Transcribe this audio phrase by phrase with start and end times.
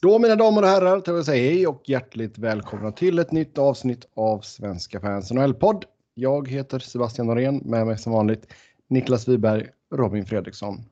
[0.00, 3.58] Då mina damer och herrar tar vi säga hej och hjärtligt välkomna till ett nytt
[3.58, 5.84] avsnitt av Svenska fans NHL-podd.
[6.14, 8.52] Jag heter Sebastian Norén, med mig som vanligt
[8.88, 10.84] Niklas Wiberg, Robin Fredriksson.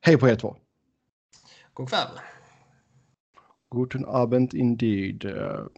[0.00, 0.56] Hej på er två!
[1.74, 2.08] God kväll!
[3.74, 5.24] Guten Abend indeed.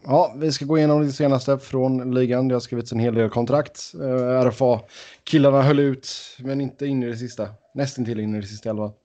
[0.04, 2.48] Ja, vi ska gå igenom det senaste från ligan.
[2.48, 3.92] Det har skrivits en hel del kontrakt.
[3.94, 6.08] Eh, RFA-killarna höll ut,
[6.38, 7.48] men inte in i det sista.
[7.74, 8.96] Nästan till in i det sista i alla fall.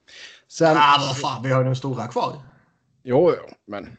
[0.48, 0.78] Sen...
[0.78, 2.34] Ah, vad fan, vi har ju de stora kvar.
[3.08, 3.98] Jo, jo, men...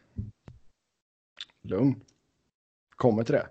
[1.62, 2.00] Lugn.
[2.96, 3.46] Kommer till det.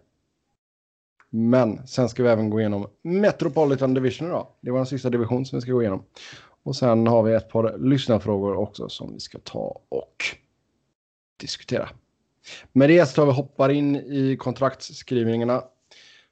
[1.29, 4.47] Men sen ska vi även gå igenom Metropolitan Division idag.
[4.61, 6.03] Det var den sista division som vi ska gå igenom.
[6.63, 10.23] Och sen har vi ett par lyssnarfrågor också som vi ska ta och
[11.37, 11.89] diskutera.
[12.71, 15.63] Med det så tar vi hoppar in i kontraktsskrivningarna.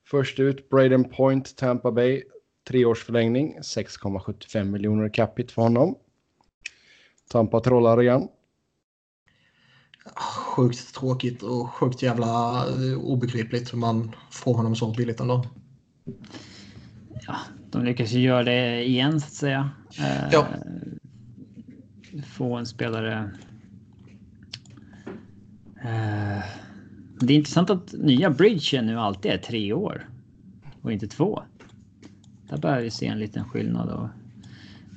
[0.06, 2.24] Först ut Braden Point, Tampa Bay.
[2.68, 5.96] Treårsförlängning, 6,75 miljoner capita för honom.
[7.30, 8.28] Tampa trollar igen.
[10.16, 15.46] Sjukt tråkigt och sjukt jävla eh, obegripligt hur man får honom så billigt ändå.
[17.28, 17.36] Ja,
[17.72, 19.70] de lyckas ju göra det igen så att säga.
[20.32, 20.48] Ja.
[22.14, 23.32] Eh, få en spelare
[25.86, 26.44] Uh,
[27.20, 30.10] det är intressant att nya bridgen nu alltid är tre år
[30.82, 31.44] och inte två.
[32.50, 33.90] Där börjar vi se en liten skillnad.
[33.90, 34.08] Och,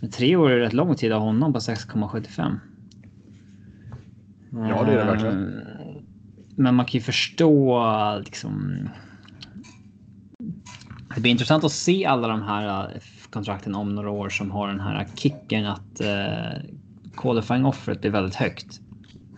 [0.01, 2.59] men tre år är rätt lång tid av honom på 6,75.
[4.57, 5.45] Ja, det är det verkligen.
[5.45, 6.03] Uh,
[6.57, 7.83] men man kan ju förstå
[8.25, 8.79] liksom.
[11.15, 14.69] Det blir intressant att se alla de här eh, kontrakten om några år som har
[14.69, 16.71] den här kicken att uh,
[17.17, 18.81] qualifying offret blir väldigt högt.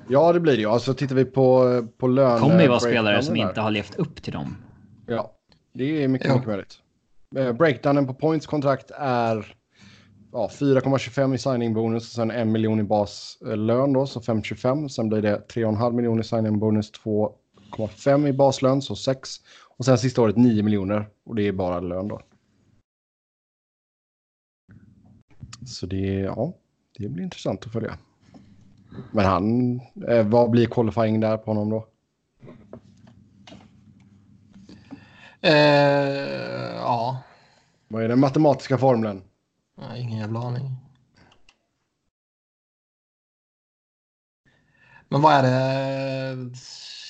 [0.08, 0.68] Ja, det blir det ju.
[0.68, 2.40] Alltså tittar vi på, på lön...
[2.40, 3.48] kommer ju vara spelare som där.
[3.48, 4.56] inte har levt upp till dem.
[5.06, 5.32] Ja,
[5.74, 6.34] det är mycket, ja.
[6.34, 6.78] mycket möjligt.
[7.36, 9.54] Eh, breakdownen på points kontrakt är
[10.32, 14.88] ja, 4,25 i signing bonus och sen 1 miljon i baslön då, så 5,25.
[14.88, 19.30] Sen blir det 3,5 miljoner i signing bonus, 2,5 i baslön, så 6.
[19.78, 22.20] Och sen sista året 9 miljoner och det är bara lön då.
[25.66, 26.52] Så det, ja,
[26.98, 27.98] det blir intressant att följa.
[29.12, 31.86] Men han, eh, vad blir qualifying där på honom då?
[35.40, 37.22] Eh, ja.
[37.88, 39.22] Vad är den matematiska formeln?
[39.78, 40.76] Nej, ingen jävla aning.
[45.08, 46.54] Men vad är det?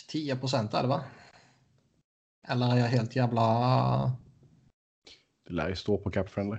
[0.08, 1.04] 10 procent är det va?
[2.48, 4.12] Eller är jag helt jävla...
[5.46, 6.58] Det lär ju stå på Cap Friendly.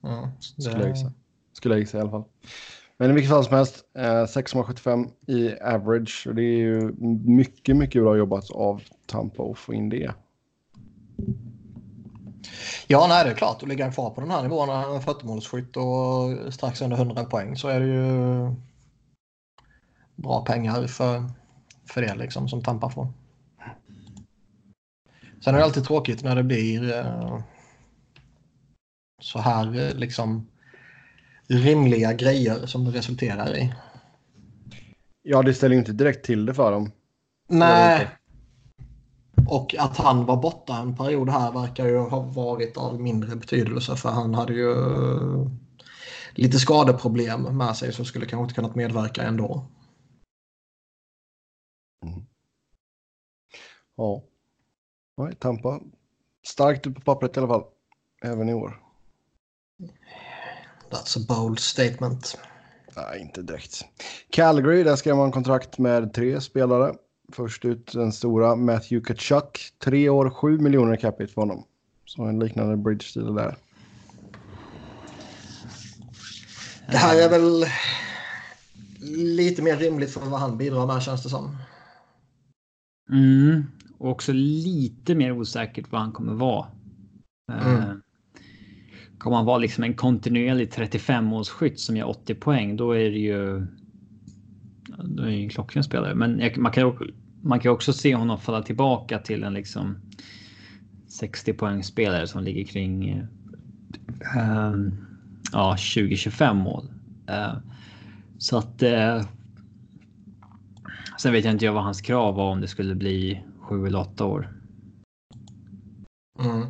[0.00, 0.62] Ja, det...
[0.62, 1.12] Skulle jag gissa.
[1.52, 2.24] Skulle jag gissa i alla fall.
[2.96, 6.26] Men i vilket fall som helst, eh, 6,75 i average.
[6.28, 6.92] Och det är ju
[7.24, 10.14] mycket, mycket bra jobbat av Tampa att få in det.
[12.86, 13.62] Ja, nej, det är klart.
[13.62, 17.80] Att ligga kvar på den här nivån, 40-målsskytt och strax under 100 poäng så är
[17.80, 18.54] det ju
[20.14, 21.24] bra pengar för,
[21.86, 23.12] för det liksom som Tampa får.
[25.44, 27.40] Sen är det alltid tråkigt när det blir eh,
[29.20, 30.48] så här eh, liksom
[31.46, 33.74] rimliga grejer som det resulterar i.
[35.22, 36.92] Ja, det ställer ju inte direkt till det för dem.
[37.48, 38.08] Nej.
[39.50, 43.96] Och att han var borta en period här verkar ju ha varit av mindre betydelse
[43.96, 45.46] för han hade ju eh,
[46.34, 49.66] lite skadeproblem med sig som skulle kanske inte kunnat medverka ändå.
[52.06, 52.26] Mm.
[53.96, 54.22] Ja.
[55.16, 55.80] Nej, Tampa.
[56.46, 57.64] Starkt på pappret i alla fall.
[58.22, 58.82] Även i år.
[60.90, 62.38] That's a bold statement.
[62.96, 63.84] Nej, inte direkt.
[64.30, 66.94] Calgary, där skrev man kontrakt med tre spelare.
[67.32, 69.72] Först ut den stora Matthew Kachuk.
[69.78, 71.64] Tre år, sju miljoner capita för honom.
[72.04, 73.56] Så en liknande bridge-stil där.
[76.90, 77.64] Det här är väl
[79.16, 81.56] lite mer rimligt för vad han bidrar med känns det som.
[83.10, 83.64] Mm,
[83.98, 86.66] och också lite mer osäkert vad han kommer vara.
[87.52, 87.76] Mm.
[87.76, 87.94] Uh,
[89.18, 93.66] Kommer man vara liksom en kontinuerlig 35-målsskytt som gör 80 poäng, då är det ju.
[95.04, 96.96] Då är det en klockren spelare, men man kan,
[97.42, 99.96] man kan också se honom falla tillbaka till en liksom
[101.08, 103.12] 60 poäng spelare som ligger kring.
[104.36, 104.88] Uh,
[105.52, 106.84] ja, 20-25 mål.
[107.30, 107.56] Uh,
[108.38, 108.82] så att.
[108.82, 109.22] Uh,
[111.18, 114.24] sen vet jag inte vad hans krav var om det skulle bli 7 eller 8
[114.24, 114.52] år.
[116.38, 116.66] Mm.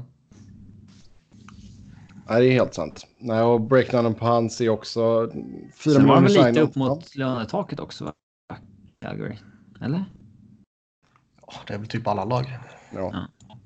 [2.29, 3.07] Nej, det är helt sant.
[3.19, 5.31] Nej, och breakdownen på hans är också...
[5.85, 8.13] Fyra Sen var väl lite upp mot lönetaket också, va?
[9.01, 9.37] Calgary.
[9.81, 10.05] Eller?
[11.47, 12.59] Ja, det är väl typ alla lag.
[12.93, 13.11] Ja.
[13.13, 13.57] ja.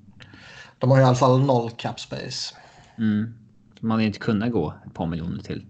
[0.77, 2.55] De har i alla fall noll cap space.
[2.97, 3.33] Mm.
[3.79, 5.65] Man hade inte kunnat gå ett par miljoner till.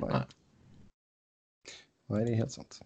[0.00, 0.10] Nej.
[0.12, 0.22] Nej.
[2.08, 2.80] Nej, det är helt sant.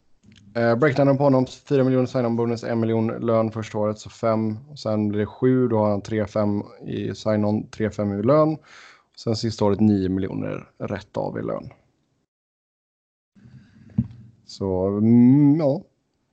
[0.55, 4.59] Eh, breakdownen på honom, 4 miljoner sign-on bonus, 1 miljon lön första året, så 5.
[4.77, 8.57] Sen blir det 7, då har han 3-5 i sign-on, 3-5 i lön.
[9.17, 11.71] Sen sista året 9 miljoner rätt av i lön.
[14.47, 15.83] Så mm, ja,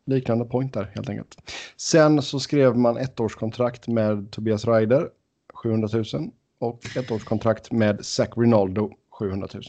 [0.07, 1.51] liknande point där helt enkelt.
[1.77, 5.09] Sen så skrev man ettårskontrakt med Tobias Ryder,
[5.53, 6.31] 700 000.
[6.59, 9.63] Och ettårskontrakt med Zach Rinaldo, 700 000.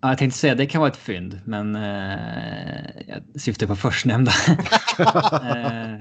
[0.00, 4.32] Ja, jag tänkte säga det kan vara ett fynd, men eh, jag syftar på förstnämnda.
[4.98, 6.00] eh, eh,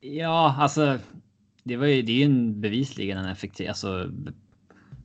[0.00, 0.98] ja, alltså.
[1.64, 4.10] Det, var ju, det är ju en bevisligen en effektiv, alltså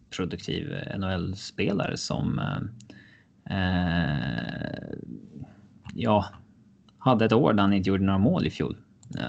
[0.10, 2.62] produktiv NHL-spelare som eh,
[3.58, 4.82] eh
[5.94, 6.26] ja,
[6.98, 8.78] hade ett år där han inte gjorde några mål i fjol.
[9.20, 9.26] Eh,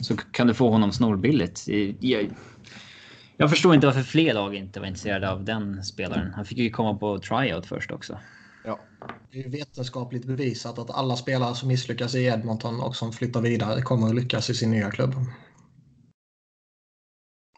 [0.00, 1.68] så kan du få honom snorbilligt.
[2.00, 2.30] Jag,
[3.36, 6.32] jag förstår inte varför fler lag inte var intresserade av den spelaren.
[6.34, 8.18] Han fick ju komma på tryout först också.
[8.64, 8.80] Ja.
[9.30, 13.82] Det är vetenskapligt bevisat att alla spelare som misslyckas i Edmonton och som flyttar vidare
[13.82, 15.14] kommer att lyckas i sin nya klubb.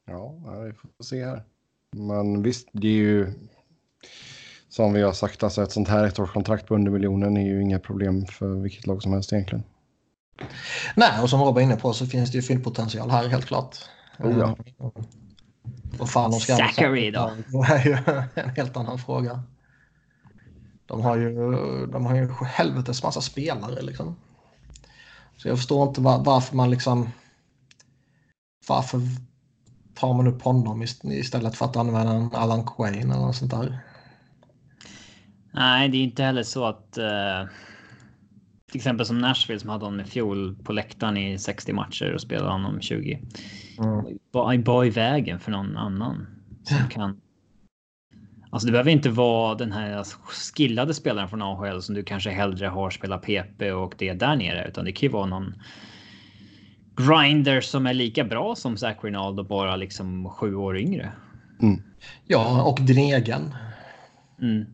[0.07, 0.35] Ja,
[0.67, 1.43] vi får se här.
[1.97, 3.33] Men visst, det är ju
[4.79, 7.79] som vi har sagt, alltså ett sånt här ettårskontrakt på under miljonen är ju inga
[7.79, 9.65] problem för vilket lag som helst egentligen.
[10.95, 13.77] Nej, och som Rob var inne på så finns det ju fyllpotential här helt klart.
[14.19, 14.57] Oh, ja.
[15.99, 17.33] Vad fan de ska Zachary då?
[17.47, 17.99] Det är ju
[18.43, 19.43] en helt annan fråga.
[20.87, 21.33] De har ju,
[21.87, 24.17] de har ju helvetes massa spelare liksom.
[25.37, 27.09] Så jag förstår inte var, varför man liksom...
[28.69, 29.01] Varför
[29.95, 33.88] tar man upp honom istället för att använda en Alan Quain eller något sånt där?
[35.53, 36.99] Nej, det är inte heller så att...
[36.99, 37.51] Uh,
[38.71, 42.21] till exempel som Nashville som hade honom i fjol på läktaren i 60 matcher och
[42.21, 43.21] spelade honom 20.
[43.79, 44.19] Mm.
[44.33, 46.27] Bara, bara i vägen för någon annan
[46.63, 47.21] som kan.
[48.51, 50.05] Alltså det behöver inte vara den här
[50.55, 54.69] skillade spelaren från AHL som du kanske hellre har spelat PP och det där nere,
[54.69, 55.55] utan det kan ju vara någon
[56.97, 61.13] grinder som är lika bra som Zach Rinaldo, bara liksom sju år yngre.
[61.63, 61.83] Mm.
[62.27, 63.55] Ja, och din egen.
[64.43, 64.67] Mm.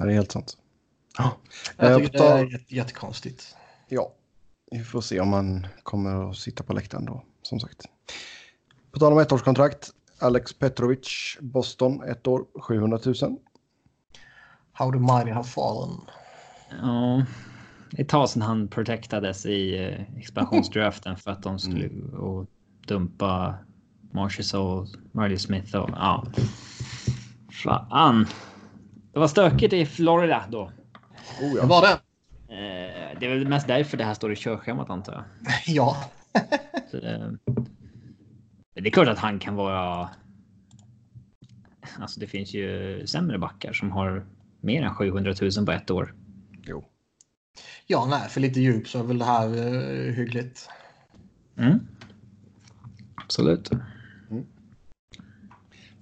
[0.00, 0.56] Ja, det är helt sant.
[1.18, 1.36] Ja.
[1.76, 3.56] Jag tycker det är jättekonstigt.
[3.88, 4.12] Ja,
[4.70, 7.82] vi får se om man kommer att sitta på läktaren då, som sagt.
[8.92, 9.90] På tal om ettårskontrakt.
[10.18, 13.14] Alex Petrovic, Boston, ett år, 700 000.
[14.72, 16.00] How the mighty have fallen.
[16.82, 17.24] Ja,
[17.90, 22.14] det är ett tag sedan han protectades i eh, expansionsdraften för att de skulle mm.
[22.14, 22.46] och
[22.86, 23.54] dumpa
[24.12, 26.26] Marshall, Marley Smith och ja.
[27.64, 28.26] Fan.
[29.12, 30.62] Det var stökigt i Florida då.
[31.40, 31.62] Oh ja.
[31.62, 31.92] Det var det.
[32.54, 35.24] Eh, det är väl mest därför det här står i körschemat antar jag.
[35.66, 35.96] ja.
[36.90, 37.28] Så, eh,
[38.74, 40.10] det är klart att han kan vara.
[42.00, 44.26] Alltså det finns ju sämre backar som har
[44.60, 46.14] mer än 700 000 på ett år.
[46.62, 46.84] Jo.
[47.86, 50.68] Ja, nej, för lite djup så är väl det här uh, hyggligt.
[51.56, 51.78] Mm.
[53.14, 53.70] Absolut.
[54.30, 54.46] Mm.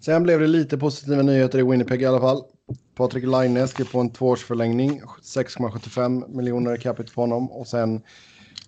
[0.01, 2.43] Sen blev det lite positiva nyheter i Winnipeg i alla fall.
[2.95, 7.51] Patrik Laine skrev på en tvåårsförlängning, 6,75 miljoner i capita på honom.
[7.51, 8.03] Och sen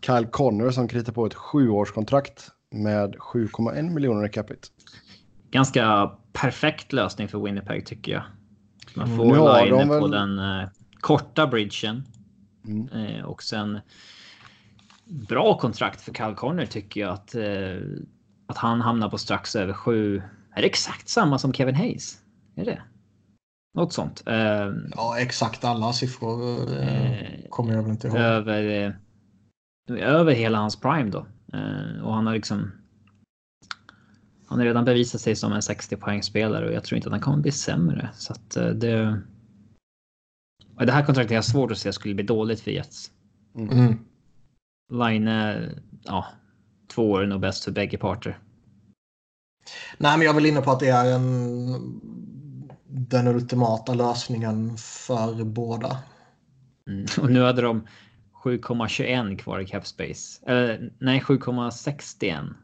[0.00, 4.69] Kyle Connor som kritar på ett sjuårskontrakt med 7,1 miljoner i capita.
[5.50, 8.23] Ganska perfekt lösning för Winnipeg tycker jag.
[8.95, 9.16] Man mm.
[9.16, 10.00] får ja, Laine väl...
[10.00, 10.69] på den uh,
[11.00, 12.02] korta bridgen.
[12.66, 12.88] Mm.
[12.88, 13.78] Uh, och sen
[15.04, 17.99] bra kontrakt för Kyle Connor tycker jag att, uh,
[18.47, 20.23] att han hamnar på strax över sju.
[20.54, 22.19] Är det exakt samma som Kevin Hayes?
[22.57, 22.83] Är det?
[23.72, 24.22] Något sånt.
[24.28, 28.16] Uh, ja, exakt alla siffror uh, kommer jag väl inte ihåg.
[28.16, 28.86] Över,
[29.90, 31.26] uh, över hela hans prime då.
[32.04, 32.72] och han har liksom.
[34.46, 37.20] Han har redan bevisat sig som en 60 poängspelare och jag tror inte att han
[37.20, 38.10] kommer bli sämre.
[38.14, 39.20] Så att det.
[40.78, 43.10] Det här kontraktet är svårt att se skulle bli dåligt för Jets.
[43.54, 43.98] Mm.
[44.92, 45.28] Line,
[46.04, 46.26] ja,
[46.94, 48.38] två år är nog bäst för bägge parter.
[49.98, 52.00] Nej, men jag vill inne på att det är en
[53.11, 55.99] den ultimata lösningen för båda.
[56.88, 57.07] Mm.
[57.21, 57.87] Och nu hade de
[58.45, 60.45] 7,21 kvar i cap space.
[60.47, 62.55] Eller nej, 7,61.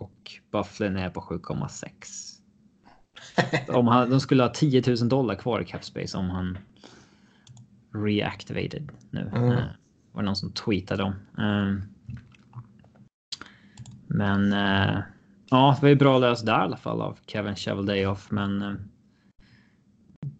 [0.00, 3.68] Och Bufflin är på 7,6.
[3.76, 6.58] om han, de skulle ha 10 000 dollar kvar i cap space om han
[7.94, 9.30] reactivated nu.
[9.34, 9.44] Mm.
[9.44, 9.58] Uh,
[10.12, 11.14] var det någon som tweetade om.
[11.38, 11.78] Uh,
[14.06, 14.98] men uh,
[15.50, 18.30] ja, det var ju bra löst där i alla fall av Kevin Cheveldayoff.
[18.30, 18.74] Men uh,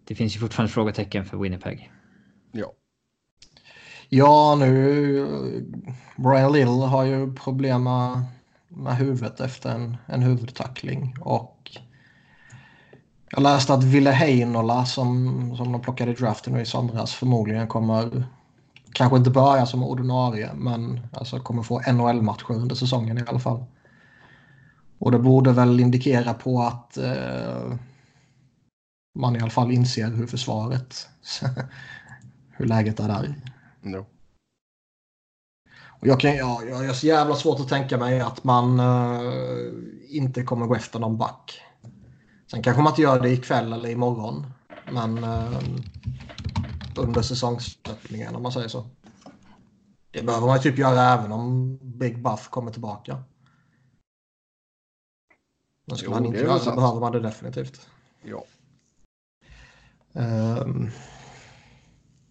[0.07, 1.91] det finns ju fortfarande frågetecken för Winnipeg.
[2.51, 2.71] Ja.
[4.09, 5.73] Ja, nu...
[6.15, 8.23] Brian Lill har ju problem med,
[8.67, 11.71] med huvudet efter en, en huvudtackling och
[13.31, 17.67] Jag läste att Ville Heinola som, som de plockade i draften nu i somras förmodligen
[17.67, 18.25] kommer
[18.93, 23.65] kanske inte börja som ordinarie men alltså kommer få NHL-matcher under säsongen i alla fall.
[24.99, 27.77] Och det borde väl indikera på att eh,
[29.17, 31.09] man i alla fall inser hur försvaret,
[32.51, 33.35] hur läget är där.
[33.81, 34.05] No.
[35.99, 39.73] Och jag, kan, ja, jag har så jävla svårt att tänka mig att man uh,
[40.09, 41.61] inte kommer gå efter någon back.
[42.51, 44.45] Sen kanske man inte gör det ikväll eller imorgon.
[44.91, 45.59] Men uh,
[46.95, 48.85] under säsongsöppningen om man säger så.
[50.11, 53.23] Det behöver man typ göra även om Big Buff kommer tillbaka.
[55.85, 57.89] Men skulle Jo, han inte göra det behöver man det definitivt.
[58.23, 58.43] Ja.
[60.17, 60.91] Um,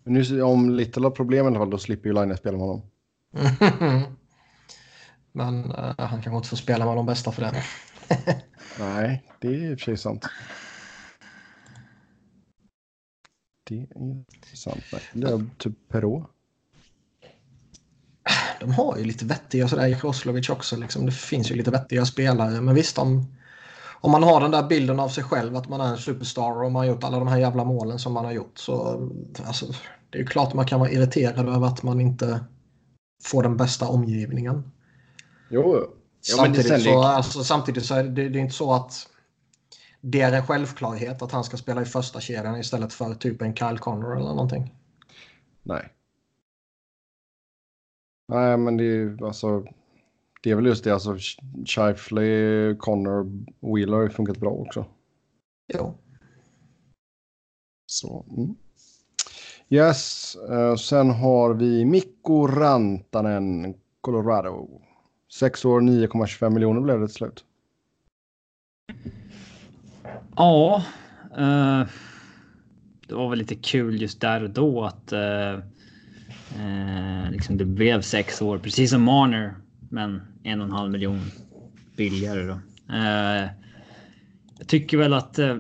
[0.05, 2.83] nu, om Little har problem i alla fall, då slipper ju Line spela med honom.
[5.33, 7.63] men eh, han kanske inte får spela med de bästa för det.
[8.79, 10.27] Nej, det är i och för sig sant.
[13.65, 13.79] Det
[14.53, 14.85] är sant.
[14.93, 16.31] Nej, det är typ Perå.
[18.61, 20.77] de har ju lite vettiga sådär Kroslovic också.
[20.77, 21.07] Liksom.
[21.07, 22.61] Det finns ju lite vettiga spelare.
[22.61, 23.37] Men visst, om,
[24.01, 26.73] om man har den där bilden av sig själv att man är en superstar och
[26.73, 29.09] man har gjort alla de här jävla målen som man har gjort så
[29.47, 29.67] alltså,
[30.11, 32.45] det är ju klart man kan vara irriterad över att man inte
[33.25, 34.73] får den bästa omgivningen.
[35.51, 35.77] Jo,
[36.29, 39.09] Ja, det samtidigt, sen- så, alltså, samtidigt så är det, det är inte så att
[40.01, 43.57] det är en självklarhet att han ska spela i första kedjan istället för typ en
[43.57, 44.75] Kyle Connor eller någonting.
[45.63, 45.93] Nej.
[48.29, 49.65] Nej, men det är ju alltså.
[50.47, 51.17] Det är väl just det, alltså
[51.65, 54.87] Shifley, Connor, Wheeler har ju funkat bra också.
[55.75, 55.95] Jo.
[57.87, 58.25] Så.
[58.37, 58.55] Mm.
[59.69, 64.69] Yes, eh, sen har vi Mikko Rantanen, Colorado.
[65.33, 67.45] Sex år, 9,25 miljoner blev det till slut.
[70.37, 70.83] Ja,
[71.39, 71.83] eh,
[73.09, 75.59] det var väl lite kul just där och då att eh,
[77.31, 79.55] liksom det blev sex år, precis som Marner,
[79.91, 81.21] men en och en halv miljon
[81.97, 82.43] billigare.
[82.43, 82.61] Då.
[82.95, 83.51] Eh,
[84.59, 85.39] jag tycker väl att.
[85.39, 85.57] Eh,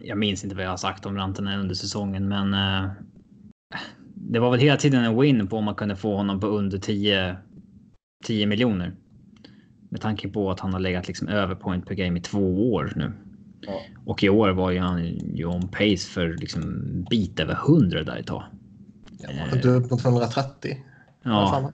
[0.00, 2.90] jag minns inte vad jag har sagt om Rantanen under säsongen, men eh,
[4.14, 6.78] det var väl hela tiden en win på om man kunde få honom på under
[6.78, 7.36] 10,
[8.24, 8.94] 10 miljoner.
[9.88, 12.92] Med tanke på att han har legat liksom över point per game i två år
[12.96, 13.12] nu.
[13.60, 13.80] Ja.
[14.06, 16.62] Och i år var ju han ju on pace för liksom
[17.10, 18.42] bit över 100 där ett tag.
[19.62, 20.76] Du är upp mot 130.
[21.22, 21.72] Ja,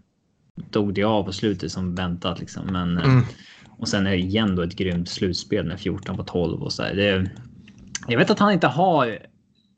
[0.70, 2.66] dog det av på slutet som väntat liksom.
[2.66, 3.22] Men Mm.
[3.68, 6.82] och sen är det igen då ett grymt slutspel med 14 på 12 och så
[6.82, 6.94] där.
[6.94, 7.30] Det,
[8.08, 9.18] jag vet att han inte har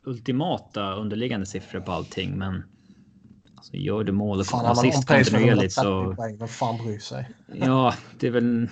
[0.04, 2.62] ultimata underliggande siffror på allting, men
[3.56, 6.38] alltså, gör du mål och Fan, on assist kontinuerligt 130 så poäng.
[6.38, 7.30] Vem fan bryr sig?
[7.54, 8.68] ja, det är väl.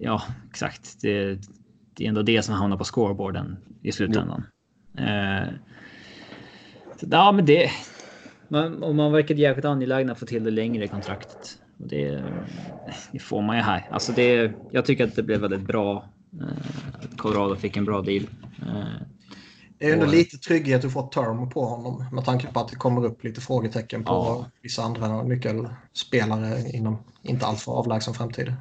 [0.00, 1.00] Ja, exakt.
[1.00, 1.38] Det,
[1.94, 4.44] det är ändå det som hamnar på scoreboarden i slutändan.
[4.98, 5.48] Eh,
[7.00, 7.70] så, ja, men det.
[8.48, 11.58] Man, och man verkar jäkligt angelägna att få till det längre i kontraktet.
[11.78, 12.22] Och det,
[13.12, 13.88] det får man ju här.
[13.90, 16.08] Alltså det, jag tycker att det blev väldigt bra.
[16.40, 18.22] Eh, att Colorado fick en bra deal.
[18.62, 18.84] Eh,
[19.78, 22.68] Det är ändå Och- lite trygghet att få term på honom med tanke på att
[22.68, 24.50] det kommer upp lite frågetecken på Ja.
[24.62, 28.52] vissa andra nyckelspelare inom inte alltför avlägsen framtid.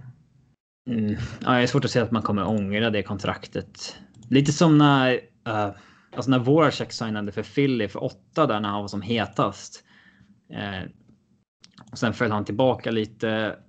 [0.90, 1.16] Mm.
[1.46, 3.96] Ja, det är svårt att säga att man kommer ångra det kontraktet.
[4.30, 5.14] Lite som när,
[5.48, 5.70] uh,
[6.18, 9.84] alltså när Voracek signade för Philly för åtta där när han var som hetast.
[10.50, 10.90] Eh,
[11.92, 13.60] och sen föll han tillbaka lite.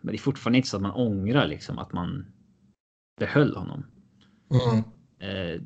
[0.00, 2.26] Men det är fortfarande inte så att man ångrar liksom att man
[3.20, 3.86] behöll honom.
[4.50, 4.84] Mm.
[5.18, 5.62] Eh,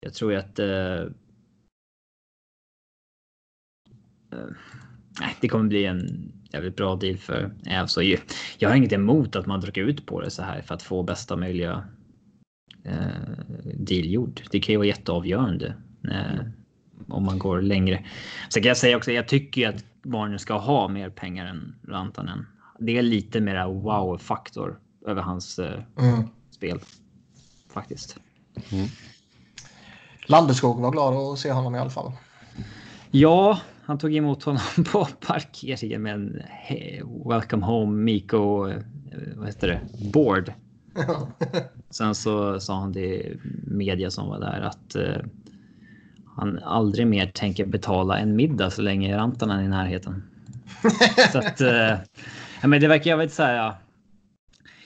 [0.00, 0.58] jag tror ju att.
[0.58, 1.00] Eh,
[4.32, 4.48] eh,
[5.20, 7.54] nej, det kommer bli en jävligt bra deal för
[8.02, 8.18] ju-
[8.58, 11.02] Jag har inget emot att man drar ut på det så här för att få
[11.02, 11.88] bästa möjliga
[13.74, 14.42] deal gjord.
[14.50, 15.74] Det kan ju vara jätteavgörande
[16.04, 16.46] eh,
[17.08, 18.04] om man går längre.
[18.48, 21.74] Sen kan jag säga också, jag tycker ju att Warner ska ha mer pengar än
[21.88, 22.46] Rantanen.
[22.78, 26.22] Det är lite mera wow-faktor över hans eh, Mm.
[26.50, 26.78] spel.
[27.72, 28.16] Faktiskt.
[30.26, 32.12] Landeskog var glad att se honom i alla fall.
[33.10, 34.60] Ja, han tog emot honom
[34.92, 38.76] på parkeringen med en he- Welcome Home Miko, eh,
[39.36, 39.80] vad heter det,
[40.12, 40.52] board.
[41.90, 45.22] Sen så sa han till media som var där att eh,
[46.36, 50.22] han aldrig mer tänker betala en middag så länge Rantanen är i närheten.
[51.32, 51.94] så att, eh,
[52.62, 53.54] men det verkar jag vet så här.
[53.54, 53.76] ja.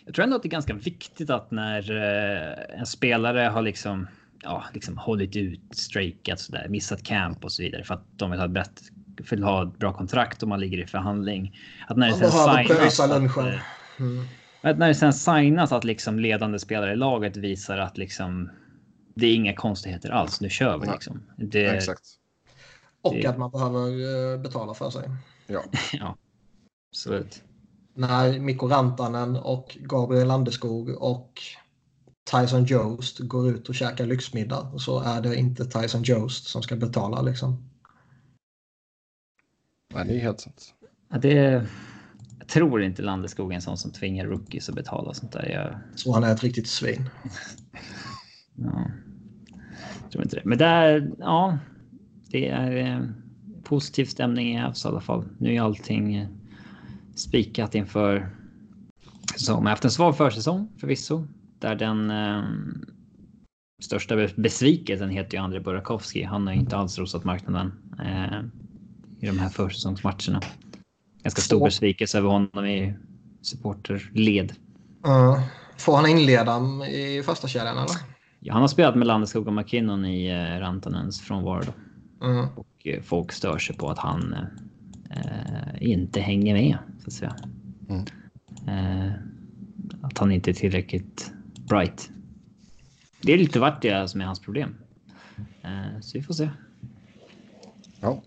[0.04, 4.08] Jag tror ändå att det är ganska viktigt att när eh, en spelare har liksom,
[4.42, 8.40] ja, liksom hållit ut, strejkat sådär, missat camp och så vidare för att de vill
[8.40, 8.82] ha ett, brett,
[9.30, 11.58] vill ha ett bra kontrakt och man ligger i förhandling.
[11.88, 13.60] Att när det sen signas att, eh,
[13.98, 14.24] Mm.
[14.62, 18.50] När det sen signas att liksom ledande spelare i laget visar att liksom
[19.14, 20.40] det är inga konstigheter alls.
[20.40, 20.94] Nu kör vi Nej.
[20.94, 21.22] liksom.
[21.36, 22.02] Det, Exakt.
[23.02, 23.88] Och Det- att man behöver
[24.34, 25.10] eh, betala för sig.
[25.46, 25.64] Ja.
[25.92, 26.16] ja,
[26.92, 27.42] absolut.
[27.94, 31.42] När Mikko Rantanen och Gabriel Landeskog och
[32.30, 36.76] Tyson Jost går ut och käkar lyxmiddag så är det inte Tyson Jost som ska
[36.76, 37.70] betala liksom.
[39.94, 40.74] Nej, det är helt sant.
[41.08, 41.66] Ja, det,
[42.52, 45.48] tror inte Landeskog är en sån som tvingar rookies att betala sånt där.
[45.48, 47.10] Jag, Så han är ett riktigt svin.
[48.54, 48.90] ja,
[50.02, 50.42] jag tror inte det.
[50.44, 51.58] Men där, ja,
[52.30, 53.06] det är eh,
[53.62, 55.24] positiv stämning i Avs i alla fall.
[55.38, 56.28] Nu är allting eh,
[57.14, 58.30] spikat inför
[59.32, 59.64] säsong.
[59.64, 61.26] Men efter en svag försäsong förvisso,
[61.58, 62.44] där den eh,
[63.82, 66.24] största be- besvikelsen heter ju Andrei Burakovsky.
[66.24, 68.40] Han har inte alls rosat marknaden eh,
[69.20, 70.40] i de här försäsongsmatcherna.
[71.22, 72.94] Ganska stor besvikelse över honom i
[73.42, 74.52] supporterled.
[75.06, 75.40] Uh,
[75.78, 77.96] får han inleda i första kedjan eller?
[78.40, 81.62] Ja, han har spelat med Landeskog och McKinnon i eh, Rantanens frånvaro.
[81.66, 81.72] då.
[82.26, 82.46] Mm.
[82.56, 84.36] Och eh, folk stör sig på att han
[85.10, 87.36] eh, inte hänger med, så att säga.
[87.88, 88.04] Mm.
[88.68, 89.12] Eh,
[90.02, 91.32] att han inte är tillräckligt
[91.68, 92.10] bright.
[93.20, 94.76] Det är lite vart det är som är hans problem.
[95.62, 96.50] Eh, så vi får se.
[98.00, 98.22] Ja.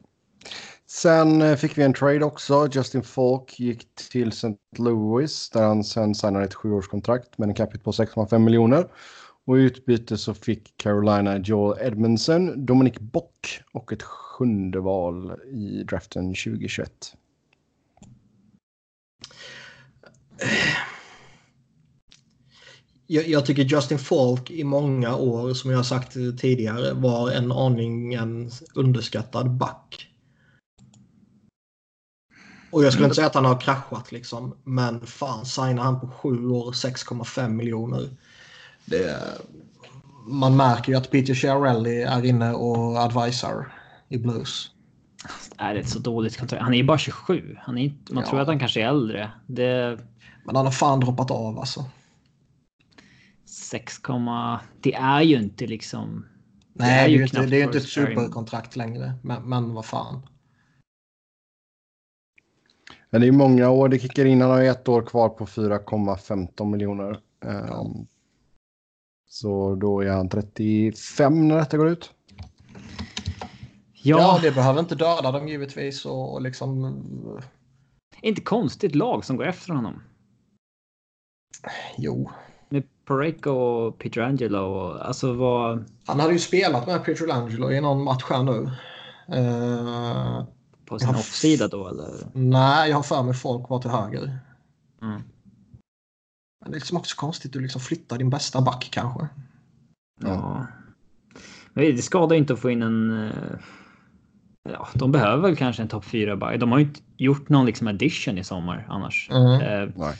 [0.93, 2.67] Sen eh, fick vi en trade också.
[2.71, 4.55] Justin Falk gick till St.
[4.77, 8.87] Louis där han sen signade ett sjuårskontrakt med en capita på 6,5 miljoner.
[9.45, 15.83] Och i utbyte så fick Carolina Joel Edmondson, Dominic Bock och ett sjunde val i
[15.83, 16.91] draften 2021.
[23.07, 27.51] Jag, jag tycker Justin Falk i många år, som jag har sagt tidigare, var en
[27.51, 30.12] aningen underskattad back.
[32.73, 36.07] Och jag skulle inte säga att han har kraschat liksom, men fan signar han på
[36.07, 38.09] sju år 6,5 miljoner.
[38.85, 39.19] Det,
[40.27, 43.73] man märker ju att Peter Chiarelli är inne och advisar
[44.09, 44.69] i Blues.
[45.57, 46.63] Är det ett så dåligt kontrakt?
[46.63, 47.57] Han är ju bara 27.
[47.61, 48.29] Han är inte, man Ja.
[48.29, 49.31] tror att han kanske är äldre.
[49.47, 49.99] Det
[50.45, 51.85] Men han har fan droppat av alltså.
[53.45, 54.01] 6,
[54.81, 56.25] det är ju inte liksom.
[56.73, 58.17] Nej, det är ju inte, det är ju inte ett first pairing.
[58.17, 59.13] superkontrakt längre.
[59.21, 60.21] Men, men vad fan.
[63.13, 64.41] Men det är många år det kickar in.
[64.41, 67.19] Han har ett år kvar på 4,15 miljoner.
[67.45, 67.91] Ehm, Ja.
[69.25, 72.11] Så då är han 35 när detta går ut.
[73.93, 76.93] Ja, Ja, det behöver inte döda dem givetvis och, och liksom...
[78.21, 80.03] inte konstigt lag som går efter honom.
[81.97, 82.31] Jo.
[82.69, 87.81] Med Pareko och Peter Angelo och alltså vad Han hade ju spelat med Pietrangelo i
[87.81, 88.69] någon match här nu.
[89.27, 90.43] Eh,
[90.93, 92.09] på sin offsida då eller?
[92.33, 94.39] nej, jag har för mig folk var till höger.
[95.01, 95.21] Mm.
[96.61, 99.27] Men det är liksom också konstigt att du liksom flyttar din bästa back kanske.
[100.21, 100.67] Ja.
[101.73, 103.27] Men det skadar ju inte att få in en.
[103.27, 103.31] eh,
[104.69, 106.59] Ja, de behöver väl kanske en topp 4 back.
[106.59, 109.29] De har ju inte gjort någon liksom addition i sommar annars.
[109.31, 109.61] Mm.
[109.61, 110.15] Eh, Nej.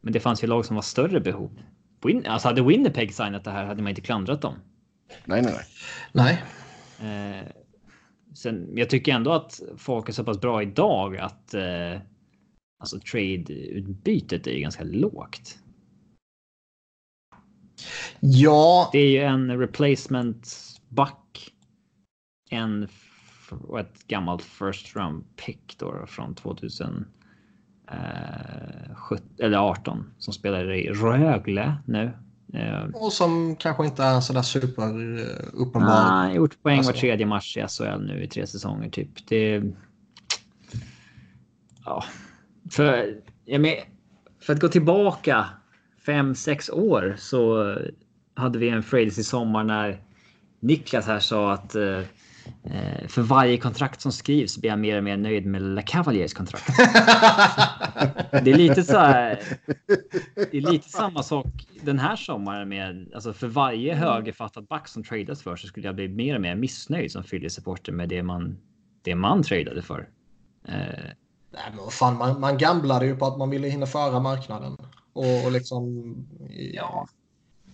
[0.00, 1.50] Men det fanns ju lag som var större behov.
[2.04, 4.54] Win alltså hade Winnipeg signat det här hade man inte klandrat dem.
[5.24, 5.54] Nej, nej,
[6.12, 6.42] nej.
[7.00, 7.38] Nej.
[7.40, 7.46] Eh,
[8.40, 12.00] sen, jag tycker ändå att folk är så pass bra idag att eh,
[12.78, 15.58] alltså trade-utbytet är ju ganska lågt.
[18.20, 20.56] Ja, Det är ju en replacement
[20.88, 21.50] back.
[22.50, 22.88] En
[23.50, 27.06] och ett gammalt first round pick då från 2017
[29.38, 32.12] eller 18 som spelar i Rögle nu.
[32.54, 34.82] Eh, och som kanske inte är sådär super
[35.18, 36.10] eh, uppenbar.
[36.10, 36.92] Nej, gjort poäng Alltså.
[36.92, 39.28] var tredje match i SHL nu i tre säsonger typ.
[39.28, 39.62] Det...
[41.84, 42.04] Ja.
[42.70, 43.74] För, jag men,
[44.40, 45.46] för att gå tillbaka
[46.06, 47.74] fem, sex år så
[48.34, 50.00] hade vi en Fredays i sommar när
[50.60, 52.00] Niklas här sa att eh,
[53.08, 56.66] för varje kontrakt som skrivs blir jag mer och mer nöjd med La Cavaliers kontrakt.
[58.44, 59.40] Det är lite så här.
[60.34, 61.46] Det är lite samma sak
[61.82, 65.94] den här sommaren med alltså för varje högerfattad back som tradas för så skulle jag
[65.94, 68.58] bli mer och mer missnöjd som Philly supporter med det man
[69.02, 70.08] det man tradade för.
[70.68, 70.74] Eh,
[71.52, 74.76] Nej, men fan, man, man gamblade ju på att man ville hinna föra marknaden.
[75.12, 76.14] Och, och liksom...
[76.72, 77.06] Ja.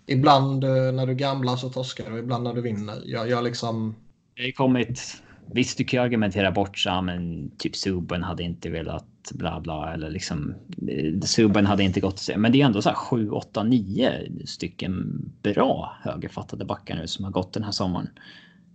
[0.07, 3.03] Ibland eh, när du gamblar så torskar du, ibland när du vinner.
[3.05, 3.95] Jag, jag liksom...
[4.37, 5.23] det har kommit.
[5.53, 9.93] Visst, du kan ju argumentera bort så, men typ Subban hade inte velat bla bla
[9.95, 10.55] eller liksom
[10.89, 12.29] eh, Subban hade inte gått.
[12.37, 17.25] Men det är ändå så här 7, 8, 9 stycken bra högerfattade backar nu som
[17.25, 18.09] har gått den här sommaren.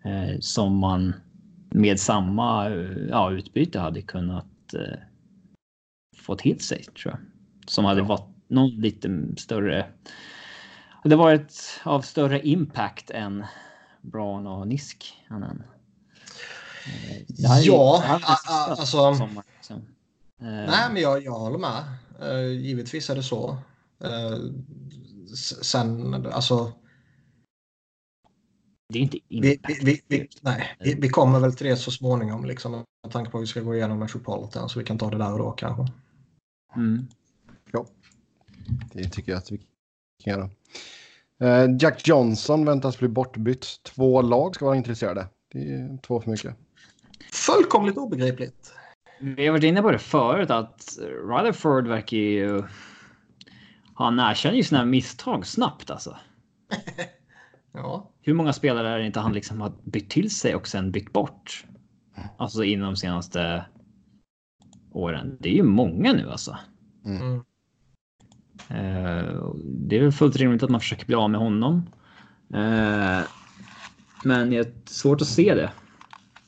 [0.06, 1.14] Eh, som man
[1.70, 5.00] med samma eh, ja, utbyte hade kunnat eh,
[6.18, 7.20] få till sig tror jag.
[7.70, 9.86] Som hade varit, någon lite större.
[11.04, 13.46] Det var ett av större impact än
[14.02, 15.24] Braun och Nisk.
[15.28, 15.64] Han
[17.66, 18.04] ja,
[18.70, 19.16] alltså.
[19.16, 19.82] Sommar, liksom.
[20.40, 21.84] Nej, men jag, jag håller med.
[22.22, 23.58] Uh, givetvis är det så.
[25.62, 26.74] Sen, alltså.
[28.90, 32.46] Det är inte vi, vi, vi, nej, vi, vi, kommer väl till det så småningom.
[32.46, 34.70] Liksom, med tanke på att vi ska gå igenom Metropolitan.
[34.70, 35.94] Så vi kan ta det där och då kanske.
[36.76, 37.08] Mm.
[37.72, 37.86] Ja,
[38.94, 39.58] det tycker jag att vi
[40.24, 40.50] kan göra.
[41.42, 43.84] Uh, Jack Johnson väntas bli bortbytt.
[43.84, 45.28] Två lag ska vara intresserade.
[45.54, 46.56] Det är två för mycket.
[47.32, 48.74] Fullkomligt obegripligt.
[49.20, 52.64] Vi har varit inne på det förut att Rutherford verkar ju...
[53.94, 56.18] Han erkänner ju sina misstag snabbt alltså.
[57.74, 58.12] ja.
[58.22, 61.14] Hur många spelare är det inte han liksom har bytt till sig och sen bytt
[61.14, 61.66] bort?
[62.38, 63.66] Alltså inom de senaste
[64.92, 65.38] åren.
[65.40, 66.58] Det är ju många nu alltså.
[67.06, 67.44] Mm.
[68.70, 71.90] Eh, det är väl fullt rimligt att man försöker bli av med honom.
[72.54, 73.22] Eh,
[74.24, 75.72] men det är svårt att se det.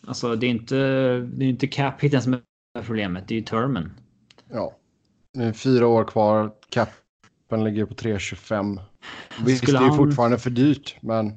[0.07, 0.75] Alltså det är inte,
[1.19, 2.41] det är inte cap hiten som är
[2.81, 3.91] problemet, det är ju termen.
[4.51, 4.77] Ja,
[5.33, 8.79] det är fyra år kvar, capen ligger på 3,25.
[9.45, 9.97] Visst, det är han...
[9.97, 11.33] fortfarande för dyrt, men...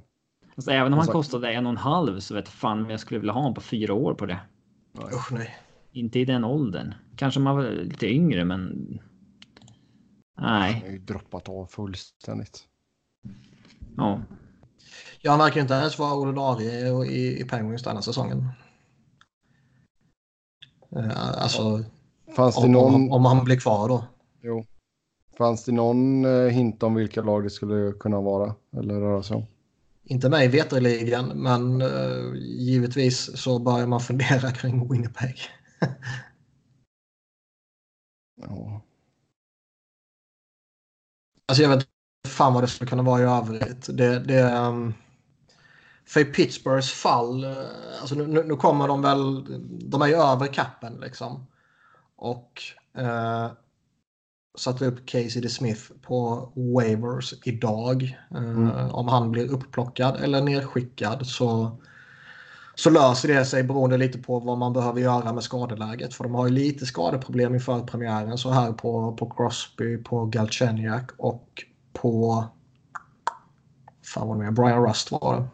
[0.57, 3.21] Alltså, även om han kostade en och en halv så vet fan om jag skulle
[3.21, 4.39] vilja ha honom på fyra år på det.
[5.13, 5.57] Usch nej.
[5.93, 6.95] Inte i den åldern.
[7.17, 8.99] Kanske man var lite yngre, men...
[10.39, 10.73] Nej.
[10.73, 12.65] Han har ju droppat av fullständigt.
[13.97, 14.23] Ja.
[15.21, 18.49] Ja, han verkar inte ens vara ordinarie i, i Penguins denna säsongen.
[20.97, 21.85] Uh, alltså,
[22.37, 22.95] Fanns det någon...
[22.95, 24.05] om, om han blir kvar då.
[24.43, 24.65] Jo.
[25.39, 29.37] Fanns det någon uh, hint om vilka lag det skulle kunna vara eller röra sig
[29.37, 29.47] om?
[30.05, 35.41] Inte mig veterligen, men uh, givetvis så börjar man fundera kring Winnipeg.
[38.43, 38.86] ja.
[41.47, 41.87] Alltså jag vet
[42.29, 43.97] fan vad det skulle kunna vara i övrigt.
[43.97, 44.95] Det, det, um,
[46.07, 47.57] för i Pittsburghs fall, eh,
[48.01, 49.45] alltså nu, nu, kommer de väl,
[49.91, 51.47] de är ju över kappen liksom.
[52.17, 52.63] Och
[52.99, 53.51] eh,
[54.59, 58.19] satte upp Casey DeSmith på waivers idag.
[58.31, 58.91] Eh, mm.
[58.91, 61.81] Om han blir upplockad eller nedskickad så,
[62.79, 66.15] så löser det sig beroende lite på vad man behöver göra med skadeläget.
[66.15, 71.11] För de har ju lite skadeproblem inför premiären så här på, på Crosby, på Galchenyuk
[71.19, 72.45] och på
[74.05, 75.49] fan vad det Brian Rust var det.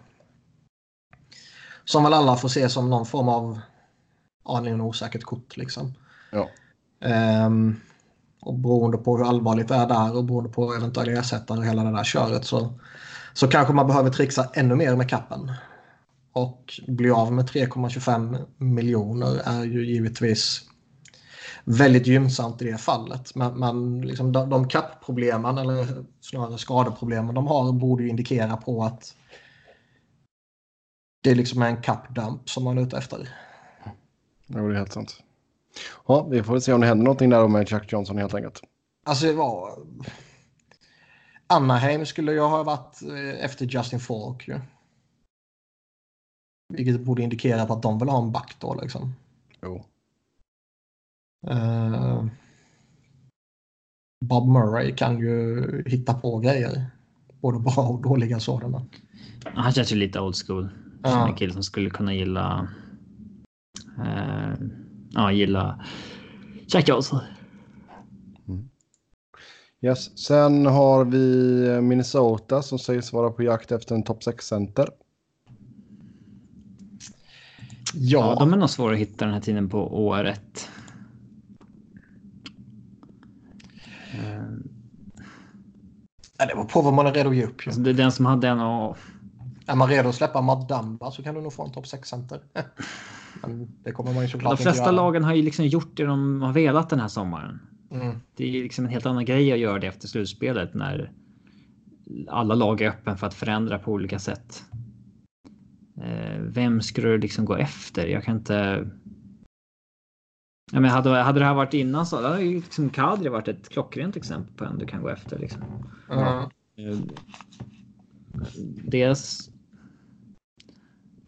[1.85, 3.61] Som väl alla får se som någon form av
[4.45, 5.57] aningen osäkert kort.
[5.57, 5.95] Liksom.
[6.31, 6.49] Ja.
[7.47, 7.81] Um,
[8.41, 11.85] och beroende på hur allvarligt det är där och beroende på eventuella ersättare och hela
[11.85, 12.79] det där köret så,
[13.33, 15.53] så kanske man behöver trixa ännu mer med kappen.
[16.33, 20.61] Och bli av med 3,25 miljoner är ju givetvis
[21.65, 23.35] väldigt gynnsamt i det fallet.
[23.35, 28.85] Men, men liksom de, de kappproblemen eller snarare skadeproblemen de har borde ju indikera på
[28.85, 29.15] att
[31.23, 33.29] det är liksom en kappdamp som man är ute efter.
[34.47, 35.23] Ja, det är helt sant.
[36.07, 38.63] Ja, vi får se om det händer någonting där med Chuck Johnson helt enkelt.
[39.07, 39.79] Alltså det var...
[41.47, 44.61] Anaheim skulle jag ha varit eh, efter Justin Falk ju.
[46.73, 49.15] Vilket borde indikera på att de vill ha en back då liksom.
[49.63, 49.85] Jo.
[51.51, 52.27] Uh,
[54.25, 56.87] Bob Murray kan ju hitta på grejer.
[57.41, 58.87] Både bra och dåliga sådana.
[59.45, 60.69] Han känns ju lite old school.
[61.03, 61.29] Ja.
[61.29, 62.69] En kille som skulle kunna gilla.
[63.99, 64.55] Eh,
[65.11, 65.85] ja, gilla
[66.67, 67.21] Jack Johnson.
[68.49, 68.71] Mm.
[69.81, 70.19] Yes.
[70.19, 74.89] Sen har vi Minnesota som sägs vara på jakt efter en topp 6-center.
[77.95, 78.19] Ja.
[78.19, 80.69] ja, de är nog svåra att hitta den här tiden på året.
[86.39, 87.63] Ja, det var på vad man är redo att ge upp.
[87.67, 88.97] Alltså, det är den som hade en och
[89.67, 92.41] är man redo att släppa Matt Dumba så kan du nog få en topp 6-center.
[93.43, 96.43] Men det kommer man ju såklart De flesta lagen har ju liksom gjort det de
[96.43, 97.59] har velat den här sommaren.
[97.91, 98.17] Mm.
[98.37, 101.13] Det är liksom en helt annan grej att göra det efter slutspelet när
[102.29, 104.63] alla lag är öppen för att förändra på olika sätt.
[106.03, 108.07] Eh, vem skulle du liksom gå efter?
[108.07, 108.89] Jag kan inte.
[110.73, 114.17] Ja, men hade, hade det här varit innan så hade liksom Kadri varit ett klockrent
[114.17, 115.39] exempel på en du kan gå efter.
[115.39, 115.63] Liksom.
[116.11, 117.09] Mm.
[118.85, 119.51] Dels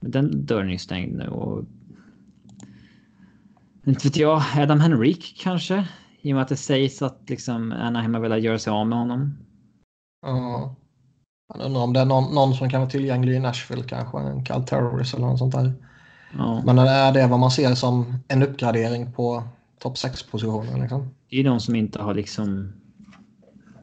[0.00, 1.64] den dörren är stängd nu och...
[3.86, 5.88] Inte vet jag, Adam Henrik kanske?
[6.20, 8.98] I och med att det sägs att liksom Anaheim har velat göra sig av med
[8.98, 9.38] honom.
[10.22, 10.76] Ja.
[11.48, 14.18] Jag undrar om det är någon, någon som kan vara tillgänglig i Nashville kanske.
[14.18, 15.72] En Cal Terrorist eller något sånt där.
[16.38, 16.62] Ja.
[16.64, 19.42] Men är det vad man ser som en uppgradering på
[19.78, 20.80] topp 6-positionen?
[20.80, 21.14] Liksom?
[21.30, 22.72] Det är de som inte har liksom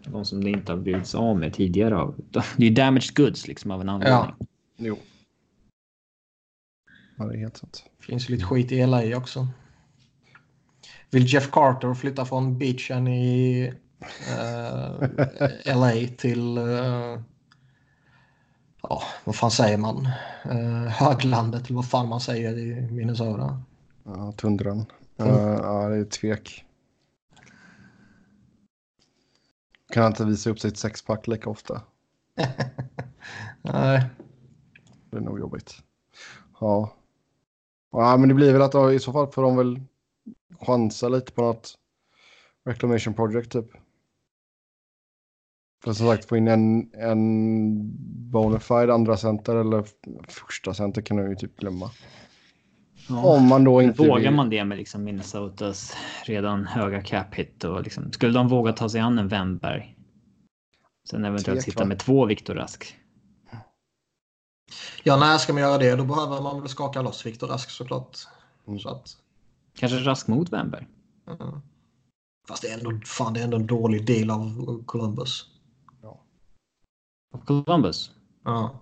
[0.06, 1.98] De som det inte har blivit av med tidigare.
[1.98, 2.16] Av.
[2.32, 4.20] Det är ju damaged goods liksom av en anledning.
[4.38, 4.46] Ja.
[4.78, 4.98] Jo.
[7.18, 7.84] Ja, det är helt sant.
[8.00, 9.48] Finns lite skit i LA också.
[11.10, 13.74] Vill Jeff Carter flytta från beachen i
[14.38, 16.58] eh, LA till...
[16.58, 17.22] eh,
[18.92, 20.08] ja, vad fan säger man?
[20.46, 23.62] Uh, höglandet eller vad fan man säger i Minnesota.
[24.04, 24.86] Ja, tundran.
[25.16, 25.64] Ja, Mm.
[25.64, 26.66] ja, det är tvek.
[29.94, 31.82] Kan han inte visa upp sitt sexpack lika ofta?
[33.62, 34.06] Nej.
[35.10, 35.74] Det är nog jobbigt.
[36.60, 36.94] Ja.
[37.92, 39.82] Ja, men det blir väl att då, i så fall får de väl
[40.60, 41.74] chansa lite på något
[42.66, 43.66] reclamation project typ.
[45.84, 47.78] För som sagt få in en, en
[48.32, 49.86] bonafide andra center eller
[50.28, 51.92] första center kan du ju typ glömma.
[53.10, 53.24] Ja.
[53.24, 57.64] Om man då inte Vågar vill- man det med liksom Minnesotas redan höga cap hit
[57.64, 59.98] och liksom, skulle de våga ta sig an en Wennberg?
[61.10, 62.98] Sen eventuellt sitta med två Viktor Rask.
[65.04, 65.96] Ja, när ska man göra det?
[65.96, 68.18] Då behöver man väl skaka loss Viktor Rask såklart.
[68.68, 68.80] Mm.
[68.80, 69.08] Så att,
[69.78, 70.88] Kanske Rask mot Wennberg.
[71.26, 71.62] ja.
[72.48, 75.51] Fast det är, ändå, fan, det är ändå en dålig del av Columbus.
[77.46, 78.12] Columbus.
[78.44, 78.80] Ja.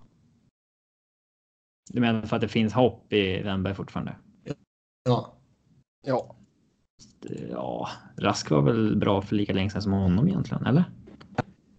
[1.92, 4.16] Du menar för att det finns hopp i Wennberg fortfarande?
[5.04, 5.36] ja.
[6.06, 6.36] Ja,
[7.50, 10.84] Ja, Rask var väl bra för lika länge sedan som honom egentligen, eller?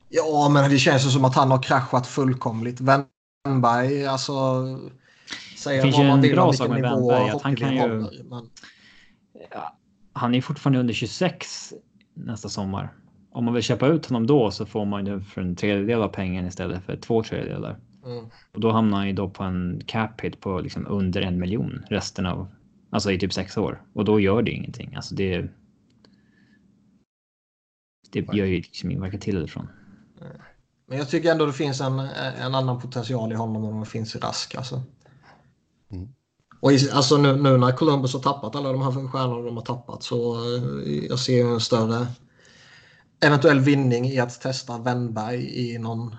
[0.09, 2.81] Ja, men det känns ju som att han har kraschat fullkomligt.
[2.81, 4.33] Wennberg, alltså...
[5.59, 7.43] Säga Det finns vad man en vill bra om sak vilken med nivå Wennberg, att
[7.43, 8.51] han kan ju- håller, Men,
[9.51, 9.77] Ja,
[10.13, 11.73] han är fortfarande under 26
[12.15, 12.95] nästa sommar.
[13.33, 16.09] Om man vill köpa ut honom då så får man ju för en tredjedel av
[16.09, 17.79] pengen istället för två tredjedelar.
[18.05, 18.25] mm.
[18.55, 21.85] Och då hamnar han ju då på en cap hit på liksom under en miljon
[21.91, 22.49] resten av,
[22.91, 23.83] alltså i typ sex år.
[23.93, 24.95] Och då gör det ingenting.
[24.95, 25.49] Alltså det.
[28.13, 29.69] Det gör ju liksom varken till eller från.
[30.87, 31.99] men jag tycker ändå det finns en,
[32.41, 34.55] en annan potential i honom än vad det finns i Rask.
[34.55, 34.83] Alltså.
[35.91, 36.09] Mm.
[36.61, 39.65] Och i, alltså nu, nu när Columbus har tappat alla de här stjärnorna de har
[39.65, 42.07] tappat så eh, jag ser ju en större
[43.21, 46.17] eventuell vinning i att testa Wennberg i någon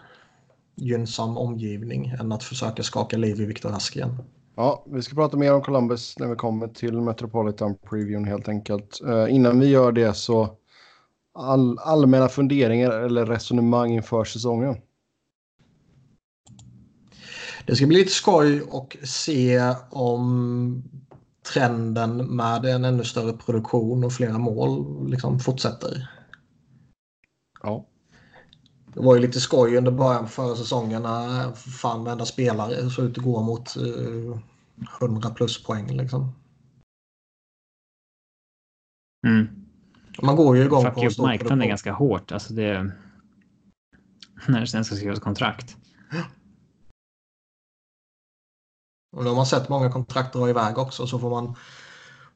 [0.75, 4.17] gynnsam omgivning än att försöka skaka liv i Viktor Rask igen.
[4.55, 9.01] Ja, vi ska prata mer om Columbus när vi kommer till Metropolitan Previewn helt enkelt.
[9.07, 10.57] Eh, innan vi gör det så
[11.33, 14.75] all, allmänna funderingar eller resonemang inför säsongen.
[17.65, 20.83] Det ska bli lite skoj och se om
[21.53, 26.09] trenden med en ännu större produktion och flera mål liksom fortsätter.
[27.63, 27.85] Ja,
[28.93, 33.05] Det var ju lite skoj under början på förra säsongen när fan varenda spelare såg
[33.05, 34.39] ut att gå mot eh,
[35.01, 35.97] 100 plus poäng.
[35.97, 36.33] Liksom.
[39.27, 39.47] Mm.
[40.21, 42.31] Man går ju igång Fuck på en stor marknaden ganska hårt.
[42.31, 42.91] Alltså det.
[44.47, 45.77] När det sen ska skrivas kontrakt.
[49.11, 51.55] Och då har man sett många kontrakt dra iväg också så får man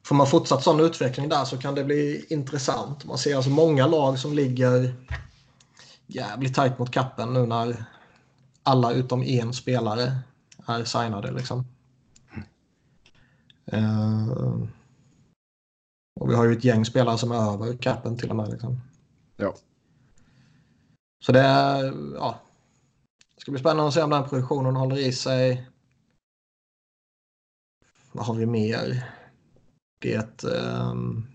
[0.06, 3.04] Får man fortsatt sån utveckling där så kan det bli intressant.
[3.04, 4.94] Man ser alltså många lag som ligger
[6.06, 7.84] jävligt tajt mot kappen nu när
[8.62, 10.18] alla utom en spelare
[10.66, 11.30] är signade.
[11.30, 11.64] Liksom.
[13.66, 14.28] Eh,
[16.20, 18.50] och vi har ju ett gäng spelare som är över kappen till och med.
[18.50, 18.80] Liksom.
[19.36, 19.54] ja.
[21.24, 22.40] Så det, är, ja,
[23.34, 25.70] det ska bli spännande att se om den produktionen håller i sig.
[28.12, 29.15] Vad har vi mer?
[29.98, 30.44] Det...
[30.44, 31.26] ehm,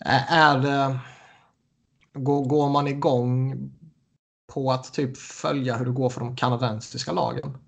[0.00, 0.98] Ä- är det...
[2.12, 3.56] Går, går man igång
[4.52, 7.58] på att typ följa hur det går för de kanadensiska lagen?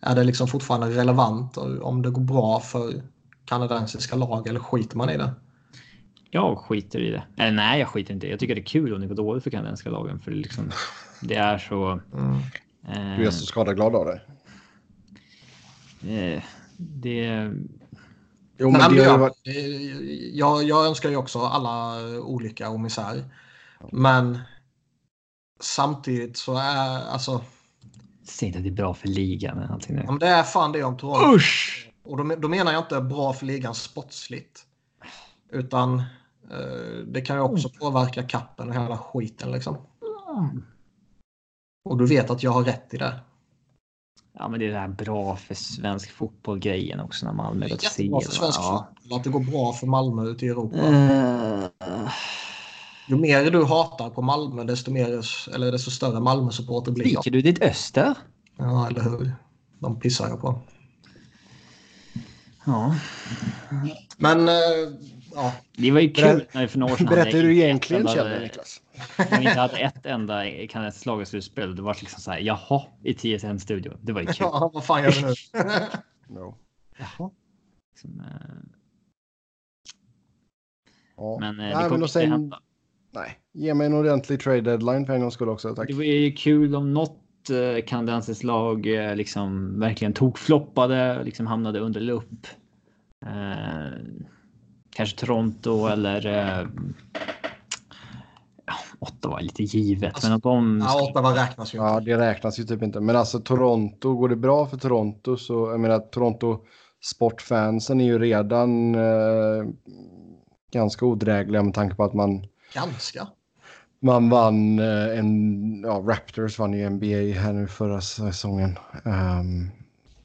[0.00, 3.02] Är det liksom fortfarande relevant om det går bra för
[3.44, 5.34] kanadensiska lag eller skiter man i det?
[6.30, 7.22] Jag skiter i det.
[7.36, 8.26] Eller nej, jag skiter inte.
[8.28, 10.20] Jag tycker det är kul om det går dåligt för kanadensiska lagen.
[10.20, 10.70] För det, liksom,
[11.20, 12.00] det är så...
[12.12, 12.34] Mm.
[12.88, 14.20] Eh, Du är så skadeglad av det.
[16.00, 16.42] Eh,
[16.76, 17.50] det...
[18.58, 19.40] Jo, Men men det jag, varit...
[20.32, 23.24] jag, jag önskar ju också alla olika och misär.
[23.92, 24.38] Men
[25.60, 27.40] samtidigt så är alltså,
[28.24, 30.02] Säg inte att det är bra för ligan eller någonting nu.
[30.08, 31.34] om det är fan det om Toronto.
[31.36, 31.90] Usch!
[32.04, 34.66] Och då, då menar jag inte bra för ligan sportsligt.
[35.50, 35.98] Utan
[36.50, 39.76] eh, det kan ju också påverka kappen och hela skiten liksom.
[41.84, 43.20] Och du vet att jag har rätt i det.
[44.38, 47.76] Ja, men det är det här bra för svensk fotboll grejen också när Malmö går
[47.76, 48.86] till jättebra för CL, svensk va?
[49.02, 50.76] fotboll att det går bra för Malmö ute i Europa.
[50.76, 52.10] Eh,
[53.08, 57.22] Ju mer du hatar på Malmö desto, mer, eller desto större Malmö-supporter blir jag.
[57.26, 58.14] Du ditt öster?
[58.58, 59.32] Ja, eller hur?
[59.78, 60.60] De pissar jag på.
[62.66, 62.94] Ja.
[64.16, 64.54] Men eh,
[65.34, 65.52] ja.
[65.76, 68.80] Det var ju kul när för några år sedan Berätta hur du egentligen känner Niklas.
[69.18, 71.76] När vi inte hade ett enda kanadensiskt lag i slutspel.
[71.76, 73.92] Det var liksom så här, jaha, i TSN studio.
[74.00, 74.36] Det var ju kul.
[74.40, 75.34] ja, vad fan gör vi nu?
[76.28, 76.54] No.
[76.98, 77.30] Jaha.
[77.92, 78.26] Liksom, eh,
[81.16, 81.36] Ja.
[81.40, 82.60] Men eh, Nej, det kommer inte sen, hända.
[83.14, 85.74] nej, ge mig en ordentlig trade deadline för en gångs skull också.
[85.74, 85.88] Tack.
[85.88, 91.46] Det var ju kul om något eh, kanadensiskt lag eh, liksom verkligen tog floppade, liksom
[91.46, 92.46] hamnade under lupp.
[93.26, 93.98] Eh,
[94.90, 96.66] kanske Toronto eller eh,
[98.98, 102.58] Ottawa är lite givet, Alltså, men att de Ja, Ottawa räknas ju Ja, det räknas
[102.60, 103.00] ju typ inte.
[103.00, 106.58] Men alltså Toronto, går det bra för Toronto så, jag menar Toronto
[107.04, 109.64] sportfansen är ju redan eh,
[110.72, 113.28] ganska odrägliga med tanke på att man, Ganska.
[114.02, 118.78] man vann eh, en, ja Raptors vann ju NBA här nu förra säsongen.
[119.04, 119.70] Ehm,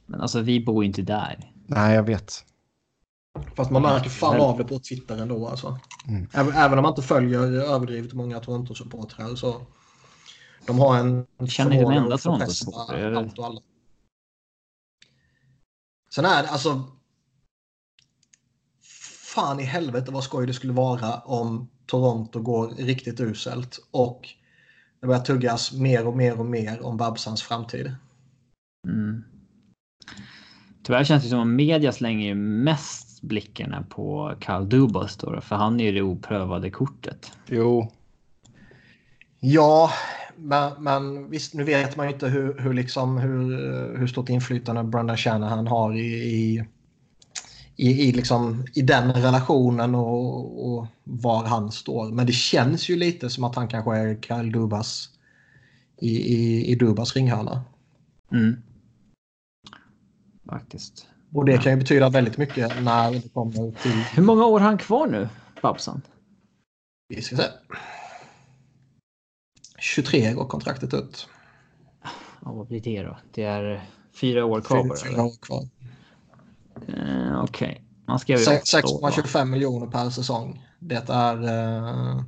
[0.06, 1.52] Men alltså, vi bor ju inte där.
[1.66, 2.32] nej, jag vet.
[3.56, 5.78] Fast man märker fan av det på Twitter ändå alltså.
[6.08, 6.28] Mm.
[6.32, 9.66] Även, även om man inte följer överdrivet många Toronto-supportrar så
[10.66, 13.60] de har en Känner inte en förmåga enda allt och alla.
[16.14, 16.84] Sen är det alltså
[19.34, 24.28] fan i helvete vad skoj det skulle vara om Toronto går riktigt uselt och
[25.00, 27.94] det börjar tuggas mer och mer och mer om Babsans framtid.
[28.88, 29.24] Mm.
[30.82, 35.56] Tyvärr känns det som att media slänger ju mest blickarna på Kyle Dubas då, för
[35.56, 37.32] han är ju det oprövade kortet.
[37.46, 37.92] Jo,
[39.44, 39.90] Ja,
[40.36, 44.84] men, men visst, nu vet man ju inte hur, hur, liksom, hur, hur stort inflytande
[44.84, 46.64] Brandon Shanahan har i, i,
[47.76, 52.12] i, i, liksom, i den relationen och, och var han står.
[52.12, 55.08] Men det känns ju lite som att han kanske är Kyle Dubas
[56.00, 57.62] i, i, i Dubas ringhörna.
[58.32, 58.56] Mm.
[60.48, 61.06] Faktiskt.
[61.34, 63.90] Och det kan ju betyda väldigt mycket när det kommer till...
[63.92, 65.28] Hur många år har han kvar nu,
[65.62, 66.02] Babsan?
[67.08, 67.42] Vi ska se.
[69.78, 71.28] 23 går kontraktet ut.
[72.44, 73.18] Ja, vad blir det då?
[73.34, 73.82] Det är
[74.14, 74.98] fyra år kvar bara.
[74.98, 75.68] Fyra år kvar.
[76.88, 77.82] Eh, Okej.
[78.06, 78.52] Man skrev va?
[78.52, 80.66] 6,25 miljoner per säsong.
[80.78, 81.42] Det är...
[81.44, 82.22] Eh,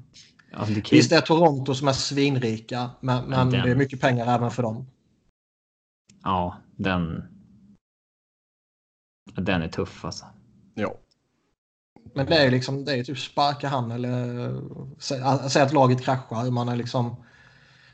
[0.56, 4.00] Alltså, det visst det är Toronto som är svinrika, men, men den- det är mycket
[4.00, 4.86] pengar även för dem.
[6.22, 7.24] Ja, den.
[9.24, 10.24] Den är tuff alltså.
[10.74, 10.94] ja.
[12.14, 14.16] Men det är ju liksom, det är typ sparka han eller
[14.98, 16.50] sä- säg att laget kraschar.
[16.50, 17.24] Man är liksom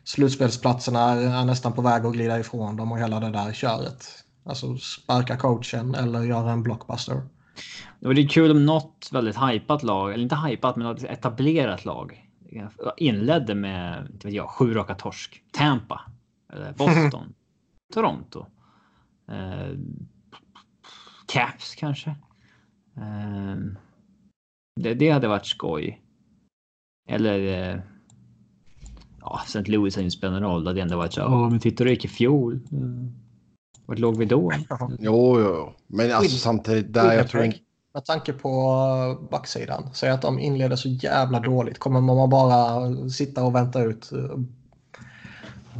[0.04, 4.24] slutspelsplatserna är, nästan på väg att glida ifrån dem och hela det där köret.
[4.44, 7.22] Alltså sparka coachen eller göra en blockbuster.
[8.00, 11.84] Och det är kul om något väldigt hypat lag, eller inte hypat, men något etablerat
[11.84, 12.26] lag
[12.96, 15.42] inledde med inte vet jag, sju raka torsk.
[15.52, 16.00] Tampa,
[16.52, 17.34] eller Boston,
[17.94, 18.46] Toronto.
[19.28, 19.76] Eh,
[21.32, 22.10] Caps kanske.
[22.96, 23.56] Eh,
[24.80, 26.02] det, det hade varit skoj.
[27.08, 27.80] Eller eh,
[29.20, 29.62] ja, St.
[29.62, 30.64] Louis har ju inte spelat roll.
[30.64, 31.20] Det hade ändå varit så.
[31.20, 32.54] Ja, men titta hur det gick i fjol.
[32.54, 33.20] Eh,
[33.86, 34.52] Vart låg vi då?
[34.98, 35.72] Jo, jo.
[35.86, 37.58] Men alltså samtidigt där jag tror inte...
[37.94, 39.90] Med tanke på backsidan.
[39.94, 41.78] Säg att de inleder så jävla dåligt.
[41.78, 44.38] Kommer man bara sitta och vänta ut eh,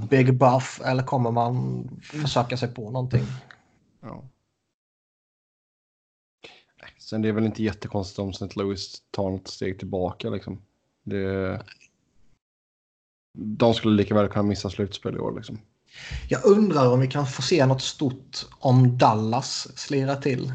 [0.09, 3.25] Big Buff eller kommer man försöka sig på någonting?
[4.03, 4.23] Ja.
[7.11, 8.49] Sen det är väl inte jättekonstigt om St.
[8.57, 10.63] Louis tar något steg tillbaka liksom.
[11.03, 11.63] Det...
[13.35, 15.59] De skulle lika väl kunna missa slutspel i år liksom.
[16.29, 20.53] Jag undrar om vi kan få se något stort om Dallas slirar till.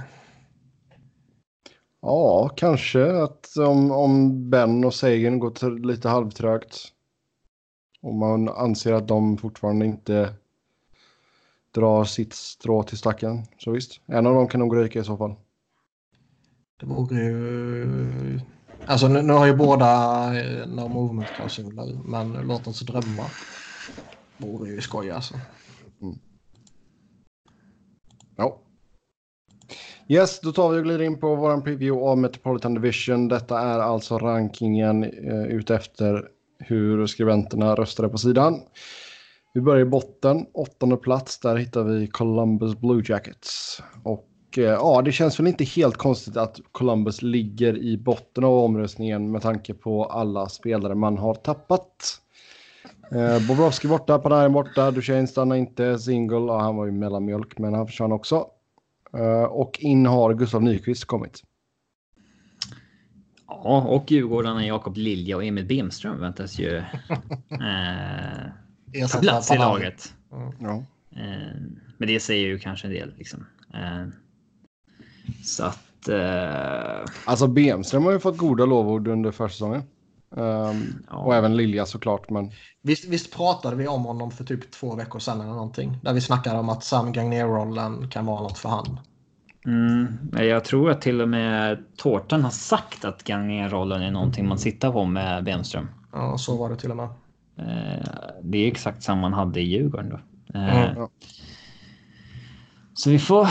[2.02, 6.78] Ja, kanske att om, om Ben och Sagan går lite halvtrögt.
[8.02, 10.34] Om man anser att de fortfarande inte
[11.72, 13.44] drar sitt strå till stacken.
[13.58, 15.36] Så visst, en av dem kan nog ryka i så fall.
[16.80, 18.40] Det vore ju...
[18.86, 19.86] Alltså nu, nu har ju båda
[20.40, 23.24] eh, no movement-klausuler, men låt oss drömma.
[24.38, 25.34] Det vore ju skoj alltså.
[26.02, 26.16] Mm.
[28.36, 28.62] Ja.
[30.08, 33.28] Yes, då tar vi och glider in på vår preview av Metropolitan Division.
[33.28, 36.28] Detta är alltså rankingen eh, utefter
[36.60, 38.62] hur skribenterna röstade på sidan.
[39.54, 41.40] Vi börjar i botten, åttonde plats.
[41.40, 43.82] Där hittar vi Columbus Blue Jackets.
[44.04, 44.28] Och
[44.58, 49.32] eh, ja, det känns väl inte helt konstigt att Columbus ligger i botten av omröstningen
[49.32, 52.22] med tanke på alla spelare man har tappat.
[53.12, 57.74] Eh, Bobrovski borta, Panarin borta, Duchene stannar inte, Single, ja, han var ju mellanmjölk men
[57.74, 58.48] han försvann också.
[59.14, 61.42] Eh, och in har Gustav Nyqvist kommit.
[63.48, 66.78] Ja, och Djurgårdarna Jakob Lilja och Emil Bemström väntas ju
[68.98, 70.14] eh, ta plats i laget.
[70.60, 70.84] Ja.
[71.12, 71.62] Eh,
[71.98, 73.14] men det säger ju kanske en del.
[73.18, 73.46] Liksom.
[73.74, 74.08] Eh,
[75.44, 76.10] så att.
[76.10, 77.06] Uh...
[77.26, 79.84] Alltså Bemström har ju fått goda lovord under försäsongen.
[80.30, 81.18] Um, ja.
[81.18, 82.30] Och även Lilja såklart.
[82.30, 82.52] Men...
[82.82, 85.98] Visst, visst pratade vi om honom för typ två veckor sedan eller någonting.
[86.04, 89.00] Där vi snackade om att Sam Gagner-rollen kan vara något för han.
[89.66, 90.08] Mm,
[90.48, 94.92] jag tror att till och med Tårtan har sagt att Gagner-rollen är någonting man sitter
[94.92, 95.88] på med Bemström.
[96.12, 97.10] Ja, så var det till och med.
[97.58, 98.06] Eh,
[98.44, 100.20] det är exakt samma man hade i Djurgården då.
[100.60, 101.08] Eh, mm.
[102.94, 103.48] Så vi får...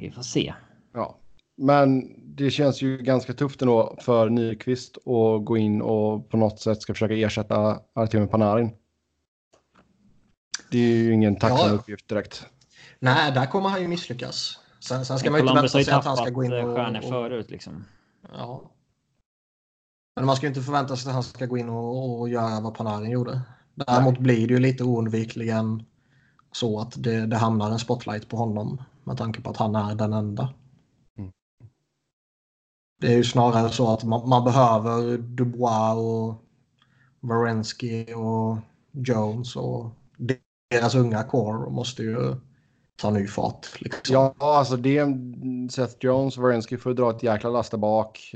[0.00, 0.54] Vi får se.
[0.94, 1.18] Ja,
[1.56, 6.60] men det känns ju ganska tufft ändå för Nyqvist att gå in och på något
[6.60, 8.70] sätt ska försöka ersätta Artemi Panarin.
[10.70, 11.74] Det är ju ingen tacksam ja.
[11.74, 12.46] uppgift direkt.
[12.98, 14.60] Nej, där kommer han ju misslyckas.
[14.80, 16.76] Sen, sen ska man ju inte vänta sig att han ska gå in och...
[16.76, 17.84] stjärnor förut liksom.
[18.32, 18.70] Ja.
[20.16, 22.60] Men man ska ju inte förvänta sig att han ska gå in och, och göra
[22.60, 23.40] vad Panarin gjorde.
[23.74, 24.22] Däremot Nej.
[24.22, 25.84] blir det ju lite oundvikligen
[26.52, 29.94] så att det, det hamnar en spotlight på honom med tanke på att han är
[29.94, 30.54] den enda.
[31.18, 31.30] Mm.
[33.00, 36.34] Det är ju snarare så att man, man behöver Dubois och
[37.20, 38.58] Varensky och
[38.92, 39.90] Jones och
[40.70, 42.36] deras unga core måste ju
[42.96, 43.80] ta ny fart.
[43.80, 44.14] Liksom.
[44.14, 45.06] Ja, alltså det
[45.70, 48.34] Seth Jones och Varensky får dra ett jäkla last där bak.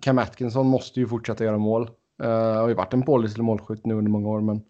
[0.00, 1.90] Cam Atkinson måste ju fortsätta göra mål.
[2.22, 4.62] Uh, har ju varit en pålitlig målskytt nu under många år, men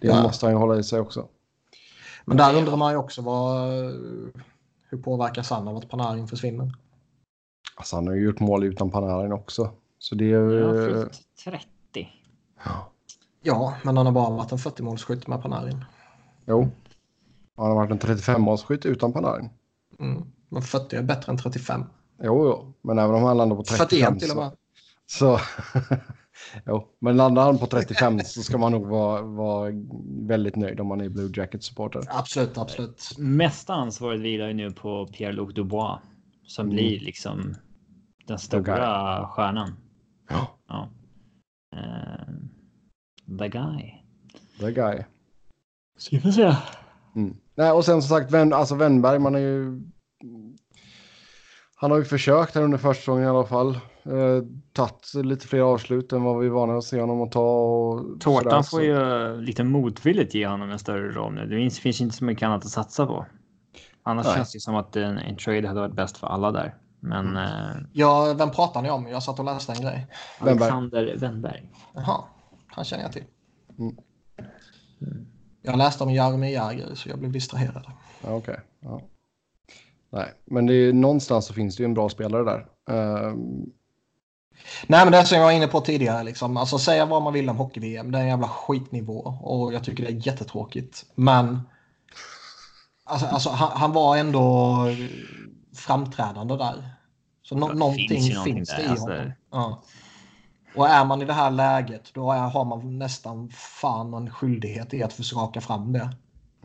[0.00, 0.22] det ja.
[0.22, 1.28] måste han ju hålla i sig också.
[2.24, 3.70] Men där undrar man ju också vad,
[4.90, 6.72] hur påverkas han av att Panarin försvinner?
[7.74, 9.70] Alltså han har ju gjort mål utan Panarin också.
[9.98, 10.50] Så det är...
[10.50, 11.08] Ja,
[11.44, 11.64] 30.
[12.64, 12.92] Ja.
[13.42, 15.84] ja, men han har bara varit en 40-målsskytt med Panarin.
[16.46, 16.70] Jo.
[17.56, 19.48] Han har varit en 35-målsskytt utan Panarin.
[19.98, 20.22] Mm.
[20.48, 21.84] Men 40 är bättre än 35.
[22.22, 22.72] Jo, jo.
[22.82, 24.50] men även om han landar på 35 41 till och med.
[25.06, 25.40] Så,
[26.66, 26.88] jo.
[27.00, 29.72] Men landar han på 35 så ska man nog vara, vara
[30.20, 32.02] väldigt nöjd om man är Blue Jacket-supporter.
[32.08, 33.18] Absolut, absolut.
[33.18, 36.00] Mesta ansvaret vilar ju nu på Pierre-Luc Dubois
[36.46, 36.76] som mm.
[36.76, 37.54] blir liksom
[38.26, 39.76] den stora stjärnan.
[40.28, 40.58] Ja.
[40.68, 40.88] ja.
[41.76, 43.92] Uh, the guy.
[44.58, 45.04] The guy.
[45.98, 46.56] Ska vi se.
[47.16, 47.36] Mm.
[47.54, 49.82] Nej, och sen som sagt, Wen, alltså Wennberg, man är ju...
[51.74, 53.78] Han har ju försökt här under försäsongen i alla fall.
[54.02, 57.60] Eh, tagit lite fler avslut än vad vi är vana att se honom att ta.
[57.60, 61.46] Och Tårtan får ju lite motvilligt ge honom en större roll nu.
[61.46, 63.26] Det finns, finns inte så mycket annat att satsa på.
[64.02, 64.34] Annars Nej.
[64.34, 66.74] känns det som att en, en, trade hade varit bäst för alla där.
[67.00, 67.26] Men...
[67.26, 67.36] Mm.
[67.36, 69.06] Eh, ja, vem pratar ni om?
[69.06, 70.06] Jag satt och läste en grej.
[70.38, 71.70] Alexander Wennberg.
[71.94, 72.24] Jaha,
[72.66, 73.24] han känner jag till.
[73.78, 73.96] Mm.
[75.00, 75.26] Mm.
[75.62, 77.86] Jag läste om Jaromir Jagr så jag blev distraherad.
[78.22, 78.34] Okej.
[78.34, 78.56] Okay.
[78.80, 79.02] Ja.
[80.12, 82.66] Nej, men det är, någonstans så finns det ju en bra spelare där.
[83.30, 83.72] Um...
[84.86, 87.50] Nej, men det som jag var inne på tidigare, liksom, alltså säga vad man vill
[87.50, 91.04] om hockey-VM, det är en jävla skitnivå och jag tycker det är jättetråkigt.
[91.14, 91.60] Men
[93.04, 94.76] alltså, alltså han, han, var ändå
[95.74, 96.94] framträdande där.
[97.42, 99.10] Så no, någonting finns, finns det i alltså.
[99.10, 99.32] honom.
[99.50, 99.82] Ja.
[100.74, 104.94] Och är man i det här läget då är, har man nästan fan en skyldighet
[104.94, 106.10] i att försöka fram det.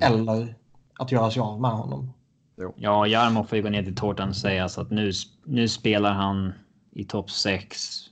[0.01, 0.13] Mm.
[0.13, 0.55] Eller
[0.99, 2.13] att göra sig av med honom.
[2.57, 2.73] Jo.
[2.77, 5.11] Ja, Jarmo får ju gå ner till tårtan och säga så att nu,
[5.45, 6.53] nu spelar han
[6.95, 8.05] i topp 6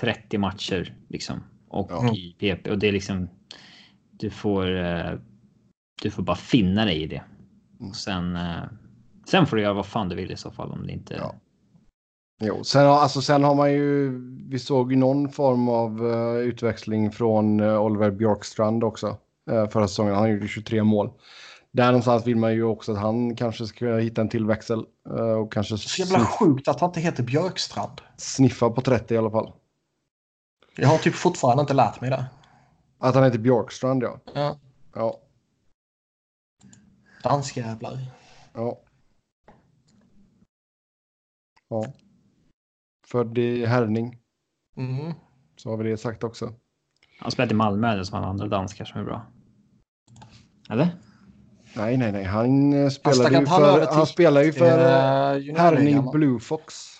[0.00, 2.14] 30 matcher liksom och ja.
[2.14, 3.28] i PP och det är liksom.
[4.10, 4.76] Du får.
[4.76, 5.12] Eh,
[6.02, 7.22] du får bara finna dig i det.
[7.80, 7.90] Mm.
[7.90, 8.36] Och sen.
[8.36, 8.62] Eh,
[9.26, 11.14] sen får du göra vad fan du vill i så fall om det inte.
[11.14, 11.34] Ja.
[12.40, 14.12] Jo, sen, alltså, sen har man ju,
[14.48, 19.16] vi såg ju någon form av uh, utväxling från uh, Oliver Björkstrand också
[19.50, 20.14] uh, förra säsongen.
[20.14, 21.10] Han gjorde 23 mål.
[21.74, 24.86] Där någonstans vill man ju också att han kanske ska hitta en tillväxel.
[25.10, 28.00] Uh, och kanske så jävla sjukt att han inte heter Björkstrand.
[28.16, 29.52] Sniffa på 30 i alla fall.
[30.76, 32.26] Jag har typ fortfarande inte lärt mig det.
[32.98, 34.20] Att han heter Björkstrand ja.
[34.34, 34.58] Ja.
[34.94, 35.20] ja.
[37.22, 37.98] Danskjävlar.
[38.52, 38.80] Ja.
[41.68, 41.84] Ja.
[43.06, 44.18] Född i Herning.
[44.76, 45.12] Mm.
[45.56, 46.52] Så har vi det sagt också.
[47.20, 49.26] Han spelat i Malmö eller som andra danskar som är bra.
[50.70, 50.98] Eller?
[51.76, 52.24] Nej, nej, nej.
[52.24, 56.90] Han eh, spelar ju för, han spelar ju för uh, Herning Blue Fox.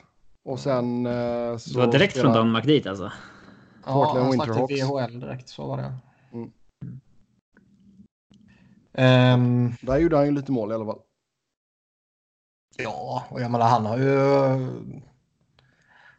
[0.45, 1.71] Och sen uh, så...
[1.71, 3.13] Det var direkt från Danmark dit alltså?
[3.87, 5.49] Ja, han stack till VHL direkt.
[5.49, 5.95] Så var det.
[6.33, 6.51] Mm.
[9.35, 11.01] Um, Där gjorde han ju lite mål i alla fall.
[12.77, 14.15] Ja, och jag menar han har ju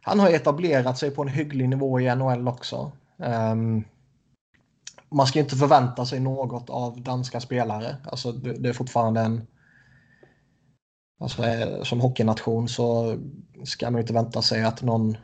[0.06, 2.92] han har etablerat sig på en hygglig nivå i NHL också.
[3.16, 3.84] Um,
[5.10, 7.96] man ska inte förvänta sig något av danska spelare.
[8.04, 9.46] Alltså, det, det är fortfarande en...
[11.20, 13.16] Alltså, eh, som hockeynation så
[13.64, 15.16] ska man inte vänta sig att någon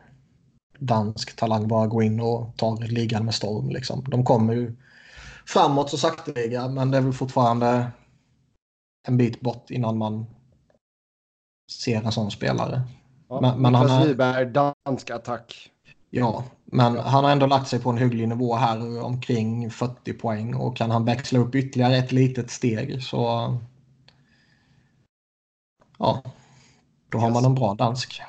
[0.79, 3.69] dansk talang bara går in och tar ligan med storm.
[3.69, 4.05] Liksom.
[4.09, 4.77] De kommer ju
[5.47, 7.87] framåt så sakteliga men det är väl fortfarande
[9.09, 10.27] en bit bort innan man
[11.73, 12.83] ser en sån spelare.
[13.29, 15.71] Ja, Men- men han är- Wiberg, dansk attack.
[16.11, 16.45] Ja,
[16.75, 20.77] men han har ändå lagt sig på en hygglig nivå här omkring 40 poäng och
[20.77, 23.19] kan han växla upp ytterligare ett litet steg så
[25.99, 26.23] ja,
[27.09, 28.23] då har man en bra dansk.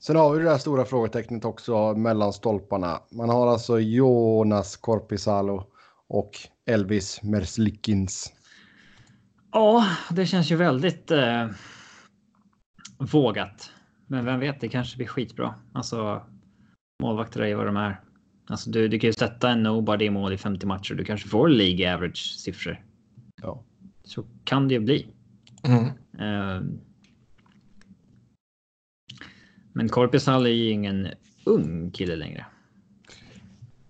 [0.00, 3.00] Sen har vi det där stora frågetecknet också mellan stolparna.
[3.10, 5.64] Man har alltså Jonas Korpisalo
[6.08, 6.30] och
[6.66, 8.32] Elvis Merslikins.
[9.52, 11.48] Ja, det känns ju väldigt eh,
[12.98, 13.70] vågat.
[14.06, 15.54] Men vem vet, det kanske blir skitbra.
[15.72, 16.22] Alltså
[17.02, 18.00] målvakter är ju vad de är.
[18.48, 20.94] Alltså du, du kan ju sätta en nobody i mål i 50 matcher.
[20.94, 22.84] Du kanske får League average siffror.
[23.42, 23.62] Ja.
[24.04, 25.06] Så kan det ju bli.
[25.62, 25.84] Mm.
[26.18, 26.62] Eh,
[29.72, 31.08] men Korpisal är ju ingen
[31.44, 32.46] ung kille längre.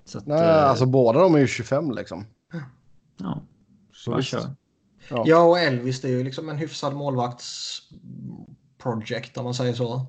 [0.05, 2.25] Så att, Nej, eh, alltså båda de är ju 25 liksom.
[3.17, 3.43] ja,
[3.93, 4.29] Så bara visst.
[4.31, 4.51] kör.
[5.11, 5.25] Ja.
[5.27, 10.07] Ja, och Elvis det är ju liksom en hyfsad målvaktsprojekt om man säger så.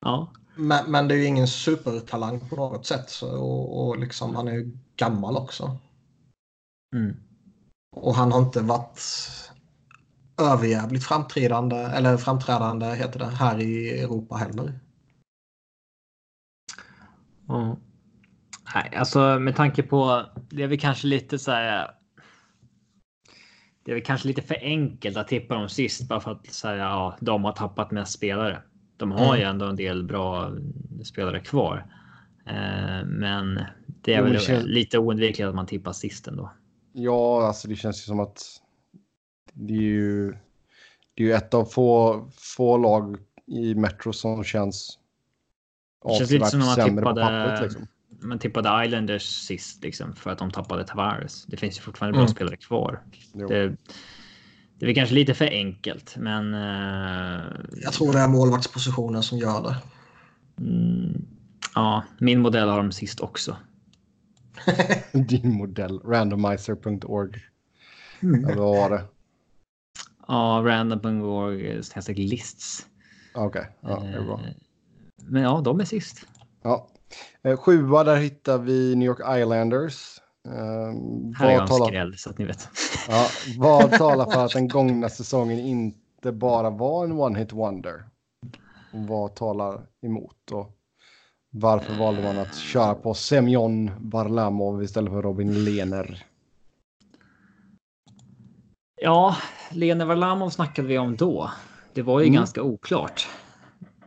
[0.00, 4.36] Ja, Men, men det är ju ingen supertalang på något sätt så, och, och liksom
[4.36, 5.78] han är ju gammal också.
[6.94, 7.16] mm.
[7.96, 9.00] Och han har inte varit
[10.40, 14.80] överjävligt framträdande, eller framträdande heter det, här i Europa heller.
[17.48, 17.76] Ja.
[18.74, 21.90] Nej, alltså med tanke på det är väl kanske lite så här.
[23.84, 26.76] Det är väl kanske lite för enkelt att tippa dem sist bara för att säga
[26.76, 28.62] ja, de har tappat mest spelare.
[28.98, 29.36] De har Mm.
[29.40, 30.52] ju ändå en del bra
[31.04, 31.86] spelare kvar.
[32.46, 36.52] Eh, men det är väl känns- lite oundvikligt att man tippar sist ändå.
[36.92, 38.42] Ja, alltså det känns ju som att
[39.52, 40.30] det är ju,
[41.14, 44.98] det är ju ett av få, få lag i Metro som känns
[46.04, 47.62] Det känns lite som när man tippade, pappret.
[47.62, 47.86] Liksom.
[48.20, 51.44] man tippade Islanders sist liksom för att de tappade Tavares.
[51.44, 52.34] Det finns ju fortfarande bra Mm.
[52.34, 53.02] spelare kvar.
[53.34, 53.48] Jo.
[53.48, 53.76] Det,
[54.78, 56.54] det är kanske lite för enkelt, men.
[56.54, 57.46] eh,
[57.82, 59.76] Jag tror det är målvaktspositionen som gör det.
[60.64, 61.26] Mm,
[61.74, 63.56] ja, min modell har de sist också.
[65.12, 67.32] Din modell, randomizer.org.
[68.20, 69.04] Eller vad var det?
[70.28, 72.86] Ja, random.org hashtag lists.
[73.34, 74.40] Okej, ja, det är bra.
[74.44, 74.52] Eh,
[75.16, 76.26] Men ja, de är sist.
[76.62, 76.88] Ja.
[77.42, 80.20] Eh, Sjua, där hittar vi New York Islanders.
[80.48, 80.52] Eh,
[81.38, 82.68] Här är jag vad, en talar, skräll så att ni vet.
[83.08, 83.26] ja,
[83.58, 88.04] vad talar för att den gångna säsongen inte bara var en one-hit wonder?
[88.92, 90.52] Vad talar emot?
[90.52, 90.74] Och
[91.50, 96.24] varför valde man att köra på Semyon Varlamov istället för Robin Lehner?
[99.02, 99.36] Ja,
[99.70, 101.50] Lene Varlamov snackade vi om då.
[101.94, 102.34] Det var ju Mm.
[102.36, 103.28] ganska oklart.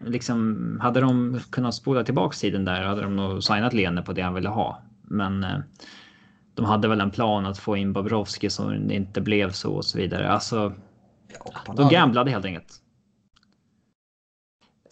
[0.05, 4.21] Liksom, hade de kunnat spola tillbaka tiden där hade de nog signat Lene på det
[4.21, 4.81] han ville ha.
[5.01, 5.59] Men eh,
[6.61, 9.97] de hade väl en plan att få in Bobrovski som inte blev så och så
[9.97, 10.29] vidare.
[10.31, 10.73] Alltså,
[11.75, 12.73] de gamblade helt enkelt.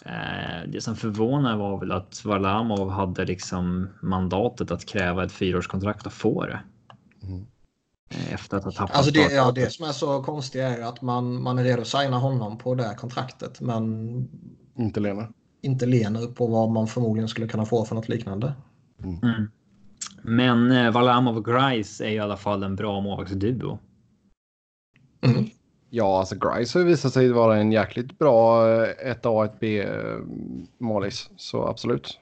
[0.06, 6.06] Eh, det som förvånar var väl att Varlamov hade liksom mandatet att kräva ett fyraårskontrakt
[6.06, 6.60] och få det.
[7.24, 7.46] Mm.
[8.10, 11.02] Eh, Efter att ha tappat Alltså det, ja, det som är så konstigt är att
[11.02, 14.28] man, man är redo att signa honom på det kontraktet men
[14.76, 15.30] Inte Lehner.
[15.62, 18.54] inte Lener på vad man förmodligen skulle kunna få för något liknande.
[19.04, 19.50] Mm.
[20.24, 23.80] Men eh, Varlamov och Grice är i alla fall en bra målvaktsduo.
[25.22, 25.46] Mm.
[25.90, 30.20] Ja, alltså Grice har ju visat sig vara en jäkligt bra eh, 1A, 1B eh,
[30.80, 31.30] målis.
[31.38, 32.20] Så absolut.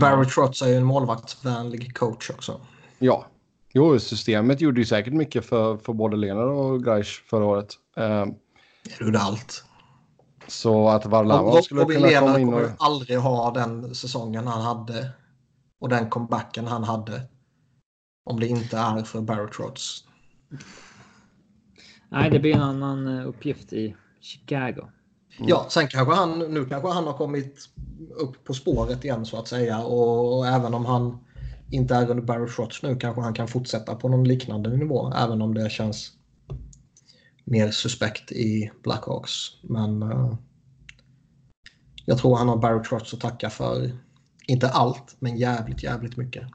[0.00, 2.60] Barry Trotz är ju en målvaktsvänlig coach också.
[2.98, 3.26] Ja.
[3.72, 7.74] Jo, systemet gjorde ju säkert mycket för, för både Lehner och Grice förra året.
[7.96, 8.26] Eh,
[8.84, 9.64] Det gjorde allt.
[10.46, 12.54] så att Varlamov skulle kunna komma in och...
[12.54, 15.10] kommer aldrig ha den säsongen han hade
[15.80, 17.22] och den comebacken han hade.
[18.24, 20.04] Om det inte är för Barry Trotz.
[22.08, 24.88] Nej, det blir en annan eh, uppgift i Chicago.
[25.38, 27.68] Ja, sen kanske han, nu kanske han har kommit
[28.10, 29.78] upp på spåret igen så att säga.
[29.78, 31.18] Och, och även om han
[31.70, 35.12] inte är under Barry Trotz nu kanske han kan fortsätta på någon liknande nivå.
[35.12, 36.12] Även om det känns
[37.44, 39.32] mer suspekt i Blackhawks.
[39.62, 40.34] Men eh,
[42.04, 43.98] jag tror han har Barry Trotz att tacka för,
[44.46, 46.48] inte allt, men jävligt, jävligt mycket.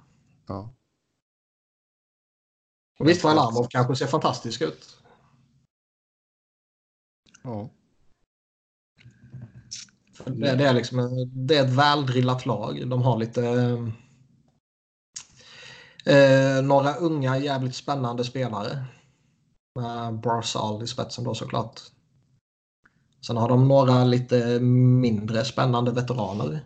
[0.48, 0.74] Ja.
[3.00, 4.98] Och visst, Varlamov kanske ser fantastisk ut.
[7.44, 7.70] Ja.
[10.26, 12.90] Det, det, är liksom, det är ett väldrillat lag.
[12.90, 13.44] De har lite...
[16.06, 18.86] Eh, några unga jävligt spännande spelare.
[19.76, 21.82] Med Barzal i spetsen då såklart.
[23.28, 26.66] Sen har de några lite mindre spännande veteraner.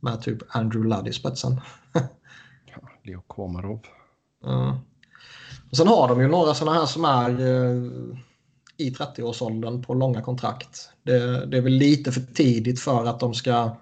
[0.00, 1.60] Med typ Andrew Ludd i spetsen.
[2.64, 3.80] ja Leo Komarov.
[4.42, 4.80] Ja.
[5.70, 7.82] Och sen har de ju några sådana här som är eh,
[8.76, 10.90] i 30-årsåldern på långa kontrakt.
[11.02, 13.76] Det, det, är väl lite för tidigt för att de ska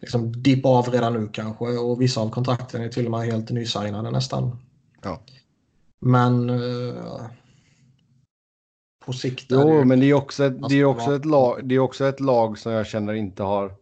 [0.00, 3.50] liksom dippa av redan nu kanske och vissa av kontrakten är till och med helt
[3.50, 4.56] nysignade nästan.
[5.02, 5.20] Ja.
[6.00, 7.20] Men uh,
[9.06, 9.46] på sikt.
[9.48, 11.68] Jo, det men det är också ett, det är också ett lag.
[11.68, 13.74] Det är också ett lag som jag känner inte har,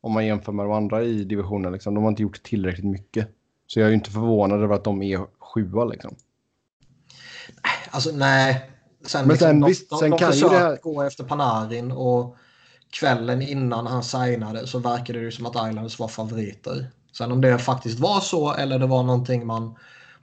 [0.00, 3.28] om man jämför med de andra i divisionen, liksom, de har inte gjort tillräckligt mycket.
[3.66, 6.16] Så jag är inte förvånad över att de är sjua liksom.
[7.90, 8.70] Alltså nej.
[9.06, 10.78] Sen, men sen, liksom, visst, de, sen de, kan ju det här...
[10.82, 12.36] gå efter Panarin och
[12.90, 16.90] kvällen innan han signade så verkade det ju som att Islanders var favoriter.
[17.18, 19.74] Sen om det faktiskt var så eller det var någonting man,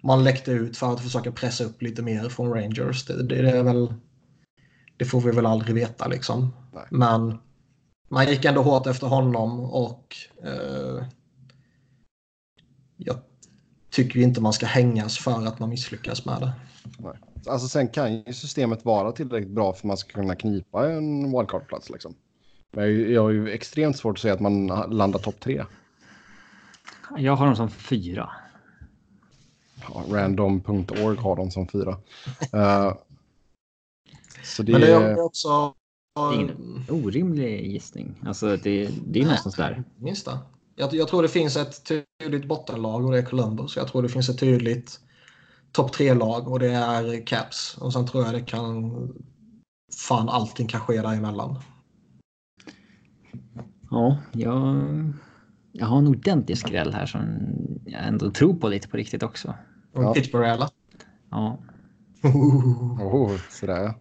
[0.02, 3.06] man läckte ut för att försöka pressa upp lite mer från Rangers.
[3.06, 3.94] Det, det, det är väl...
[4.98, 6.56] Det får vi väl aldrig veta liksom.
[6.74, 6.84] Nej.
[6.90, 7.38] Men
[8.10, 11.06] man gick ändå hårt efter honom och eh,
[13.94, 16.52] tycker inte man ska hängas för att man misslyckas med det.
[16.98, 17.14] Nej.
[17.48, 21.32] Alltså sen kan ju systemet vara tillräckligt bra för att man ska kunna knipa en
[21.32, 22.16] wildcard-plats liksom.
[22.72, 25.66] Men jag har ju extremt svårt att säga att man landar topp tre.
[27.18, 28.30] Jag har dem som fyra.
[29.82, 31.92] Ja, Random.org har dem som fyra.
[32.54, 32.94] uh,
[34.44, 34.72] så det...
[34.72, 35.74] Men det är också...
[36.16, 38.16] Det är ingen orimlig gissning.
[38.26, 39.84] Alltså det, det är någonstans där.
[39.98, 40.38] Minst det.
[40.76, 43.76] Jag, jag, tror det finns ett tydligt bottenlag och det är Columbus.
[43.76, 45.00] Jag tror det finns ett tydligt
[45.72, 47.78] topp tre-lag och det är Caps.
[47.78, 48.94] Och sen tror jag det kan...
[50.08, 51.60] Fan, allting kan ske däremellan.
[53.92, 54.84] Ja, jag,
[55.72, 57.22] jag har en ordentlig skräll här som
[57.86, 59.54] jag ändå tror på lite på riktigt också.
[59.94, 60.14] Ja.
[60.14, 60.70] Pittsburgh eller?
[61.30, 61.58] Ja.
[63.02, 63.94] oh, sådär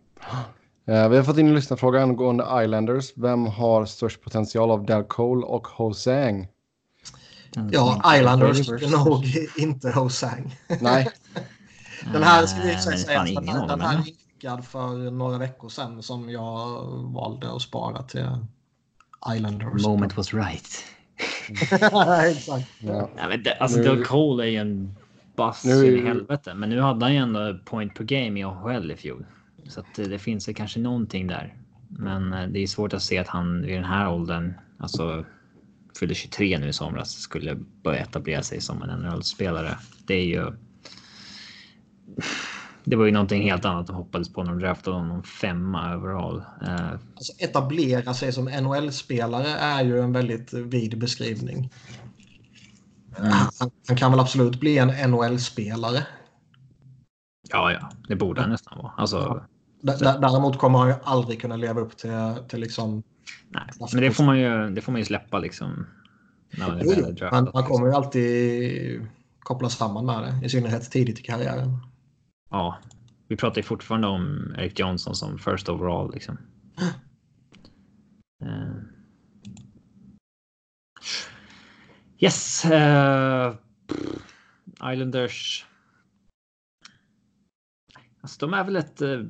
[0.84, 1.08] ja.
[1.08, 3.12] vi har fått in en lyssnarfråga angående Islanders.
[3.16, 6.48] Vem har störst potential av Dal Cole och Hosang?
[7.70, 9.24] Ja, Islanders är nog
[9.56, 10.56] inte Hosang.
[10.80, 11.08] Nej.
[12.12, 16.02] den här ska vi säga den, här, den här är inskickad för några veckor sedan
[16.02, 16.82] som jag
[17.12, 18.28] valde att spara till
[19.34, 19.86] Islanders.
[19.86, 20.84] Moment was right.
[22.30, 22.68] Exakt.
[22.78, 23.08] Ja.
[23.16, 23.84] Ja, men det, alltså, nu...
[23.84, 24.96] Doug Cole är ju en
[25.36, 25.86] bass nu...
[25.86, 26.54] i helvete.
[26.54, 29.26] Men nu hade han ju ändå point per game i AHL i fjol.
[29.68, 31.54] Så att det finns kanske någonting där.
[31.88, 35.24] Men eh, det är svårt att se att han vid den här åldern, alltså
[35.98, 39.78] fyllde 23 nu i somras, skulle börja etablera sig som en NHL-spelare.
[40.06, 40.52] Det är ju
[42.84, 46.36] det var ju någonting helt annat de hoppades på när de draftade honom femma overall.
[46.62, 51.70] Uh, alltså etablera sig som NHL-spelare är ju en väldigt vid beskrivning.
[53.18, 53.30] Mm.
[53.30, 56.06] Han, han, kan väl absolut bli en NHL-spelare.
[57.50, 58.92] Ja, ja, det borde han nästan vara.
[58.96, 59.42] Alltså,
[59.80, 60.18] ja.
[60.18, 62.10] Däremot kommer han ju aldrig kunna leva upp till,
[62.48, 63.02] till liksom...
[63.48, 63.62] Nej,
[63.92, 65.86] men det får man ju, det får man ju släppa liksom.
[66.58, 69.06] När man, man kommer ju alltid
[69.38, 71.78] koppla samman med det, i synnerhet tidigt i karriären
[72.52, 72.78] ja,
[73.28, 76.38] vi pratar ju fortfarande om Eric Johnson som first overall liksom.
[78.42, 78.82] Uh.
[82.18, 82.64] Yes.
[82.64, 83.54] Uh,
[84.92, 85.66] Islanders.
[88.20, 89.26] Alltså, de är väl ett uh,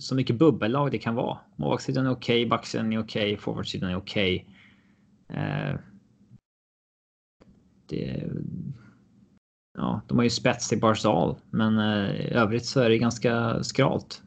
[0.00, 1.38] så mycket bubbellag det kan vara.
[1.56, 4.46] Målvaktssidan är okej, okay, backsidan är okej, okay, forwardsidan är okej.
[5.28, 5.76] Okay.
[7.86, 8.30] Det,
[9.78, 13.62] ja, de har ju spets till Barzal, men eh, i övrigt så är det ganska
[13.62, 14.22] skralt.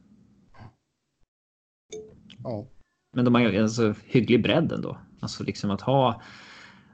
[2.43, 2.67] Ja.
[3.15, 4.97] Men de har ju alltså hygglig bredd ändå.
[5.19, 6.21] Alltså liksom att ha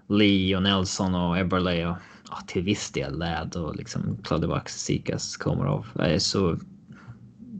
[0.07, 1.97] Lee och Nelson och Eberle och
[2.29, 5.87] ja, till viss del Lad och liksom Cluddebucks, Sikas, Komarov.
[6.19, 6.57] Så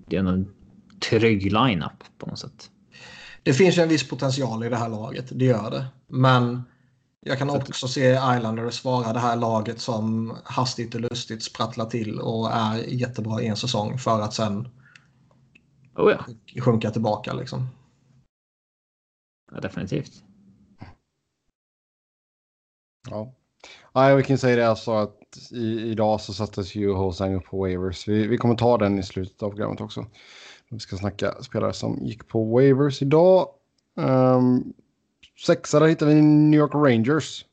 [0.08, 0.54] det är en
[1.00, 2.70] trygg lineup på något sätt.
[3.44, 5.86] Det finns ju en viss potential i det här laget, det gör det.
[6.08, 6.64] Men
[7.22, 12.20] jag kan också se Islanders vara det här laget som hastigt och lustigt sprattlar till
[12.20, 14.68] och är jättebra i en säsong för att sen
[15.96, 16.62] oh ja.
[16.62, 17.34] sjunka tillbaka.
[17.34, 17.68] Liksom.
[19.52, 20.24] Ja, definitivt.
[23.10, 23.34] Ja.
[23.94, 27.60] ja, vi kan säga det alltså att i, idag så sattes ju Hosang upp på
[27.60, 28.08] waivers.
[28.08, 30.06] Vi, vi kommer ta den i slutet av programmet också.
[30.70, 33.48] Vi ska snacka spelare som gick på waivers idag.
[33.98, 34.74] Ehm, um,
[35.46, 37.46] Sexa där hittar vi New York Rangers.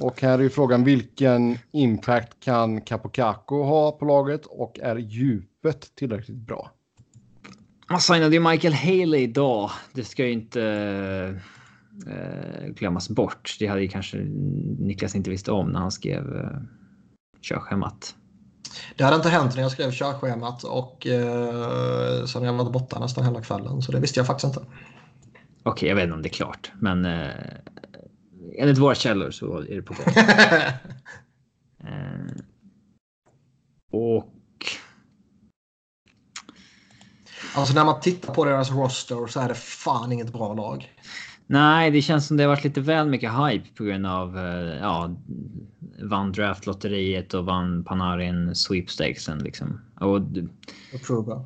[0.00, 5.94] Och här är ju frågan vilken impact kan Capocaco ha på laget och är djupet
[5.94, 6.70] tillräckligt bra?
[7.90, 9.70] Man signade ju Michael Haley idag.
[9.92, 10.62] Det ska ju inte
[12.06, 13.56] eh, glömmas bort.
[13.58, 14.18] Det hade ju kanske
[14.78, 16.60] Niklas inte visste om när han skrev eh,
[17.42, 18.14] körschemat.
[18.96, 23.24] Det hade inte hänt när jag skrev körschemat och eh, sen jag varit borta nästan
[23.24, 23.82] hela kvällen.
[23.82, 24.70] Så det visste jag faktiskt inte.
[25.62, 27.30] Okej, jag vet inte om det är klart, men eh,
[28.58, 30.04] enligt våra källor så är det på gång.
[31.92, 32.26] eh,
[33.92, 34.32] och.
[37.54, 40.92] Alltså när man tittar på deras roster så är det fan inget bra lag.
[41.46, 44.76] Nej, det känns som det har varit lite väl mycket hype på grund av eh,
[44.76, 45.16] ja,
[46.02, 49.80] vann draftlotteriet och vann Panarin sweepstakesen liksom.
[50.00, 50.20] Och,
[51.06, 51.44] Truba.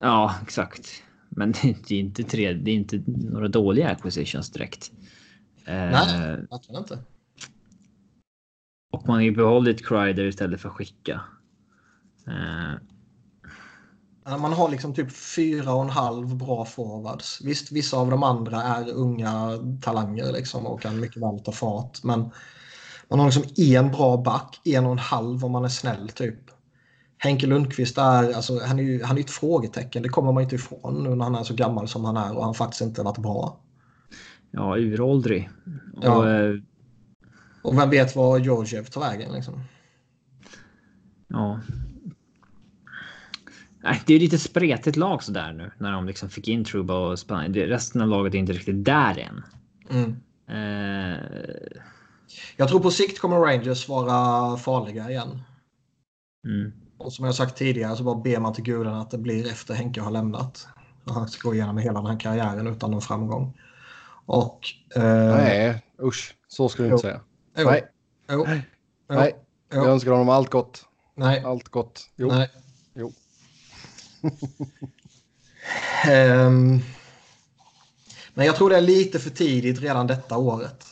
[0.00, 1.02] ja, exakt.
[1.28, 4.92] Men det är inte tre, det är inte några dåliga acquisitions direkt.
[5.64, 6.98] Eh, Nej, verkligen inte.
[8.92, 11.20] Och man har ju behållit Kreider istället för skicka.
[12.26, 12.74] Eh,
[14.36, 17.40] Man har liksom typ fyra och en halv bra forwards.
[17.44, 19.50] Visst, vissa av de andra är unga
[19.82, 22.04] talanger liksom och kan mycket väl ta fart.
[22.04, 22.30] Men
[23.10, 26.38] man har liksom en bra back, en och en halv om man är snäll typ.
[27.18, 30.02] Henke Lundqvist är, alltså, han är ju han är ett frågetecken.
[30.02, 32.44] Det kommer man inte ifrån nu när han är så gammal som han är och
[32.44, 33.60] han faktiskt inte varit bra.
[34.50, 35.50] ja, uråldrig.
[36.02, 36.16] Ja.
[36.16, 36.54] Och, eh,
[37.62, 39.64] Och vem vet vad Georgiev tar vägen liksom.
[41.28, 41.60] Ja.
[43.90, 47.18] Nej, det är lite spretigt lag sådär nu när de liksom fick in Truba och
[47.18, 47.54] Spanien.
[47.54, 49.42] Resten av laget är inte riktigt där än.
[49.90, 50.16] Mm.
[50.48, 51.20] Eh,
[52.56, 55.42] Jag tror på sikt kommer Rangers vara farliga igen.
[56.44, 56.72] mm.
[56.98, 59.74] Och som jag sagt tidigare så bara ber man till gudarna att det blir efter
[59.74, 60.66] Henke har lämnat.
[61.06, 63.58] Så han ska gå igenom hela den här karriären utan någon framgång.
[64.26, 64.60] Och...
[64.96, 65.02] Eh,
[65.36, 66.34] Nej, usch.
[66.48, 67.20] Så ska du inte säga.
[67.58, 67.84] jo, Nej,
[68.30, 68.60] Jo, jo,
[69.08, 69.36] nej.
[69.72, 70.84] jo, Jag önskar honom allt gott.
[71.14, 72.10] nej, Allt gott.
[72.16, 72.28] Jo.
[72.28, 72.48] nej.
[76.08, 76.80] Ehm,
[78.34, 80.84] men jag tror det är lite för tidigt redan detta året.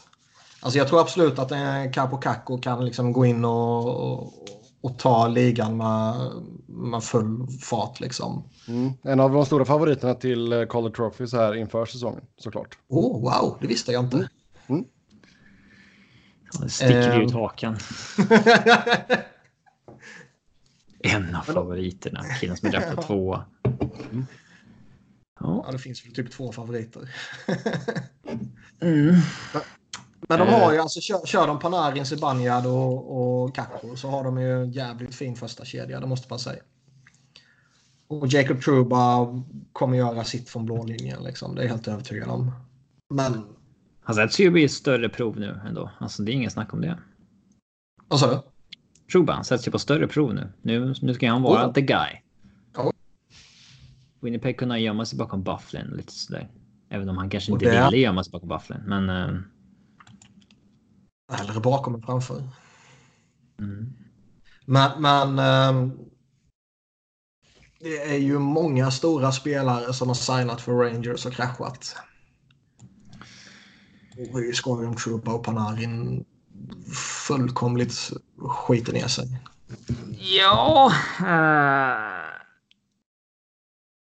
[0.60, 4.32] Alltså jag tror absolut att en Capo Caco kan liksom gå in och, och,
[4.80, 6.14] och ta ligan med,
[6.66, 8.00] med full fart.
[8.00, 8.42] Liksom.
[8.68, 8.92] Mm.
[9.02, 12.78] En av de stora favoriterna till eh, Calder Trophy så här inför säsongen, såklart.
[12.88, 14.28] Oh, wow, det visste jag inte.
[16.52, 17.20] Ja, det sticker Ehm.
[17.22, 17.76] ut hakan.
[21.14, 22.22] En av favoriterna.
[22.40, 23.44] Killen som är draftad tvåa.
[23.62, 23.72] Ja,
[25.40, 25.68] Ja.
[25.72, 27.10] det finns väl typ två favoriter.
[28.80, 29.14] Mm.
[30.28, 30.60] Men de Eh.
[30.60, 34.62] har ju alltså, kör, kör de Panarin, Zibanejad och, och Kakko så har de ju
[34.62, 36.62] en jävligt fin första kedja, det måste man säga.
[38.08, 39.26] Och Jacob Truba
[39.72, 41.54] kommer göra sitt från blå linjen, liksom.
[41.54, 42.52] det är jag helt övertygad om.
[43.14, 43.44] Men,
[44.02, 45.90] Han sätts ju i ett större prov nu ändå.
[45.98, 46.98] Alltså det är ingen snack om det.
[48.08, 48.40] vad sa du?
[49.12, 50.52] Truba han sätts ju på större prov nu.
[50.62, 51.72] Nu, nu ska han vara Oh.
[51.72, 52.10] the guy.
[52.74, 52.92] Ja.
[54.20, 56.48] Winnipeg kunde gömma sig bakom Bufflin lite sådär.
[56.88, 58.80] Även om han kanske inte det- ville gömma sig bakom Bufflin.
[58.86, 59.08] Men...
[59.10, 59.40] eh,
[61.32, 62.42] Hellre bakom än framför.
[63.58, 63.92] mm.
[64.64, 65.92] Men, men ehm,
[67.80, 71.96] det är ju många stora spelare som har signat för Rangers och kraschat.
[74.14, 76.24] Det är ju skoj om Truba och Panarin
[77.26, 79.40] fullkomligt skiter ner sig.
[80.18, 80.92] Ja.
[81.20, 82.40] eh,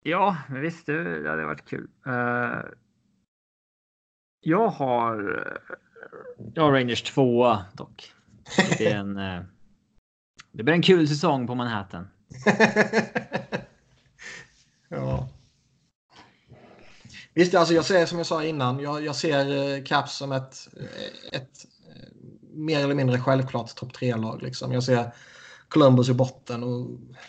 [0.03, 0.85] ja, men visst.
[0.85, 1.87] Det, det hade varit kul.
[2.05, 2.59] Eh,
[4.39, 5.43] jag har...
[6.53, 8.13] Jag har Rangers tvåa dock.
[8.77, 9.17] Det är en...
[9.17, 9.41] eh,
[10.51, 12.07] det blir en kul säsong på Manhattan.
[14.89, 15.29] ja.
[17.33, 20.67] Visst, alltså jag ser som jag sa innan, jag, jag ser Caps som ett,
[21.31, 21.65] ett
[22.55, 24.41] mer eller mindre självklart topp tre-lag.
[24.41, 24.71] Liksom.
[24.71, 25.11] Jag ser
[25.69, 26.87] Columbus i botten och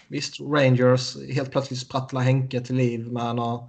[0.09, 3.69] visst, Rangers helt plötsligt sprattlar Henke till liv med några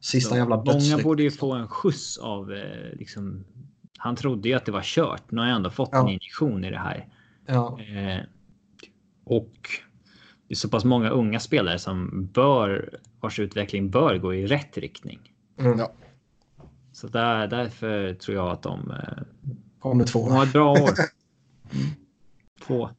[0.00, 1.04] sista jävla Många dödsryck.
[1.04, 3.44] borde ju få en skjuts av eh, liksom.
[3.98, 5.30] Han trodde ju att det var kört.
[5.30, 6.00] Nu har jag ändå fått Ja.
[6.00, 7.08] en injektion i det här.
[7.46, 8.20] Ja, Eh,
[9.24, 9.52] och
[10.48, 14.78] det är så pass många unga spelare som bör vars utveckling bör gå i rätt
[14.78, 15.18] riktning.
[15.58, 15.78] mm.
[15.78, 15.92] Ja.
[16.92, 18.92] Så där, därför tror jag att de,
[19.82, 20.42] kommer två.
[20.42, 20.90] ett bra år.
[21.72, 21.90] Mm.
[22.66, 22.90] Två.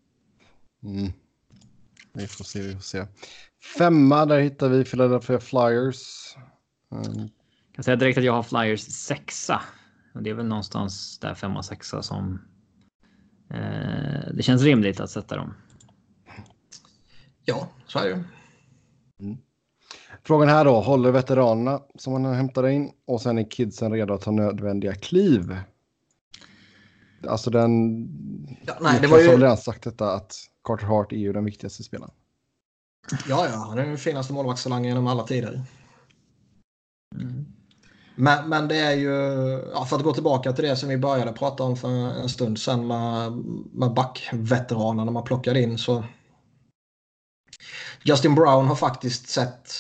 [0.84, 1.12] Mm.
[2.14, 3.06] Vi får se, vi får se.
[3.78, 6.36] Femma, där hittar vi Philadelphia Flyers.
[6.92, 7.18] Mm.
[7.68, 9.62] Jag kan säga direkt att jag har Flyers sexa.
[10.14, 12.42] Och det är väl någonstans där femma, sexa som
[13.50, 15.54] eh, det känns rimligt att sätta dem.
[17.46, 18.24] Ja, så är det ju.
[20.24, 24.22] Frågan här då, håller veteranerna som man hämtar in och sen är kidsen redo att
[24.22, 25.58] ta nödvändiga kliv?
[27.28, 28.07] Alltså den...
[28.65, 29.28] Ja, nej, det var ju...
[29.28, 32.13] har redan sagt detta att Carter Hart är ju den viktigaste spelaren.
[33.28, 35.61] Ja, ja, han är den finaste målvaktstalangen genom alla tider.
[37.15, 37.45] Mm.
[38.15, 39.11] Men, men det är ju,
[39.74, 42.59] ja, för att gå tillbaka till det som vi började prata om för en stund
[42.59, 43.32] sedan med,
[43.71, 46.03] med backveteranerna man plockade in så.
[48.03, 49.71] Justin Brown har faktiskt sett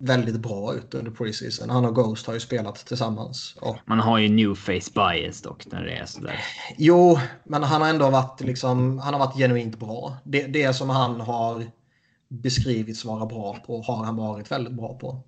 [0.00, 1.70] väldigt bra ut under preseason.
[1.70, 3.56] Han och Ghost har ju spelat tillsammans.
[3.60, 6.40] Och, Man har ju new face bias dock när det är sådär.
[6.76, 10.16] jo, men han har ändå varit, liksom, han har varit genuint bra.
[10.24, 11.70] Det, det som han har
[12.28, 15.22] beskrivits vara bra på har han varit väldigt bra på.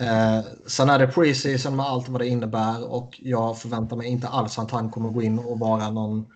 [0.00, 4.28] Eh, sen är det preseason med allt vad det innebär och jag förväntar mig inte
[4.28, 6.26] alls att han kommer gå in och vara någon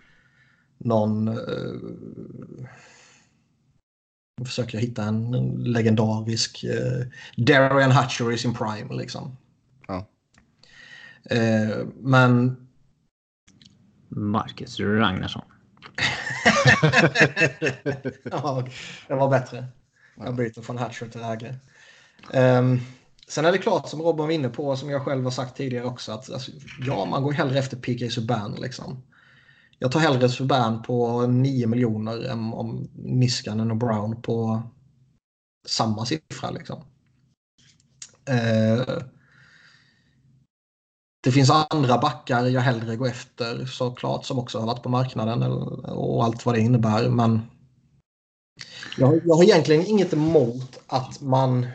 [0.79, 1.35] någon eh,
[4.45, 5.31] försöker hitta en
[5.65, 9.37] legendarisk eh, Darian Hatcher i sin prime liksom.
[9.87, 10.07] Ja.
[11.31, 12.57] Eh, men
[14.09, 15.43] Marcus Ragnarsson.
[18.31, 18.67] ja,
[19.09, 19.67] det var bättre.
[20.17, 21.55] Jag byter från Hatcher till Hägre.
[22.35, 22.81] Um,
[23.29, 25.85] sen är det klart som Robin var inne på, som jag själv har sagt tidigare
[25.85, 29.03] också, att alltså, ja, man går hellre efter PK Subban liksom.
[29.83, 34.63] Jag tar hellre Subban på 9 miljoner än om Niskanen och Brown på
[35.67, 36.85] samma siffra liksom.
[38.29, 38.99] Eh,
[41.23, 45.43] det finns andra backar jag hellre går efter såklart som också har varit på marknaden
[45.43, 47.09] och allt vad det innebär.
[47.09, 47.41] Men
[48.97, 51.67] jag, jag har egentligen inget emot att man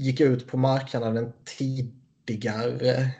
[0.00, 3.10] gick ut på marknaden tidigare.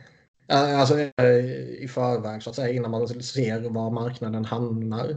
[0.51, 5.17] Alltså i förväg så att säga innan man ser var marknaden hamnar.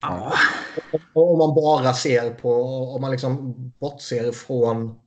[0.00, 0.32] Ja.
[1.12, 2.52] Om man bara ser på,
[2.94, 4.98] om man liksom bortser från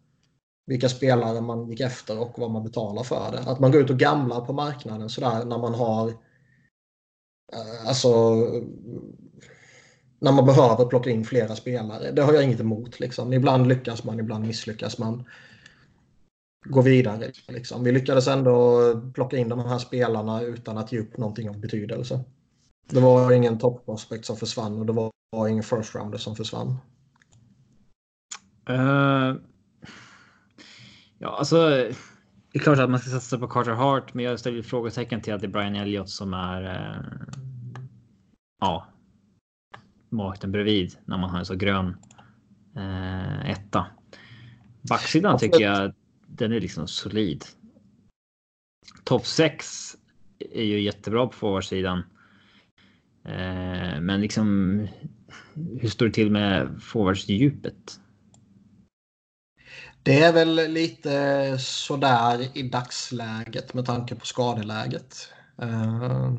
[0.66, 3.51] vilka spelare man gick efter och vad man betalar för det.
[3.51, 6.07] Att man går ut och gamlar på marknaden sådär när man har
[7.53, 8.36] eh, Alltså
[10.20, 12.11] när man behöver plocka in flera spelare.
[12.11, 12.99] Det har jag inget emot.
[12.99, 13.34] Liksom.
[13.34, 15.24] Ibland lyckas man, ibland misslyckas man.
[16.64, 17.32] Gå vidare.
[17.47, 17.84] Liksom.
[17.84, 18.82] Vi lyckades ändå
[19.14, 22.20] plocka in de här spelarna utan att ge upp någonting av betydelse.
[22.89, 24.93] Det var ingen topprospekt som försvann och det
[25.32, 26.78] var ingen first rounder som försvann.
[28.70, 29.36] Uh,
[31.24, 31.68] Ja, alltså.
[32.51, 35.34] Det är klart att man ska satsa på Carter Hart, men jag ställer frågetecken till
[35.34, 36.64] att det är Brian Elliott som är.
[36.64, 37.03] Uh,
[38.59, 38.88] ja.
[40.09, 41.95] Makten bredvid när man har en så grön
[42.78, 43.86] uh, etta.
[44.89, 45.93] Backsidan tycker jag
[46.36, 47.45] den är liksom solid.
[49.03, 49.95] Topp 6
[50.39, 52.03] är ju jättebra på forwardsidan.
[53.25, 54.88] Eh, men liksom.
[55.53, 57.99] Hur står det till med forwardsdjupet?
[60.03, 65.34] Det är väl lite sådär i dagsläget med tanke på skadeläget.
[65.61, 66.36] Uh,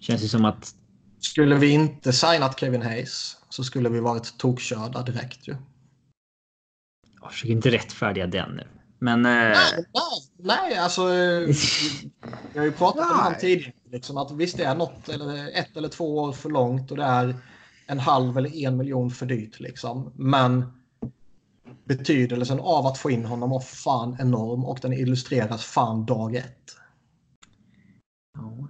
[0.00, 0.74] Känns det som att...
[1.20, 5.56] Skulle vi inte signat Kevin Hayes så skulle vi varit tokkörda direkt ju.
[7.20, 8.77] Jag försöker inte rättfärdiga den nu.
[8.98, 9.26] Men...
[9.26, 9.32] Uh...
[9.32, 11.14] Nej, nej, nej, alltså.
[12.54, 13.72] Jag har ju pratat om han tidigare.
[13.90, 17.04] Liksom, att visst det är något eller ett eller två år för långt och det
[17.04, 17.34] är
[17.86, 19.60] en halv eller en miljon för dyrt.
[19.60, 20.12] Liksom.
[20.16, 20.72] Men
[21.84, 26.76] betydelsen av att få in honom var fan enorm och den illustreras fan dag ett.
[28.38, 28.68] Ja,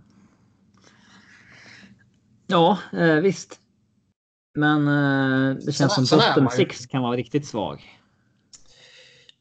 [2.46, 3.60] ja eh, visst.
[4.54, 7.97] Men eh, det känns sen, som bottom six kan vara riktigt svag.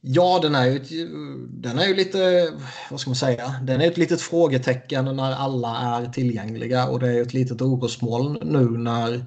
[0.02, 1.08] Ja, den är ju,
[1.50, 2.50] den är ju lite,
[2.92, 7.18] vad ska man säga, den är ett litet frågetecken när alla är tillgängliga och det
[7.18, 9.26] är ett litet orosmoln nu när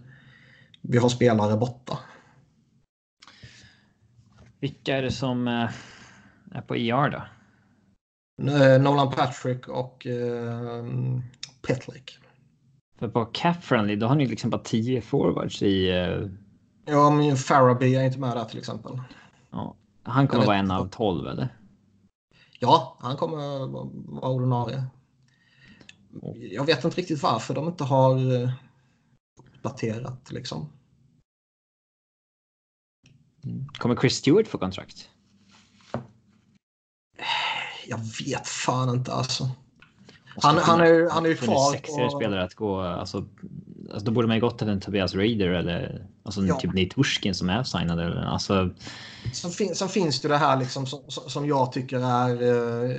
[0.81, 1.99] vi har spelare borta.
[4.61, 5.71] Vilka är det som eh,
[6.53, 7.23] är på IR då?
[8.51, 11.21] Eh, Nolan Patrick och uh,
[11.67, 12.19] Petlik.
[12.99, 15.93] För på Cap Friendly då har ni liksom bara 10 forwards i...
[15.93, 16.31] Uh...
[16.85, 19.01] Ja, men Faraby är inte med där till exempel.
[19.51, 19.77] Ja,
[20.11, 21.57] han kommer vara en av 12 eller?
[22.59, 23.37] Ja, han kommer
[23.67, 24.85] vara ordinarie.
[26.35, 28.19] Jag vet inte riktigt varför de inte har
[29.39, 30.69] uppdaterat liksom.
[33.79, 35.11] Kommer Chris Stewart få kontrakt?
[37.87, 39.51] Jag vet fan inte alltså.
[40.43, 41.73] Han, han, är, han är ju kvar.
[41.73, 42.17] Sexigare på...
[42.17, 42.81] spelare att gå.
[42.81, 43.27] Alltså,
[43.91, 46.57] alltså, då borde man ju gått till en Tobias Raider eller alltså, ja.
[46.57, 48.01] typ Nate Wushkin som är signad.
[48.01, 48.71] Eller, alltså...
[49.33, 52.97] sen, fin, sen finns det det här liksom som, som jag tycker är eh,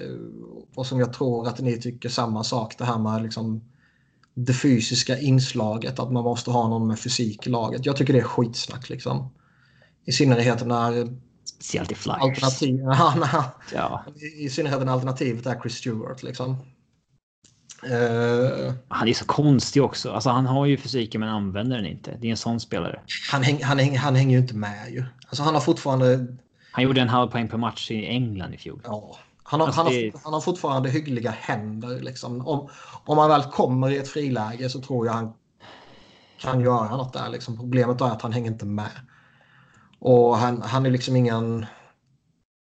[0.76, 2.78] och som jag tror att ni tycker samma sak.
[2.78, 3.62] Det här med liksom
[4.34, 6.00] det fysiska inslaget.
[6.00, 7.86] Att man måste ha någon med fysik i laget.
[7.86, 9.30] Jag tycker det är skitsnack liksom.
[10.06, 11.18] I synnerhet när...
[11.46, 12.18] Speciellt i Flyers.
[12.20, 12.80] Alternativ,
[13.74, 14.04] ja.
[14.38, 16.24] I synnerhet när alternativet är Chris Stewart.
[16.24, 16.58] Liksom.
[17.84, 20.12] Uh, han är så konstig också.
[20.12, 22.18] Alltså, han har ju fysiken men använder den inte.
[22.20, 23.00] Det är en sån spelare.
[23.32, 25.04] Han, häng, han, häng, han hänger ju inte med ju.
[25.28, 26.28] Alltså, han har fortfarande...
[26.72, 28.82] Han gjorde en halv poäng per match i England i fjol.
[28.84, 29.18] Ja.
[29.44, 32.00] Han har, alltså, han, har, han har fortfarande hyggliga händer.
[32.00, 32.48] Liksom.
[32.48, 32.70] Om,
[33.06, 35.34] om han väl kommer i ett friläge så tror jag han
[36.40, 37.30] kan göra något där.
[37.30, 37.58] Liksom.
[37.58, 38.92] Problemet är att han hänger inte med.
[40.00, 41.66] Och han, han är liksom ingen...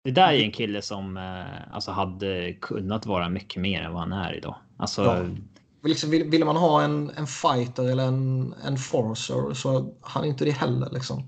[0.05, 4.01] Det där är en kille som eh, alltså hade kunnat vara mycket mer än vad
[4.01, 4.57] han är idag.
[4.77, 5.05] Alltså...
[5.05, 5.89] Ja.
[5.89, 10.29] liksom, vill, vill man ha en, en fighter eller en, en forcer så han är
[10.29, 10.91] inte det heller.
[10.91, 11.23] Liksom.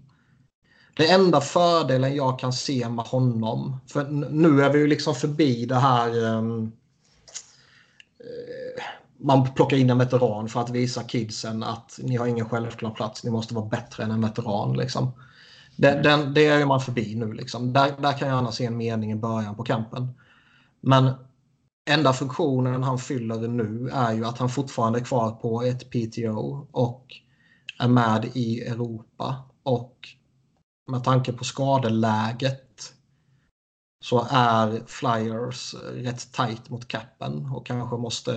[0.96, 5.66] Det enda fördelen jag kan se med honom, för nu är vi ju liksom förbi
[5.66, 6.72] det här um,
[9.18, 13.24] man plockar in en veteran för att visa kidsen att ni har ingen självklar plats,
[13.24, 14.76] ni måste vara bättre än en veteran.
[14.76, 15.12] Liksom.
[15.76, 16.02] Den, mm.
[16.02, 17.32] den, det är man förbi nu.
[17.32, 17.72] Liksom.
[17.72, 20.08] Där, där kan jag gärna se en mening i början på kampen.
[20.80, 21.12] Men
[21.88, 26.66] enda funktionen han fyller nu är ju att han fortfarande är kvar på ett PTO
[26.70, 27.06] och
[27.78, 29.36] är med i Europa.
[29.62, 30.08] Och
[30.90, 32.92] med tanke på skadeläget
[34.04, 38.32] så är Flyers rätt tight mot capen och kanske måste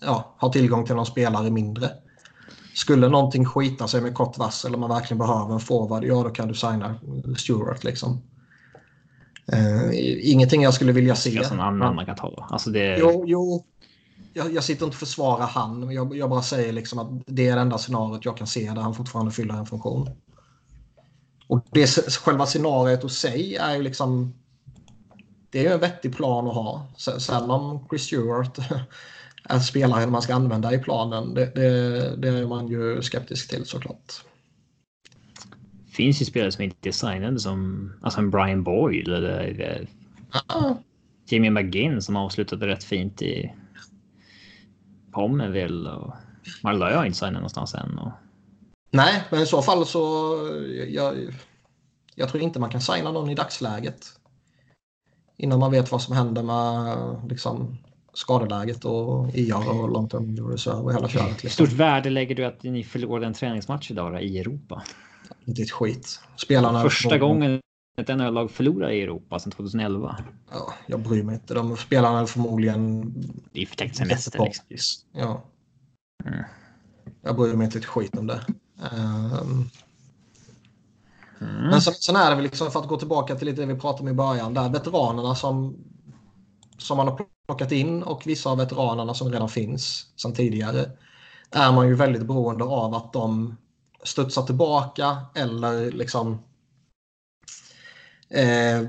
[0.00, 1.90] ja, ha tillgång till någon spelare mindre.
[2.74, 6.30] Skulle någonting skita sig med kort varsel och man verkligen behöver en forward, ja då
[6.30, 6.98] kan du signa
[7.36, 8.22] Stewart liksom.
[9.52, 9.90] Uh,
[10.30, 11.30] ingenting jag skulle vilja se.
[11.30, 12.48] Det namn man kan ta.
[12.50, 12.96] Alltså det...
[12.98, 13.64] Jo, jo.
[14.32, 15.90] Jag, jag sitter inte och försvarar han.
[15.90, 18.82] Jag, jag bara säger liksom att det är det enda scenariot jag kan se där
[18.82, 20.10] han fortfarande fyller en funktion.
[21.46, 24.34] Och det, själva scenariot och sig är ju liksom...
[25.50, 26.86] Det är ju en vettig plan att ha.
[26.96, 28.58] Sen om Chris Stewart
[29.44, 33.66] är spelaren man ska använda i planen, det, det, det är man ju skeptisk till
[33.66, 34.22] såklart.
[35.96, 39.88] Finns ju spelare som inte är signade som alltså en Brian Boyle eller, eller
[40.54, 40.72] uh.
[41.28, 43.52] Jimmy McGinn som avslutade rätt fint i
[45.12, 46.14] Pommerville och
[46.62, 47.98] Marlö har inte signat någonstans än.
[47.98, 48.10] Och...
[48.90, 50.34] Nej, men i så fall så
[50.88, 51.14] jag,
[52.14, 54.06] jag tror inte man kan signa någon i dagsläget.
[55.36, 56.96] Innan man vet vad som händer med
[57.28, 57.76] liksom,
[58.12, 61.42] skadeläget och IR och long term reserve och hela köret.
[61.42, 61.66] Liksom.
[61.66, 64.82] Stort värde lägger du att ni förlorade en träningsmatch idag då, i Europa?
[65.44, 66.20] Inte ett skit.
[66.36, 67.60] Spelarna Första gången
[67.96, 70.16] ett NHL-lag förlorar i Europa sedan 2011.
[70.50, 71.54] Ja, jag bryr mig inte.
[71.54, 73.14] De spelarna är förmodligen...
[73.52, 74.54] Det är förtäckt semester.
[74.68, 75.08] Liksom.
[75.12, 75.44] Ja.
[76.24, 76.44] Mm.
[77.22, 78.40] Jag bryr mig inte ett skit om det.
[78.92, 79.70] Um...
[81.40, 81.70] Mm.
[81.70, 83.80] Men sen, sen, är det väl liksom för att gå tillbaka till lite det vi
[83.80, 84.54] pratade om i början.
[84.54, 85.76] Där veteranerna som,
[86.78, 90.90] som man har plockat in och vissa av veteranerna som redan finns sedan tidigare
[91.50, 93.56] är man ju väldigt beroende av att de
[94.06, 96.38] studsa tillbaka eller liksom
[98.28, 98.82] eh,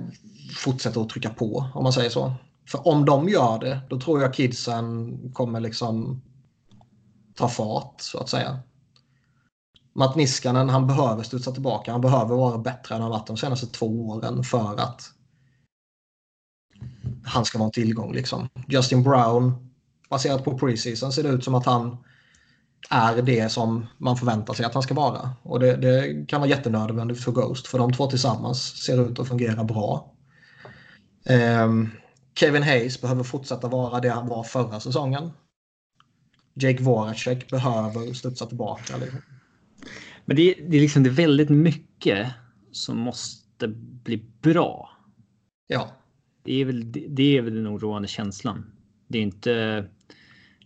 [0.55, 2.33] fortsätta att trycka på om man säger så.
[2.71, 6.21] För om de gör det då tror jag kidsen kommer liksom
[7.35, 8.59] ta fart så att säga.
[9.93, 11.91] Matt Niskanen han behöver studsa tillbaka.
[11.91, 15.11] Han behöver vara bättre än han varit de senaste två åren för att
[17.23, 18.13] han ska vara en tillgång.
[18.13, 18.49] Liksom.
[18.67, 19.69] Justin Brown,
[20.09, 21.97] baserat på preseason, ser det ut som att han
[22.89, 25.29] är det som man förväntar sig att han ska vara.
[25.43, 29.27] Och det, det kan vara jättenödvändigt för Ghost, för de två tillsammans ser ut att
[29.27, 30.13] fungera bra.
[31.63, 31.91] Um,
[32.35, 35.31] Kevin Hayes behöver fortsätta vara det han var förra säsongen.
[36.53, 38.97] Jake Voracek behöver studsa tillbaka.
[38.97, 39.21] Liksom.
[40.25, 42.27] Men det, det, är liksom det är väldigt mycket
[42.71, 43.67] som måste
[44.03, 44.89] bli bra.
[45.67, 45.91] Ja.
[46.43, 48.71] Det är väl, det är väl den oroande känslan.
[49.07, 49.85] Det är inte,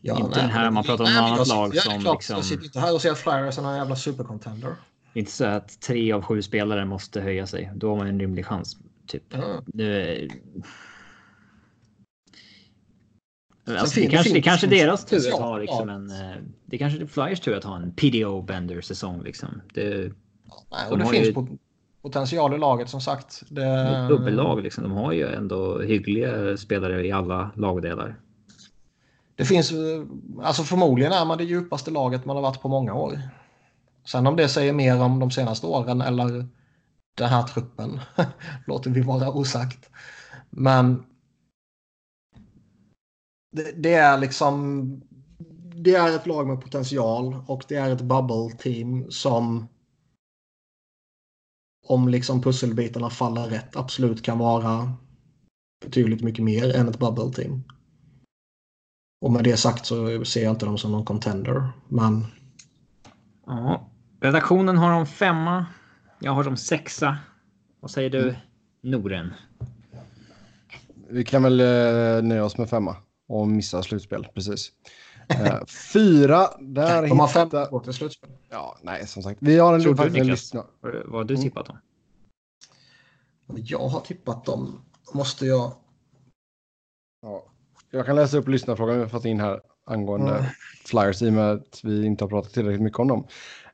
[0.01, 2.01] ja, inte den här man pratar om något annat lag ja, som...
[2.01, 4.75] Klart, liksom, jag sitter inte här och säger att Flyers är en jävla supercontender.
[5.13, 7.71] Inte så att tre av sju spelare måste höja sig.
[7.75, 8.77] Då har man en rimlig chans.
[9.07, 9.33] Typ.
[9.33, 9.63] Mm.
[9.65, 10.27] Det,
[13.79, 16.11] Alltså, det, kanske, det kanske deras tur att ha liksom en...
[16.11, 16.35] Eh,
[16.65, 19.61] det kanske är Flyers tur att ha en PDO Bender säsong liksom.
[19.73, 20.11] Det,
[20.71, 21.57] Nej, och de det finns ju,
[22.01, 23.43] potential i laget som sagt.
[23.49, 24.07] Det...
[24.09, 24.83] Dubbellag liksom.
[24.83, 28.19] De har ju ändå hyggliga spelare i alla lagdelar.
[29.41, 30.05] Det finns, eh,
[30.41, 33.21] alltså förmodligen är man det djupaste laget man har varit på många år.
[34.05, 36.47] Sen om det säger mer om de senaste åren eller
[37.17, 37.99] den här truppen
[38.67, 39.89] låter vi vara osagt.
[40.49, 41.05] Men
[43.51, 44.85] det, det, är liksom
[45.75, 49.67] det är ett lag med potential och det är ett bubble team som
[51.87, 54.93] om liksom pusselbitarna faller rätt absolut kan vara
[55.85, 57.63] betydligt mycket mer än ett bubble team.
[59.21, 61.69] Och med det sagt så ser jag inte dem som någon contender.
[61.87, 62.25] Men...
[63.45, 63.89] Ja.
[64.19, 65.65] Redaktionen har de femma.
[66.19, 67.17] Jag har de sexa.
[67.79, 68.35] Vad säger du, mm.
[68.81, 69.33] Noren?
[71.09, 72.95] Vi kan väl eh, nöja oss med femma
[73.27, 74.71] och missa slutspel, precis.
[75.31, 77.49] Uh, fyra, där De har fem
[77.83, 78.29] till slutspel.
[78.49, 79.37] Ja, nej, som sagt.
[79.41, 80.65] Vi har en, Tror du, en lista.
[80.81, 81.77] Vad har du tippat dem?
[83.55, 84.81] Jag har tippat dem.
[85.13, 85.73] Måste jag...
[87.21, 87.50] Ja.
[87.91, 90.45] Jag kan läsa upp lyssnarfrågan vi har fått in här angående mm.
[90.85, 93.27] Flyers i och med att vi inte har pratat tillräckligt mycket om dem.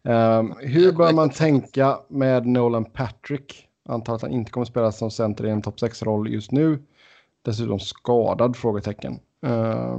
[0.03, 3.67] Um, hur bör man tänka med Nolan Patrick?
[3.89, 6.83] Antar att han inte kommer spela som center i en topp 6-roll just nu.
[7.41, 8.55] Dessutom skadad?
[8.55, 9.19] frågetecken.
[9.45, 9.97] Uh,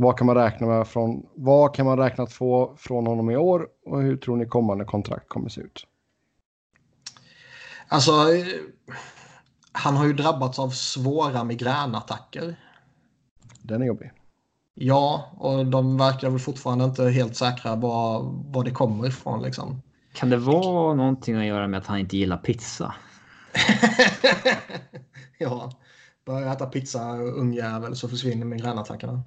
[0.00, 3.36] Vad kan man räkna med från, vad kan man räkna att få från honom i
[3.36, 5.86] år och hur tror ni kommande kontrakt kommer se ut?
[7.88, 8.46] Alltså, eh,
[9.72, 12.56] han har ju drabbats av svåra migränattacker.
[13.68, 14.12] Den är jobbig.
[14.74, 19.82] Ja, och de verkar väl fortfarande inte helt säkra var, var det kommer ifrån liksom.
[20.12, 22.94] Kan det vara någonting att göra med att han inte gillar pizza?
[25.38, 25.72] ja,
[26.24, 29.22] börja äta pizza ungjävel så försvinner migränattackerna.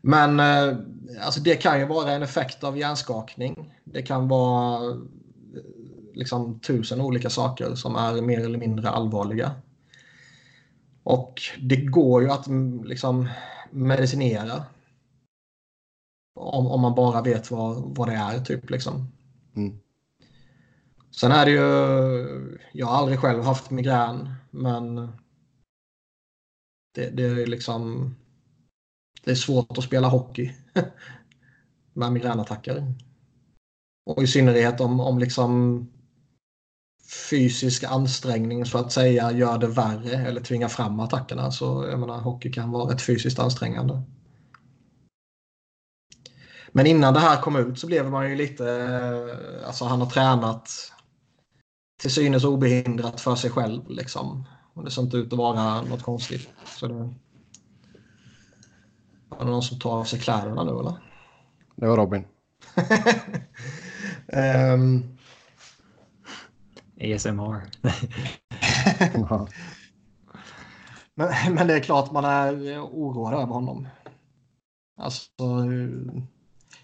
[0.00, 0.76] Men eh,
[1.24, 3.74] alltså det kan ju vara en effekt av hjärnskakning.
[3.84, 4.96] Det kan vara eh,
[6.14, 9.52] liksom tusen olika saker som är mer eller mindre allvarliga.
[11.10, 13.28] Och det går ju att mm, liksom
[13.70, 14.64] medicinera.
[16.34, 19.12] Om, om man bara vet vad, vad det är typ liksom.
[19.56, 19.78] Mm.
[21.10, 24.96] Sen är det ju, jag har aldrig själv haft migrän men
[26.94, 28.14] det, det är liksom
[29.24, 30.54] det är svårt att spela hockey
[31.92, 32.94] med migränattacker.
[34.06, 35.86] Och i synnerhet om, om liksom
[37.10, 41.50] fysisk ansträngning så att säga gör det värre eller tvingar fram attackerna.
[41.50, 44.02] Så jag menar, hockey kan vara rätt fysiskt ansträngande.
[46.72, 48.64] Men innan det här kom ut så blev man ju lite,
[49.66, 50.70] alltså han har tränat
[52.00, 54.44] till synes obehindrat för sig själv liksom.
[54.74, 56.48] Och det ser inte ut att vara något konstigt.
[56.66, 57.14] Så det...
[59.40, 60.94] Är det någon som tar av sig kläderna nu eller?
[61.76, 62.24] Det var Robin.
[64.74, 65.16] um...
[67.00, 67.62] ASMR.
[71.14, 73.88] men, men det är klart man är oroad över honom.
[75.00, 75.30] Alltså,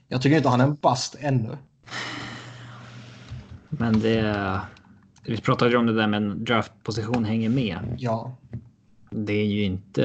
[0.08, 1.56] jag tycker inte han är en bast ännu.
[3.68, 4.60] Men det...
[5.22, 7.96] Vi pratade ju om det där med en draftposition hänger med.
[7.98, 8.36] Ja.
[9.10, 10.02] Det är ju inte...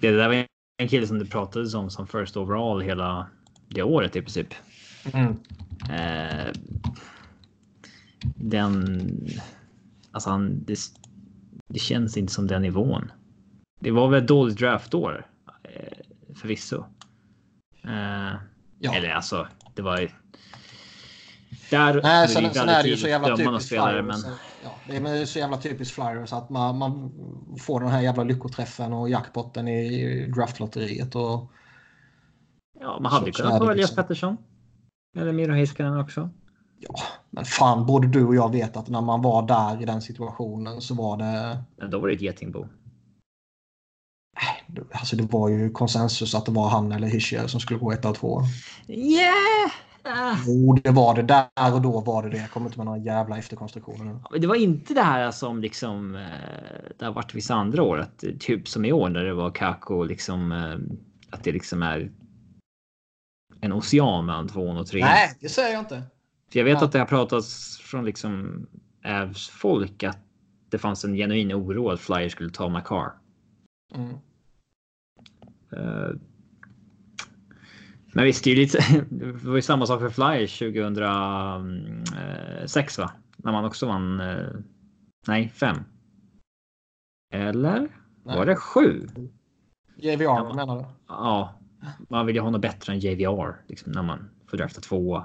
[0.00, 0.46] Det där var
[0.78, 3.26] en kille som det pratades om som first overall hela
[3.68, 4.54] det året i princip.
[5.12, 5.36] Mm.
[5.90, 6.52] Eh,
[8.34, 9.10] den...
[10.10, 10.64] Alltså han...
[10.64, 10.78] Det,
[11.68, 13.12] det känns inte som den nivån.
[13.80, 15.26] Det var väl ett dåligt draftår.
[15.62, 16.84] Eh, förvisso.
[17.84, 18.34] Eh,
[18.82, 18.94] Ja.
[18.94, 20.08] Eller alltså, det var ju...
[21.70, 24.16] Där Nej, är sen, det sen är det ju så jävla typiskt spelare, men
[24.64, 27.12] Ja, det är så jävla typiskt Flyers att man, man
[27.58, 31.14] får den här jävla lyckoträffen och jackpotten i draftlotteriet.
[31.14, 31.52] Och,
[32.80, 33.96] ja, man hade ju kunnat få Elias liksom.
[33.96, 34.36] Pettersson.
[35.18, 36.30] Eller Miro Heiskanen också.
[36.80, 36.94] ja,
[37.30, 40.80] men fan, både du och jag vet att när man var där i den situationen
[40.80, 41.58] så var det...
[41.76, 42.66] Men då var det ett getingbo.
[44.92, 48.04] Alltså det var ju konsensus att det var han eller Hischier som skulle gå ett
[48.04, 48.42] av två.
[48.88, 49.72] Yeah!
[50.02, 50.36] Ah.
[50.46, 51.22] Jo, det var det.
[51.22, 52.36] Där och då var det det.
[52.36, 54.18] Jag kommer inte med några jävla efterkonstruktioner.
[54.30, 56.22] Men Det var inte det här som liksom eh,
[56.98, 59.50] det har varit vissa andra år, att, eh, typ som i år när det var
[59.50, 60.98] Kako liksom eh,
[61.30, 62.10] att det liksom är
[63.60, 65.08] en ocean mellan tvåan och trean.
[65.08, 66.02] Nej, det säger jag inte.
[66.52, 66.84] För jag vet Ja.
[66.84, 68.66] att det har pratats från liksom
[69.02, 70.18] Ävs folk att
[70.68, 73.12] det fanns en genuin oro att Flyers skulle ta McCarr.
[73.94, 74.10] Mm.
[75.72, 76.10] Eh,
[78.14, 79.04] Men visst, det är lite.
[79.10, 83.12] Det var ju samma sak för Flyers 2006 va?
[83.36, 84.20] När man också vann.
[84.20, 84.48] eh,
[85.26, 85.76] Nej, fem.
[87.32, 87.80] Eller?
[88.24, 88.36] Nej.
[88.36, 89.06] Var det sju?
[89.96, 90.52] JVR Ja.
[90.54, 90.84] menar du?
[91.08, 91.54] Ja,
[92.08, 95.24] man vill ju ha något bättre än JVR liksom, när man får drafta tvåa.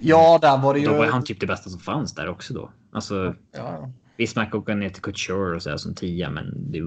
[0.00, 0.86] Ja, där var det ju...
[0.86, 2.70] Då var han typ det bästa som fanns där också då.
[2.92, 6.72] Alltså, Ja, visst man kan åka ner till Couture och så här som tia, men
[6.72, 6.80] det,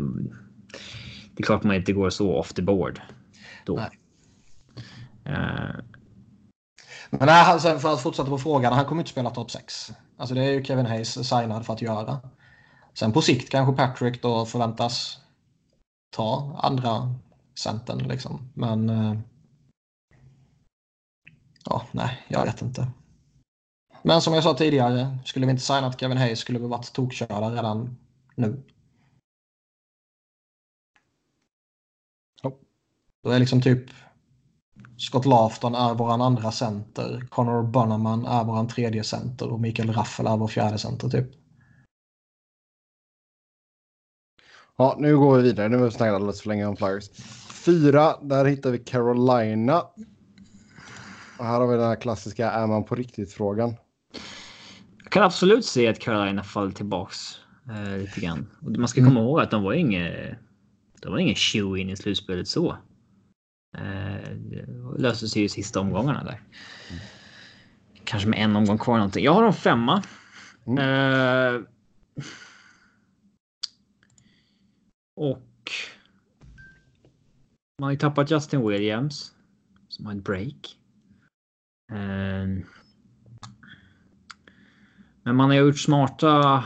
[1.34, 3.02] det är klart man inte går så off the board.
[3.66, 3.76] Då.
[3.76, 3.90] Nej.
[5.26, 5.76] Eh,
[7.10, 9.92] Men nej, sen för att fortsätta på frågan, han kommer inte spela topp 6.
[10.18, 12.20] Alltså det är ju Kevin Hayes signad för att göra.
[12.94, 15.18] Sen på sikt kanske Patrick då förväntas
[16.16, 17.16] ta andra
[17.60, 18.50] centern liksom.
[18.54, 18.90] Men...
[18.90, 19.18] eh,
[21.66, 22.88] Ja, nej, jag vet inte.
[24.06, 27.50] Men som jag sa tidigare, skulle vi inte signat Kevin Hayes skulle vi varit tokkörda
[27.50, 27.98] redan
[28.36, 28.64] nu.
[32.42, 32.58] Ja.
[33.24, 33.90] Då är liksom typ
[34.98, 37.28] Scott Lafton är våran andra center.
[37.30, 41.32] Connor Bunnaman är våran tredje center och Mikael Raffel är vår fjärde center typ.
[44.78, 45.70] Ja, nu går vi vidare.
[45.70, 47.10] Nu har vi snackat alldeles för länge om Flyers.
[47.66, 49.82] Fyra, där hittar vi Carolina.
[51.40, 53.76] Och här har vi den här klassiska är man på riktigt-frågan.
[55.14, 58.50] Kan absolut se att Carolina faller tillbaks eh, lite grann.
[58.62, 59.14] Och man ska Mm.
[59.14, 60.38] komma ihåg att de var inget.
[61.02, 62.72] De var ingen shoe in i slutspelet så.
[63.78, 64.66] Eh, det
[64.98, 66.42] löste sig i sista omgångarna där.
[68.04, 69.24] Kanske med en omgång kvar någonting.
[69.26, 70.04] Jag har en femma.
[70.68, 70.78] Mm.
[70.78, 71.62] Eh,
[75.16, 75.72] och.
[77.80, 79.36] man har ju tappat Justin Williams
[79.90, 80.78] som har ett break.
[81.92, 82.66] Eh,
[85.24, 86.64] men man har gjort smarta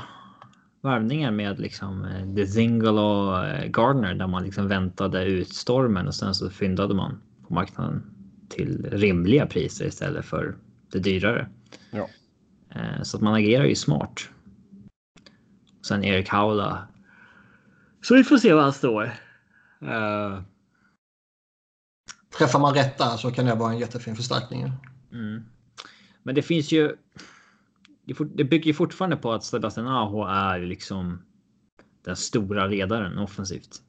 [0.82, 6.08] värvningar med liksom eh, The Zingle och eh, Gardner där man liksom väntade ut stormen
[6.08, 8.04] och sen så fyndade man på marknaden
[8.50, 10.56] till rimliga priser istället för
[10.92, 11.50] det dyrare.
[11.92, 12.10] Ja.
[12.70, 14.30] Eh, så att man agerar ju smart.
[15.82, 16.88] Sen Erik Haula.
[18.02, 19.04] Så vi får se var han står.
[19.84, 20.42] Uh,
[22.38, 24.72] Träffar man rätt där så kan det vara en jättefin förstärkning.
[25.12, 25.44] mm.
[26.24, 26.96] Men det finns ju.
[28.36, 31.22] Det bygger fortfarande på att Sebastian Aho är liksom
[32.02, 33.82] den stora ledaren offensivt.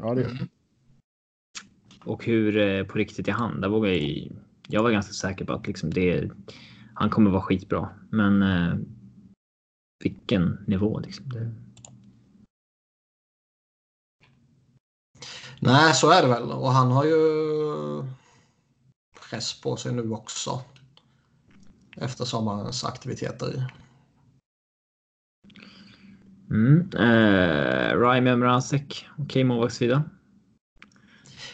[0.00, 0.48] Ja, det är
[2.04, 3.60] Och hur eh, på riktigt är han?
[3.60, 4.32] Där vågar jag
[4.68, 6.30] Jag var ganska säker på att liksom det.
[6.94, 8.42] Han kommer vara skitbra, men.
[8.42, 8.74] Eh,
[10.02, 11.28] vilken nivå liksom.
[11.28, 11.52] Det,
[15.60, 16.52] Nej, så är det väl.
[16.52, 17.18] Och han har ju
[19.30, 20.62] press på sig nu också.
[21.96, 23.72] Efter sommarens aktiviteter.
[26.50, 26.90] mm.
[26.94, 29.08] eh, Raimi Mrazek.
[29.18, 30.02] Okej målvaktssida.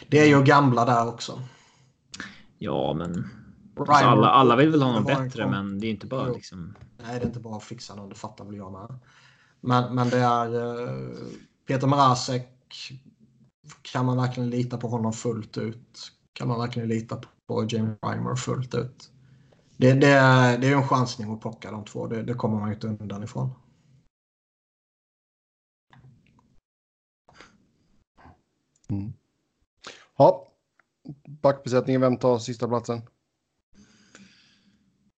[0.07, 1.41] Det är ju gamla där också.
[2.57, 3.29] Ja, men
[3.77, 6.33] alltså, alla, alla vill väl ha någon bättre, kom- men det är inte bara Jo.
[6.33, 6.75] liksom.
[6.97, 8.99] Nej, det är inte bara att fixa någon, det fattar väl jag med.
[9.61, 11.15] Men, men det är eh,
[11.67, 12.49] Peter Mrazek.
[13.81, 16.11] Kan man verkligen lita på honom fullt ut?
[16.33, 19.11] Kan man verkligen lita på James Reimer fullt ut?
[19.79, 22.07] Det, det, är, det är ju en chansning att plocka de två.
[22.07, 23.53] Det, det kommer man ju inte undan ifrån.
[28.89, 29.13] Mm.
[30.17, 30.47] Ja.
[31.27, 33.01] Backbesättningen, vem tar sista platsen?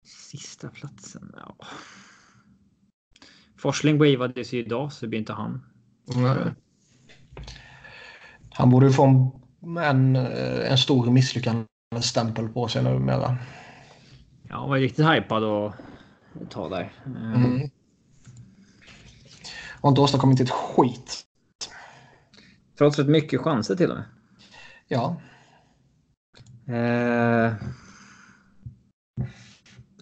[0.03, 1.35] Sista platsen.
[1.35, 1.55] Ja.
[3.57, 5.65] Forsling wavades ju idag, så det blir inte han.
[8.49, 13.37] Han borde ju få en, en, en stor misslyckandestämpel på sig numera.
[14.51, 15.73] Ja, han var ju riktigt hypad och
[16.49, 16.93] ta där.
[17.05, 17.69] Eh, Mm.
[19.81, 21.23] Har inte åstadkommit ett skit.
[22.77, 24.05] Trots rätt mycket chanser till och med.
[24.87, 25.21] Ja,
[26.67, 27.53] Eh,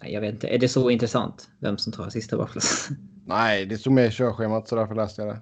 [0.02, 0.48] nej, jag vet inte.
[0.48, 1.48] Är det så intressant?
[1.58, 2.88] Vem som tar sista backplats?
[3.26, 5.40] Nej, det stod med i körschemat så därför läste jag det.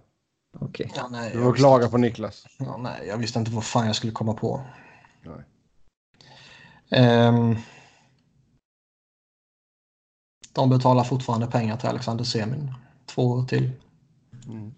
[0.58, 0.92] Okej.
[0.96, 2.46] ja nej, Du jag får klaga på Niklas.
[2.58, 4.64] ja, nej, jag visste inte vad fan jag skulle komma på.
[5.22, 5.44] Nej.
[6.90, 7.56] Ehm,
[10.58, 12.74] de betalar fortfarande pengar till Alexander Semin.
[13.06, 13.70] Två år till.
[14.46, 14.74] Mm.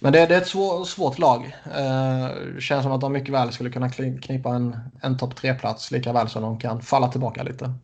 [0.00, 1.56] Men det, det är ett svår, svårt lag.
[1.64, 3.90] Eh, det känns som att de mycket väl skulle kunna
[4.22, 7.74] knipa en, en topp tre-plats lika väl som de kan falla tillbaka lite.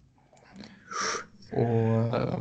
[1.53, 2.41] Och eh,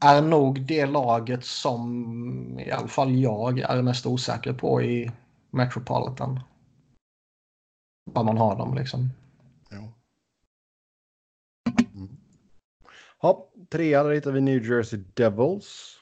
[0.00, 5.10] är nog det laget som i alla fall jag är mest osäker på i
[5.50, 6.40] Metropolitan.
[8.04, 9.10] Var man har dem liksom.
[9.70, 9.92] Jo.
[11.94, 12.16] Mm.
[13.22, 15.98] Ja, trea där hittar vi New Jersey Devils.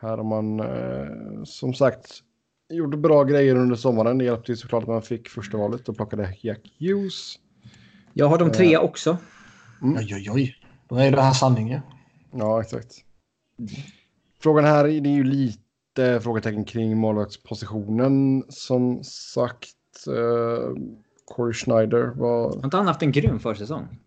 [0.00, 2.22] Här har man eh, som sagt
[2.68, 4.18] gjort bra grejer under sommaren.
[4.18, 7.38] Det hjälpte ju såklart att man fick första valet och plockade Jack Hughes.
[8.12, 9.16] Jag har de tre också.
[9.82, 10.56] Oj, oj, oj.
[10.88, 11.80] Då är det här sanningen.
[12.32, 12.94] Ja, exakt.
[14.40, 18.44] Frågan här är det är ju lite frågetecken kring målvaktspositionen.
[18.48, 20.74] Som sagt, eh,
[21.24, 22.48] Corey Schneider var...
[22.48, 23.98] Har inte han haft en grym försäsong?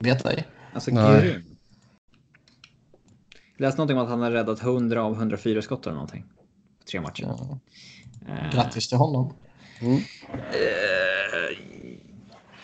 [0.00, 0.48] Vet ej.
[0.72, 1.22] Alltså Nej.
[1.22, 1.42] grym.
[3.56, 6.24] Jag läste någonting om att han har räddat 100 av 104 skott eller någonting.
[6.78, 7.22] På tre matcher.
[7.22, 7.58] Ja.
[8.28, 9.34] Eh, Grattis till honom.
[9.80, 9.96] Mm.
[10.30, 11.58] Eh,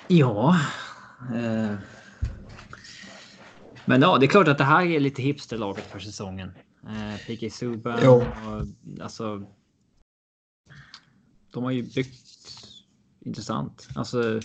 [0.09, 0.57] ja.
[1.35, 1.75] Eh.
[3.85, 6.53] Men ja, det är klart att det här är lite hipsterlaget för säsongen.
[6.87, 8.13] Eh, PK Subban Jo.
[8.15, 9.47] och alltså.
[11.53, 12.29] De har ju byggt
[13.21, 13.89] intressant.
[13.95, 14.41] Alltså.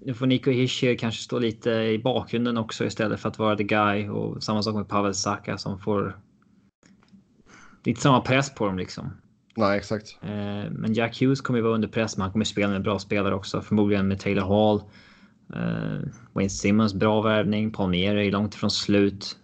[0.00, 3.64] Nu får Nico Hischier kanske stå lite i bakgrunden också istället för att vara the
[3.64, 6.18] guy och samma sak med Pavel Saka som får.
[7.84, 9.10] Inte samma press på dem liksom.
[9.56, 10.18] Nej, exakt.
[10.22, 12.98] Eh, Men Jack Hughes kommer ju vara under press, men han kommer spela med bra
[12.98, 13.60] spelare också.
[13.60, 14.82] Förmodligen med Taylor Hall.
[15.54, 17.72] Eh, Wayne Simmons bra värvning.
[17.72, 19.36] Palmier är långt ifrån slut.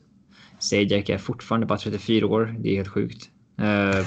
[0.58, 2.54] Sajak är fortfarande bara 34 år.
[2.58, 3.30] Det är helt sjukt.
[3.58, 4.06] Eh,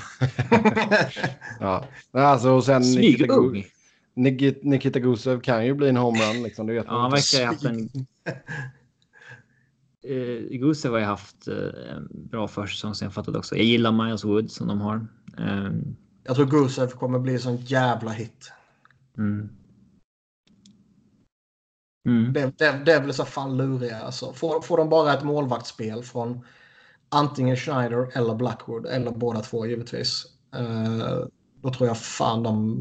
[1.60, 1.86] Ja.
[2.12, 3.66] Alltså, och sen Smygung.
[4.16, 6.44] Nikita, Gusev kan ju bli en homerun.
[6.44, 7.90] Liksom, det vet Ja, han verkar ha haft en...
[10.10, 13.56] Uh, Gusev har ju haft eh, en bra försäsong sen jag fattade också.
[13.56, 15.08] Jag gillar Miles Wood som de har.
[15.38, 15.72] Eh,
[16.24, 18.52] Jag tror Gusev kommer bli en sån jävla hit.
[19.18, 19.50] mm.
[22.08, 22.34] Mm.
[22.34, 24.34] Det, det, det är väl så fan luriga alltså.
[24.34, 26.46] Får, får de bara ett målvaktsspel från
[27.10, 30.26] antingen Schneider eller Blackwood eller båda två givetvis.
[30.60, 31.26] Uh,
[31.62, 32.78] då tror jag fan de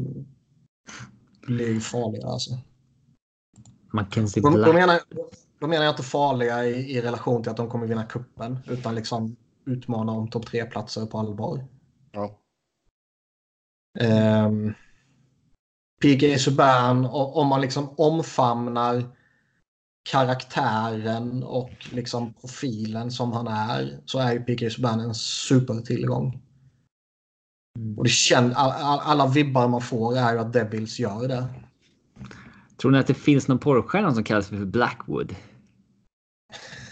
[1.45, 2.51] blir farliga alltså.
[3.93, 4.65] Mackenzie Då, Black.
[4.67, 4.99] då, menar,
[5.59, 8.95] då menar jag inte farliga i, i relation till att de kommer vinna kuppen utan
[8.95, 9.35] liksom
[9.65, 11.65] utmana om topp tre-platser på allvar.
[12.11, 12.39] Ja.
[14.45, 14.73] Um,
[16.01, 19.03] PG Subban, o- om man liksom omfamnar
[20.09, 26.41] karaktären och liksom profilen som han är så är ju PG Subban en supertillgång.
[27.75, 27.97] Mm.
[27.97, 31.47] Och det känn, all, all, alla vibbar man får är ju att Devils gör det.
[32.77, 35.35] Tror ni att det finns någon porrstjärna som kallas för Blackwood?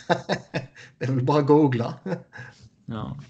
[0.98, 1.94] det är väl bara att googla.
[2.86, 3.18] Ja.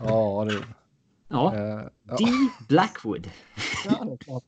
[0.00, 0.64] Ja, det...
[1.28, 2.16] Ja, Eh, ja.
[2.16, 2.24] D.
[2.68, 3.30] Blackwood.
[3.84, 4.44] ja, det är klart.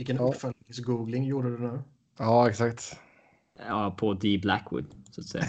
[0.00, 0.22] Vilken Ja.
[0.28, 1.82] uppföljningsgoogling gjorde du nu?
[2.18, 2.96] ja, exakt.
[3.68, 4.38] Ja, på D.
[4.42, 5.44] Blackwood så att säga.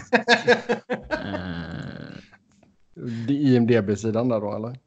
[2.94, 4.78] Det är IMDB-sidan där då, eller?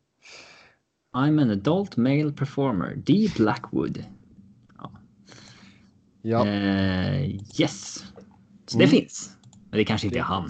[1.16, 2.96] I'm an adult male performer.
[2.96, 3.28] D.
[3.38, 4.04] Blackwood.
[6.22, 6.48] Ja.
[6.48, 7.26] Eh,
[7.62, 7.96] yes.
[8.66, 8.90] Så det Mm.
[8.90, 9.38] finns.
[9.70, 10.50] Men det kanske inte är han.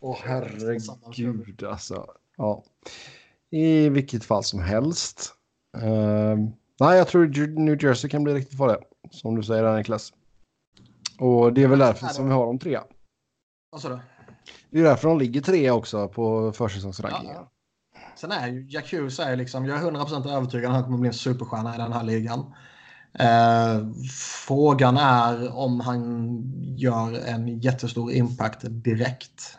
[0.00, 2.06] Åh herregud alltså.
[2.36, 2.64] Ja.
[3.50, 5.34] I vilket fall som helst.
[5.76, 8.78] Ehm, nej, jag tror New Jersey kan bli riktigt farliga.
[9.10, 10.12] Som du säger Niklas.
[11.18, 12.84] Och det är väl därför som vi har dem trea.
[13.70, 13.98] Vad sa du?
[14.70, 17.34] Det är därför de ligger trea också på försäsongsrankingen.
[17.34, 17.50] Ja,
[18.16, 21.14] Sen är ju Hughes är liksom, jag är 100% övertygad att han kommer bli en
[21.14, 22.54] superstjärna i den här ligan.
[23.18, 23.88] Eh,
[24.46, 26.42] frågan är om han
[26.76, 29.58] gör en jättestor impact direkt.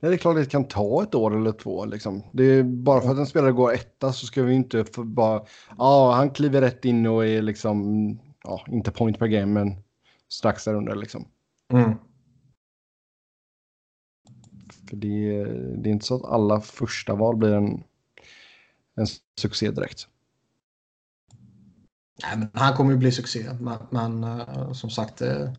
[0.00, 1.84] Det är klart att det kan ta ett år eller två.
[1.84, 2.22] Liksom.
[2.32, 5.44] Det är bara för att en spelare går etta så ska vi inte bara...
[5.78, 8.18] Ja, han kliver rätt in och är liksom...
[8.44, 9.82] Ja, inte point per game, men
[10.28, 11.24] strax där under liksom.
[11.72, 11.94] Mm.
[14.88, 15.44] För det,
[15.76, 17.84] det är inte så att alla första val blir en,
[18.96, 19.06] en
[19.40, 20.08] succé direkt.
[22.22, 23.50] Nej, men han kommer ju bli succé.
[23.60, 25.52] Men, men eh, som sagt, eh,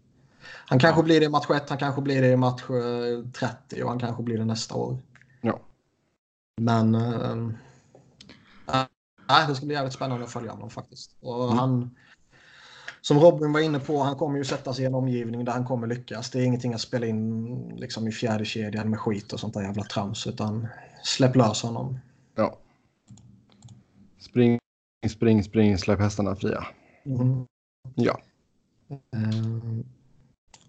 [0.53, 3.83] han kanske blir det i match 1, han kanske blir det i match eh, 30
[3.83, 4.97] och han kanske blir det nästa år.
[5.41, 5.59] Ja.
[6.61, 7.35] Men eh,
[9.27, 11.15] nej, det ska bli jävligt spännande att följa honom faktiskt.
[11.19, 11.57] Och Mm.
[11.57, 11.95] han,
[13.01, 15.65] som Robin var inne på, han kommer ju sätta sig i en omgivning där han
[15.65, 16.29] kommer lyckas.
[16.29, 19.61] Det är ingenting att spela in liksom, i fjärde kedjan med skit och sånt där
[19.61, 20.27] jävla trams.
[20.27, 20.67] Utan
[21.03, 21.99] släpp lös honom.
[22.35, 22.57] Ja.
[24.19, 24.59] Spring,
[25.09, 26.65] spring, spring, släpp hästarna fria.
[27.05, 27.45] Mhm.
[27.95, 28.19] Ja.
[28.89, 29.29] Eh,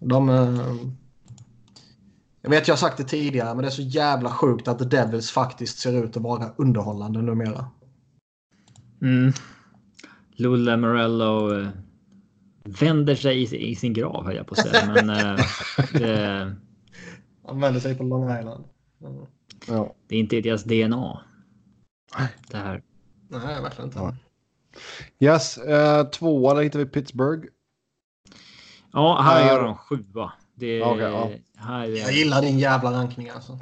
[0.03, 0.29] De...
[0.29, 0.75] eh,
[2.41, 4.85] Jag vet jag har sagt det tidigare men det är så jävla sjukt att The
[4.85, 7.65] Devils faktiskt ser ut att vara underhållande numera.
[9.01, 9.33] Mm.
[10.35, 11.67] Lulla Morello eh,
[12.63, 14.93] vänder sig i, i sin grav höll jag på att säga.
[14.93, 15.45] Men eh,
[15.93, 16.55] det,
[17.47, 18.63] Han vänder sig på Long Island.
[19.01, 19.25] Mm.
[19.67, 19.95] ja.
[20.07, 21.19] det är inte i deras DNA.
[22.51, 22.83] Det här.
[23.29, 23.99] Nej, verkligen inte.
[23.99, 24.15] Ja.
[25.19, 27.47] Yes, eh, tvåa där hittar vi Pittsburgh.
[28.93, 30.31] Ja, här gör de sjua.
[30.55, 31.29] Det, Okej, ja.
[31.57, 33.59] här, Jag gillar din jävla rankning alltså.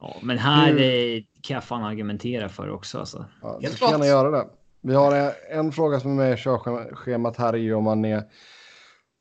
[0.00, 2.98] ja, men här eh, kan jag fan argumentera för också.
[2.98, 3.24] Alltså.
[3.42, 4.48] Ja, du Helt får gärna göra det.
[4.82, 8.24] Vi har en fråga som är med i körschemat här är ju om man är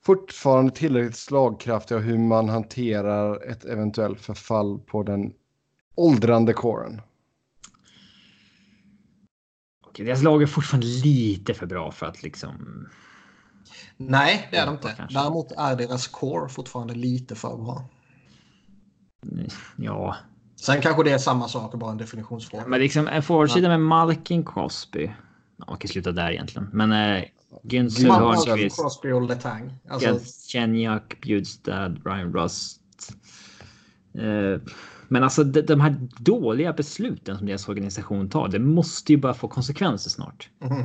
[0.06, 5.34] fortfarande tillräckligt slagkraftig och hur man hanterar ett eventuellt förfall på den
[5.96, 7.02] åldrande kåren.
[9.88, 12.88] Okej, deras lag är fortfarande lite för bra för att liksom...
[13.98, 14.94] Nej, det är de inte.
[14.98, 15.20] Kanske.
[15.20, 17.90] Däremot är deras core fortfarande lite för bra.
[19.78, 20.16] Ja,
[20.56, 22.68] Sen kanske det är samma sak bara en definitionsfråga.
[22.68, 25.12] men liksom en forwardsida med Malkin Crosby.
[25.58, 26.70] Ja, man kan sluta där egentligen.
[26.74, 27.24] Men äh,
[27.64, 29.74] Günther Hörnqvist, Crosby och Letang.
[29.90, 32.82] Alltså, Galchenyuk, Bjudstad, Brian Rust.
[34.14, 34.62] Eh,
[35.08, 39.34] men alltså de, de här dåliga besluten som deras organisation tar, det måste ju bara
[39.34, 40.50] få konsekvenser snart.
[40.60, 40.84] mhm.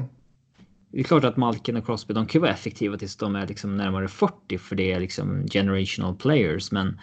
[0.94, 3.76] Det är klart att Malkin och Crosby, de kan vara effektiva tills de är liksom
[3.76, 6.72] närmare 40 för det är liksom generational players.
[6.72, 7.00] Men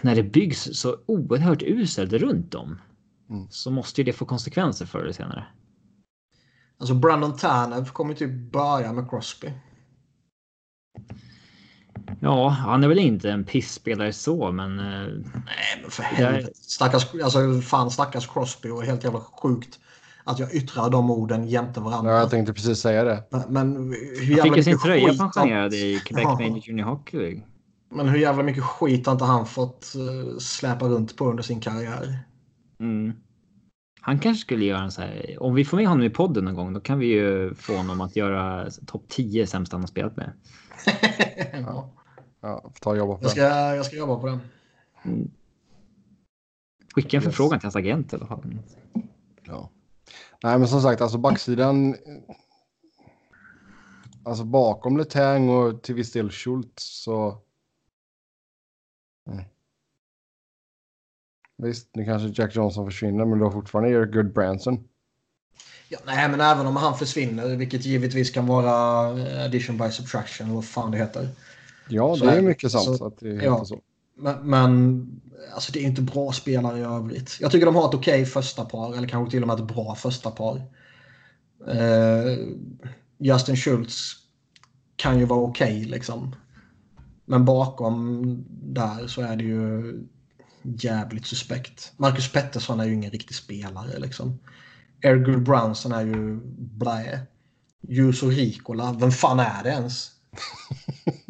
[0.00, 2.78] när det byggs så oerhört uselt runt om
[3.30, 3.46] Mm.
[3.50, 5.46] så måste ju det få konsekvenser förr eller senare.
[6.78, 9.52] Alltså Brandon Tanev kommer typ börja med Crosby.
[12.20, 14.84] Ja, han är väl inte en pissspelare så, men eh,
[15.44, 16.50] Nej, men för helvete.
[16.54, 19.80] Stackars, alltså, fan stackars Crosby och helt jävla sjukt
[20.30, 22.12] att jag yttrar de orden jämte varandra.
[22.12, 23.22] Ja, jag tänkte precis säga det.
[23.30, 26.34] Men, men hur Han jävla fick ju sin mycket tröja pensionerad i Quebec Ja.
[26.34, 27.42] Major Junior Hockey League.
[27.90, 31.60] Men hur jävla mycket skit har inte han fått uh, släpa runt på under sin
[31.60, 32.18] karriär?
[32.80, 33.12] Mm.
[34.00, 35.36] Han kanske skulle göra en så här.
[35.40, 38.00] Om vi får med honom i podden någon gång, då kan vi ju få honom
[38.00, 40.32] att göra topp 10 sämsta han har spelat med.
[41.52, 41.90] ja.
[42.40, 43.30] Ja, ta och jobba på jag, det.
[43.30, 43.42] ska,
[43.76, 44.40] jag ska jobba på den.
[46.94, 47.24] Skicka en Yes.
[47.24, 48.58] förfrågan till hans agent i alla fall.
[49.44, 49.70] Ja.
[50.42, 51.96] Nej, men som sagt, alltså backsidan.
[54.24, 57.38] Alltså bakom Letang och till viss del Schultz så.
[59.30, 59.44] Mm.
[61.56, 64.88] Visst, nu kanske Jack Johnson försvinner, men du har fortfarande Eric Goodbranson.
[65.88, 70.54] Ja, nej, men även om han försvinner, vilket givetvis kan vara eh, addition by subtraction,
[70.54, 71.28] vad fan det heter.
[71.88, 72.84] Ja, Så det är är mycket sant.
[72.84, 73.64] Så- Så att det är ja.
[73.64, 73.80] så.
[74.20, 75.06] Men, men
[75.54, 77.38] alltså, det är inte bra spelare i övrigt.
[77.40, 79.94] Jag tycker de har ett okej första par, eller kanske till och med ett bra
[79.94, 80.56] första par.
[81.68, 82.38] Eh,
[83.18, 84.12] Justin Schultz
[84.96, 86.36] kan ju vara okej liksom.
[87.24, 89.94] Men bakom där så är det ju
[90.62, 91.92] jävligt suspekt.
[91.96, 94.38] Marcus Pettersson är ju ingen riktig spelare liksom.
[95.02, 97.20] Ergur Brownson är ju blä.
[97.88, 100.10] Juso Ricola, vem fan är det ens?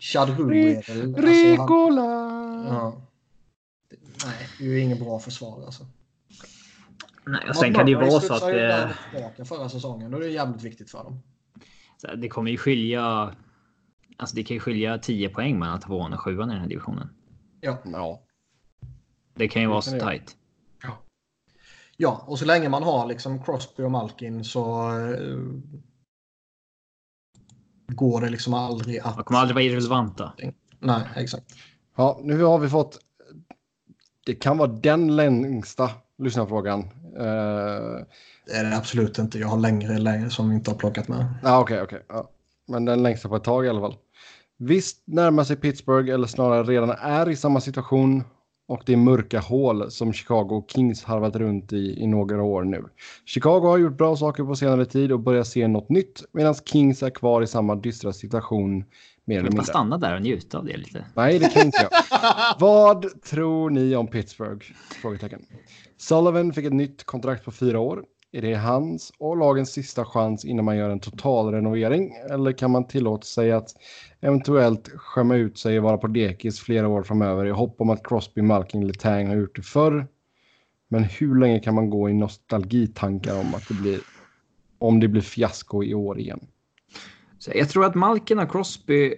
[0.00, 0.76] Chad Hu är väl...
[0.76, 2.02] alltså, han- Ricola!
[2.68, 3.00] Ja.
[4.24, 5.86] Nej, det är ju ingen bra försvar alltså.
[7.26, 8.52] Nej, och sen kan det ju vara så att det...
[8.52, 11.20] det, tillbaka förra säsongen och det är jävligt viktigt för dem.
[12.16, 13.34] det kommer ju skilja.
[14.16, 17.08] Alltså det kan ju skilja 10 poäng mellan tvåan och sjuan i den här divisionen.
[17.60, 17.78] Ja.
[17.84, 18.22] Ja.
[19.34, 20.36] Det kan ju Det vara kan så tajt.
[21.96, 25.38] ja, och så länge man har liksom Crosby och Malkin så eh,
[27.94, 29.16] går det liksom aldrig att...
[29.16, 30.32] De kommer aldrig vara irrelevanta.
[30.78, 31.44] Nej, exakt.
[31.96, 32.98] ja, nu har vi fått.
[34.26, 36.80] Det kan vara den längsta lyssnarfrågan.
[36.80, 38.04] Uh,
[38.46, 39.38] Det är det absolut inte.
[39.38, 41.34] Jag har längre längre som vi inte har plockat med.
[41.42, 42.04] Ja, okej, okej.
[42.08, 42.30] Ja.
[42.68, 43.96] Men den längsta på ett tag i alla fall.
[44.58, 48.24] Visst närmar sig Pittsburgh, eller snarare redan är i samma situation.
[48.70, 52.84] Och det mörka hål som Chicago Kings harvat runt i i några år nu.
[53.24, 56.22] Chicago har gjort bra saker på senare tid och börjar se något nytt.
[56.32, 58.84] Medan Kings är kvar i samma dystra situation.
[59.24, 59.64] Mer eller mindre.
[59.64, 61.04] stanna där och njuta av det lite.
[61.14, 62.02] Nej, det kan inte jag.
[62.58, 64.66] Vad tror ni om Pittsburgh?
[65.02, 65.40] Frågetecken.
[65.96, 68.04] Sullivan fick ett nytt kontrakt på fyra år.
[68.32, 72.12] Är det hans och lagens sista chans innan man gör en total renovering?
[72.30, 73.68] Eller kan man tillåta sig att
[74.20, 78.06] eventuellt skämma ut sig och vara på dekis flera år framöver i hopp om att
[78.06, 80.06] Crosby, Malkin eller Tang har gjort det förr?
[80.88, 84.00] Men hur länge kan man gå i nostalgitankar om att det blir
[84.78, 86.40] om det blir fiasko i år igen?
[87.38, 89.14] Så jag tror att Malkin och Crosby.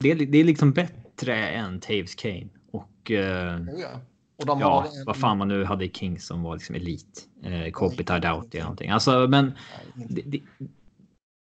[0.00, 4.00] Det är, det är liksom bättre än Taves Kane och eh, Oh, ja.
[4.46, 5.06] Ja, har...
[5.06, 7.28] vad fan man nu hade Kings som var liksom elit.
[7.44, 8.90] Eh, Kopitar out eller någonting.
[8.90, 9.52] Alltså, men
[9.94, 10.40] det, det,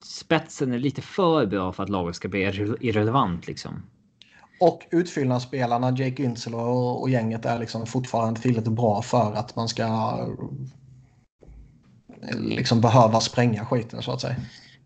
[0.05, 3.83] spetsen är lite för bra för att laget ska bli irre- irrelevant liksom.
[4.61, 9.67] Och utfyllnadsspelarna, Jake Güntzel och, och gänget är liksom fortfarande tillräckligt bra för att man
[9.67, 10.17] ska
[12.37, 14.35] liksom behöva spränga skiten så att säga.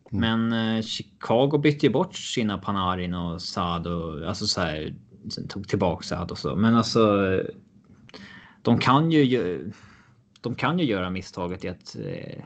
[0.09, 4.95] Men eh, Chicago bytte ju bort sina Panarin och Saad och alltså så här.
[5.29, 6.55] Sen tog tillbaka Saad och så.
[6.55, 6.99] Men alltså.
[8.63, 9.71] De kan ju.
[10.41, 11.95] De kan ju göra misstaget i att.
[11.95, 12.43] Eh,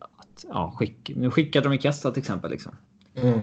[0.00, 2.76] att ja, skick, nu skickade de i Kessa till exempel liksom.
[3.14, 3.40] Mm.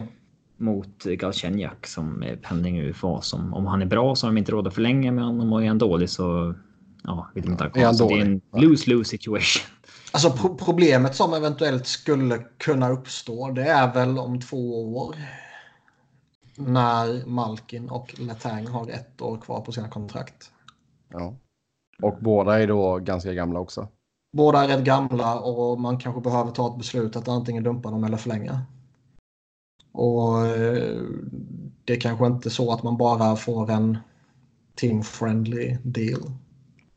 [0.57, 3.21] Mot Galchenyak som är pendling UFA.
[3.21, 5.63] Som om han är bra så har de inte råd att förlänga med honom och
[5.63, 6.55] är han dålig så.
[7.03, 7.81] Ja, vill de inte ha kvar.
[7.81, 8.63] Det är en dålig?
[8.69, 9.69] lose-lose situation.
[10.11, 15.15] Alltså pro problemet som eventuellt skulle kunna uppstå det är väl om två år.
[16.55, 20.52] När Malkin och Letang har ett år kvar på sina kontrakt.
[21.13, 21.35] Ja.
[22.01, 23.87] Och båda är då ganska gamla också.
[24.33, 28.03] Båda är rätt gamla och man kanske behöver ta ett beslut att antingen dumpa dem
[28.03, 28.61] eller förlänga.
[29.91, 31.01] Och eh,
[31.85, 33.97] det är kanske inte så att man bara får en
[34.75, 36.31] team-friendly deal.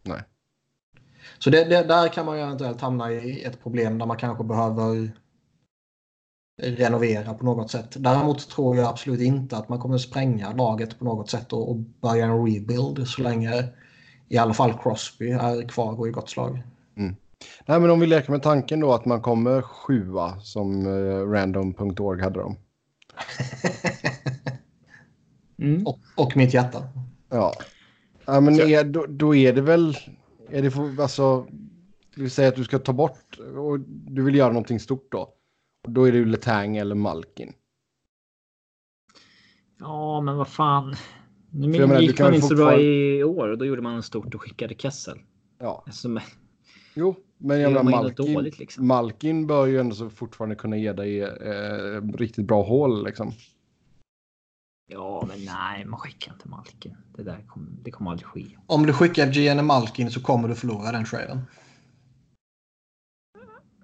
[0.03, 0.23] Nej.
[1.39, 4.45] Så det, det, där kan man ju eventuellt hamna i ett problem där man kanske
[4.45, 5.13] behöver
[6.63, 7.97] renovera på något sätt.
[7.99, 11.77] Däremot tror jag absolut inte att man kommer spränga laget på något sätt och, och
[11.77, 13.65] börja en rebuild så länge
[14.29, 16.63] i alla fall Crosby är kvar och i gott slag.
[17.67, 22.23] Nej, men om vi leker med tanken då att man kommer sjua som eh, random.org
[22.23, 22.57] hade dem.
[25.59, 25.87] Mm.
[25.87, 26.89] Och, och mitt hjärta.
[27.29, 27.53] Ja.
[28.25, 29.97] Ja, men är, då, då är det väl...
[30.51, 31.47] Är det för, alltså,
[32.17, 35.19] vi säger att du ska ta bort och du vill göra någonting stort då.
[35.87, 37.53] Och Då är det ju Letang eller Malkin.
[39.79, 40.95] Ja, men vad fan.
[41.59, 43.65] Nu För jag menar, du gick kan man inte så bra i år och då
[43.65, 45.19] gjorde man en stort och skickade Kessel.
[45.59, 45.83] Ja.
[45.87, 46.23] Alltså, men,
[46.95, 48.87] Jo, men jag menar Malkin, dåligt liksom.
[48.87, 53.33] Malkin bör ju ändå så fortfarande kunna ge dig eh, riktigt bra hål liksom.
[54.87, 56.97] Ja, men nej, man skickar inte Malkin.
[57.17, 58.47] Det där kommer, det kommer aldrig ske.
[58.67, 61.41] Om du skickar GN Malkin så kommer du förlora den traden.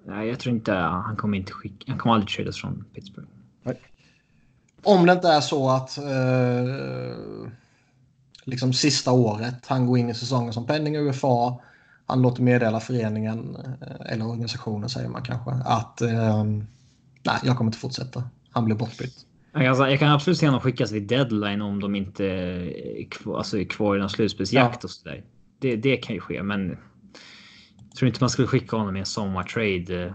[0.05, 1.85] Nej, jag tror inte han kommer inte skicka.
[1.89, 3.29] Han kommer aldrig tradas från Pittsburgh.
[4.83, 7.53] Om det inte är så att eh,
[8.45, 11.59] liksom sista året han går in i säsongen som penning UFA.
[12.07, 16.45] Han låter meddela föreningen eh, eller organisationen säger man kanske att eh,
[17.23, 18.25] nej, jag kommer inte fortsätta.
[18.51, 19.27] Han blir bortbytt.
[19.53, 23.39] Jag kan, jag kan absolut se honom skickas vid deadline om de inte är kvar,
[23.39, 24.87] alltså är kvar i någon slutspelsjakt Ja.
[24.87, 25.25] och sådär.
[25.59, 26.69] Det, det kan ju ske, men
[27.89, 30.13] jag tror inte man skulle skicka honom i en sommartrade eh,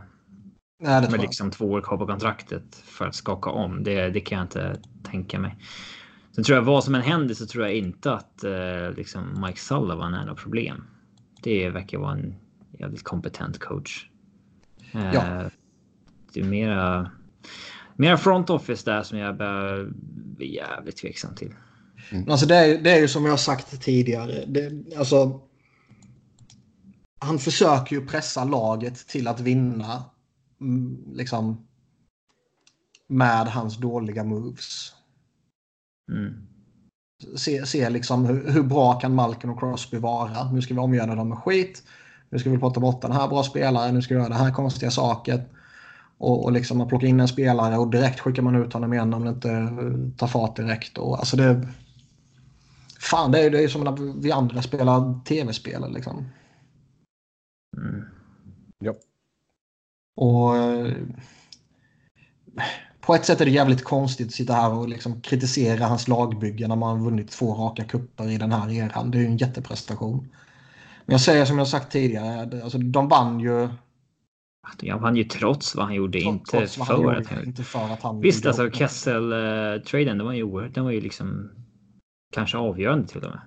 [0.79, 3.83] Nej, med liksom två år kvar på kontraktet för att skaka om.
[3.83, 5.55] Det, det kan jag inte tänka mig.
[6.37, 9.59] Sen tror jag vad som än händer så tror jag inte att eh, liksom Mike
[9.59, 10.83] Sullivan är något problem.
[11.43, 12.35] Det verkar vara en
[12.79, 14.09] jävligt kompetent coach.
[14.93, 15.49] Eh, Ja.
[16.33, 17.11] Det är mera,
[17.95, 19.89] mera front office där som jag börjar
[20.37, 21.53] bli jävligt tveksam till.
[22.11, 24.45] Men Alltså det, är, det är ju som jag har sagt tidigare.
[24.47, 25.41] Det, alltså,
[27.19, 30.03] han försöker ju pressa laget till att vinna.
[30.61, 31.67] mm, Liksom,
[33.07, 34.93] med hans dåliga moves.
[36.11, 36.47] Mm.
[37.37, 40.51] Se, se liksom hur, hur bra kan Malkin och Crosby vara.
[40.51, 41.83] Nu ska vi omgöra dem med skit.
[42.29, 43.93] Nu ska vi plocka bort den här bra spelaren.
[43.95, 45.45] Nu ska vi göra det här konstiga saker.
[46.17, 49.13] Och, och liksom man plockar in en spelare och direkt skickar man ut honom igen
[49.13, 50.97] om det inte eh, tar fart direkt.
[50.97, 51.67] Och, alltså det,
[52.99, 55.93] fan, det är ju det är som när vi andra spelar tv-spel.
[55.93, 56.25] Liksom.
[57.77, 58.05] Mm.
[58.79, 58.93] Ja.
[60.15, 60.93] Och eh,
[63.07, 66.67] på ett sätt är det jävligt konstigt att sitta här och liksom kritisera hans lagbygge
[66.67, 69.11] när man har vunnit två raka kupper i den här eran.
[69.11, 70.19] Det är ju en jätteprestation.
[71.05, 73.69] Men jag säger som jag sagt tidigare, alltså, de vann ju
[74.81, 77.45] Jag vann ju trots vad han gjorde, inte trots vad han för gjorde, att han
[77.45, 78.21] inte för att han...
[78.21, 81.51] Visst, alltså Kessel-traden, den var ju oerhört, den var ju liksom
[82.33, 83.41] kanske avgörande till och med.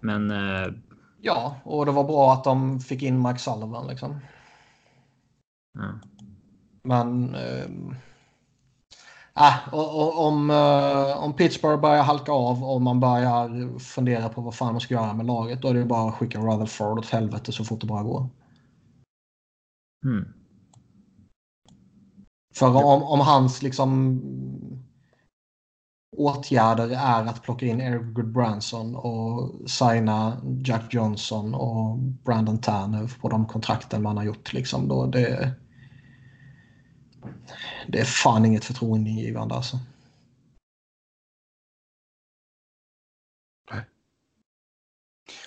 [0.00, 0.72] Men eh,
[1.20, 4.20] Ja, och det var bra att de fick in Mike Sullivan liksom.
[5.74, 6.00] ja.
[6.82, 7.34] Men...
[7.34, 7.94] ehm,
[9.36, 9.74] Äh,
[10.18, 14.80] om, eh, om Pittsburgh börjar halka av och man börjar fundera på vad fan man
[14.80, 17.80] ska göra med laget då är det bara att skicka Rutherford åt helvete så fort
[17.80, 18.28] det bara går.
[20.04, 20.28] Mm.
[22.54, 24.20] För om, om hans liksom
[26.16, 33.28] åtgärder är att plocka in Eric Goodbranson och signa Jack Johnson och Brandon Tanner på
[33.28, 35.54] de kontrakten man har gjort liksom då det
[37.88, 39.78] det är fan inget förtroendeingivande alltså.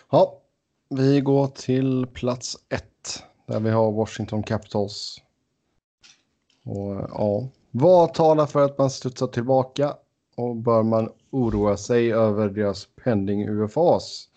[0.10, 0.42] Ja,
[0.90, 5.22] vi går till plats ett där vi har Washington Capitals.
[6.64, 9.96] Och ja, vad talar för att man studsar tillbaka
[10.36, 14.30] och bör man oroa sig över deras pending UFAs?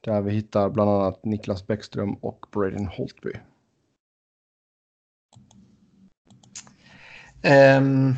[0.00, 3.32] Där vi hittar bland annat Niklas Bäckström och Braden Holtby.
[7.46, 8.14] Ehm,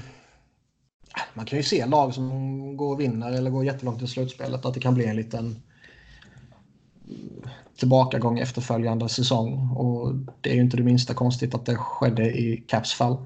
[1.35, 4.75] man kan ju se lag som går och vinner eller går jättelångt i slutspelet att
[4.75, 5.63] det kan bli en liten
[7.79, 9.71] tillbakagång efterföljande säsong.
[9.77, 13.17] Och det är ju inte det minsta konstigt att det skedde i Caps fall.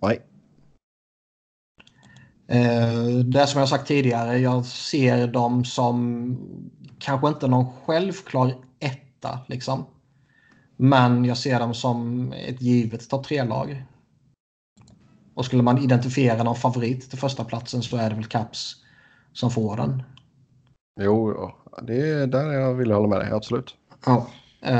[0.00, 0.22] Nej,
[2.50, 6.38] Eh, det som jag sagt tidigare, jag ser dem som
[6.98, 9.86] kanske inte någon självklar etta liksom.
[10.76, 13.84] Men jag ser dem som ett givet topp tre-lag.
[15.38, 18.74] Och skulle man identifiera någon favorit till första platsen så är det väl Caps
[19.32, 20.02] som får den.
[21.00, 21.50] jo,
[21.82, 23.74] det är där jag vill hålla med dig, absolut.
[24.06, 24.26] Ja.
[24.60, 24.78] Jag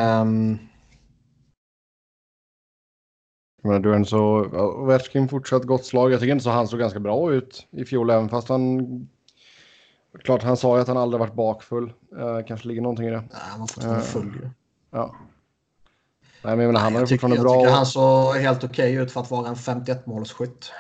[3.63, 4.45] menar, du är en så,
[4.83, 6.13] Ovechkin fortsatt gott slag.
[6.13, 9.09] Jag tycker inte så han såg ganska bra ut i fjol, även fast han...
[10.25, 11.93] Klart, han sa ju att han aldrig varit bakfull.
[12.19, 13.21] Eh, kanske ligger någonting i det.
[13.21, 14.51] nej, han var fortfarande Eh, full ju.
[14.91, 15.15] Ja.
[16.49, 17.55] Nej, men jag menar, han har ju Jag fortfarande jag bra...
[17.61, 20.71] tycker han såg helt okej ut för att vara en 51-målsskytt.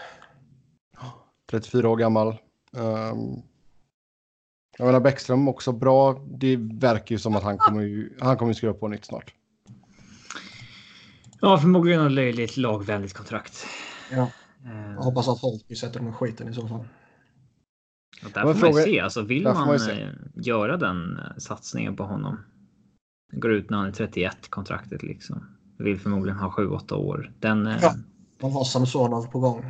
[1.50, 2.28] 34 år gammal.
[2.72, 3.42] Um,
[4.78, 6.20] jag menar Bäckström också bra.
[6.26, 9.34] Det verkar ju som att han kommer ju, han kommer skriva på nytt snart.
[11.40, 13.66] ja, förmodligen ett löjligt lagvänligt kontrakt.
[14.12, 14.30] Ja.
[14.64, 16.84] Eh, Jag hoppas att Holtby sätter dem i skiten i så fall.
[18.24, 19.00] och där får man ju fråga- se.
[19.00, 22.44] Alltså, vill man, man eh, göra den eh, satsningen på honom.
[23.32, 25.57] Den går ut när han är 31 kontraktet liksom.
[25.78, 27.32] Vill förmodligen ha 7-8 år.
[27.38, 27.94] Den, eh, Ja.
[28.40, 29.64] De har Samsonov på gång.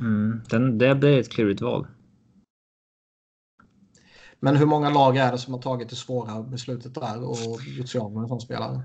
[0.00, 1.86] mm, den, det blir ett klurigt val.
[4.40, 7.88] Men hur många lag är det som har tagit det svåra beslutet där och gjort
[7.88, 8.82] sig av med en sån spelare?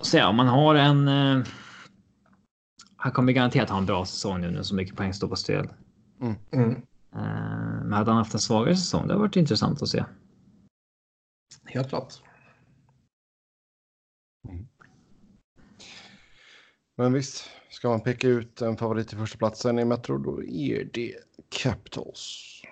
[0.00, 1.08] Så om man har en...
[1.08, 1.46] Eh,
[2.96, 5.68] han kommer garanterat ha en bra säsong nu när så mycket poäng står på spel.
[6.52, 6.70] Mm.
[7.14, 7.20] Eh,
[7.82, 10.04] men hade han haft en svagare säsong, det har varit intressant att se.
[11.64, 12.14] Helt klart.
[17.02, 20.88] Men visst, ska man peka ut en favorit i första platsen i Metro då är
[20.92, 21.14] det
[21.48, 22.62] Capitals.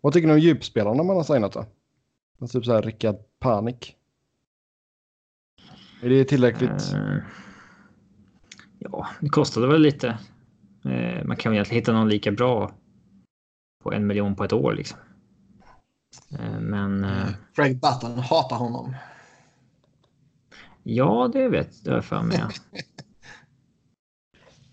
[0.00, 1.66] Vad tycker ni om djupspelarna man har signat då?
[2.46, 3.96] Typ så här Rickard Panik.
[6.02, 6.92] Är det tillräckligt?
[6.92, 7.18] Eh,
[8.78, 10.18] ja, det kostade väl lite.
[10.84, 12.72] Eh, man kan väl egentligen hitta någon lika bra
[13.82, 14.98] på en miljon på ett år liksom.
[16.30, 17.06] Eh, men
[17.54, 18.94] Craig Button hatar honom.
[20.88, 22.44] Ja, det vet jag för mig.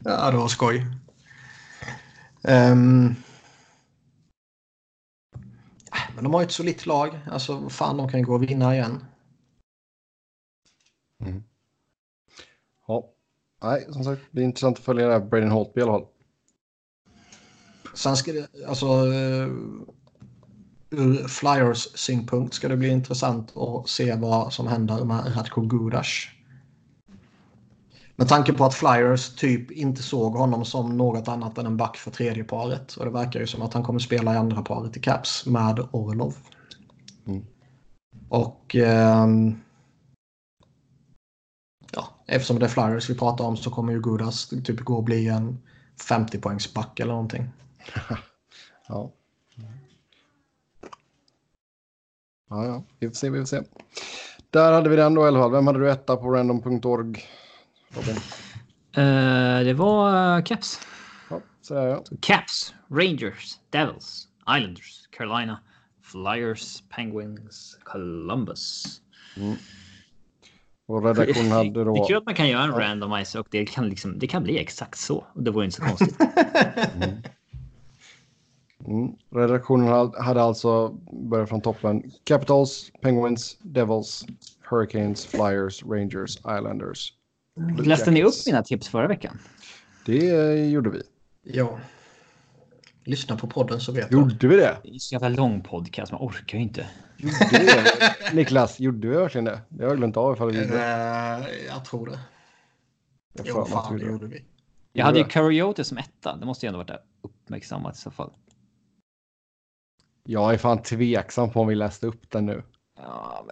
[0.03, 0.85] Ja, det var skoj.
[2.43, 3.15] Ehm.
[6.15, 7.19] men de har ju ett solitt lag.
[7.31, 9.05] Alltså, fan, de kan ju gå och vinna igen.
[12.87, 13.13] Ja.
[13.61, 16.07] Nej, som sagt, det är intressant att följa det här Braden Holtby i alla fall.
[17.93, 18.85] Sen ska det, alltså,
[20.93, 26.07] ur Flyers synpunkt ska det bli intressant att se vad som händer med Radko Gudas.
[28.15, 31.97] Med tanke på att Flyers typ inte såg honom som något annat än en back
[31.97, 32.93] för tredje paret.
[32.93, 35.87] Och det verkar ju som att han kommer spela i andra paret i Caps med
[35.91, 36.35] Orlov.
[37.27, 37.45] Mm.
[38.29, 39.55] Och ehm,
[41.91, 45.03] ja, eftersom det är Flyers vi pratar om så kommer ju Gudas typ gå och
[45.03, 45.59] bli en
[46.07, 47.49] 50 poängs back eller någonting.
[48.87, 49.11] Ja.
[52.53, 53.61] Ja, ja, vi får se, vi får se.
[54.49, 55.51] Där hade vi den då i alla fall.
[55.51, 57.23] Vem hade du etta på random.org?
[57.89, 58.15] Robin?
[58.95, 60.79] Eh, det var uh, Caps.
[61.29, 62.03] Ja, så är jag.
[62.21, 64.27] Caps, Rangers, Devils,
[64.57, 65.59] Islanders, Carolina,
[66.03, 68.83] Flyers, Penguins, Columbus.
[70.87, 72.05] Och redaktionen hade Det är då...
[72.07, 74.99] kul att man kan göra en randomizer och det kan, liksom, det kan bli exakt
[74.99, 75.25] så.
[75.33, 76.17] Och det vore inte så konstigt.
[76.95, 77.21] Mm.
[79.29, 82.11] Redaktionen hade- alltså börjat från toppen.
[82.23, 84.25] Capitals, Penguins, Devils,
[84.69, 87.13] Hurricanes, Flyers, Rangers, Islanders.
[87.85, 89.39] Läste ni upp mina tips förra veckan?
[90.05, 91.01] Det eh, gjorde vi.
[91.43, 91.79] Ja.
[93.03, 94.17] Lyssna på podden så vet du.
[94.17, 94.77] Gjorde vi det?
[94.83, 96.87] Det är så jävla lång podcast, man orkar ju inte.
[97.17, 97.83] Gjorde vi det?
[98.33, 99.61] Niklas, gjorde vi verkligen det?
[99.69, 100.83] Det har jag glömt av ifall vi gjorde.
[100.83, 102.19] Eh, jag tror det.
[103.33, 104.43] Jag Jo, fan det gjorde gjorde vi.
[104.93, 106.35] Jag hade ju Coyote som etta.
[106.35, 108.31] Det måste ju ändå varit uppmärksammat i så fall.
[110.23, 112.63] Jag är fan tveksam på om vi läste upp den nu.
[112.97, 113.45] Ja,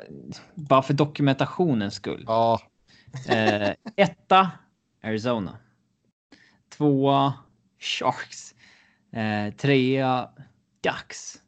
[0.55, 2.23] bara för dokumentationens skull.
[2.27, 2.59] Ja,
[3.29, 4.51] Eh, etta,
[5.03, 5.57] Arizona.
[6.77, 7.33] Tvåa,
[7.79, 8.55] Sharks.
[9.13, 10.29] Eh, trea,
[10.83, 11.41] Ducks.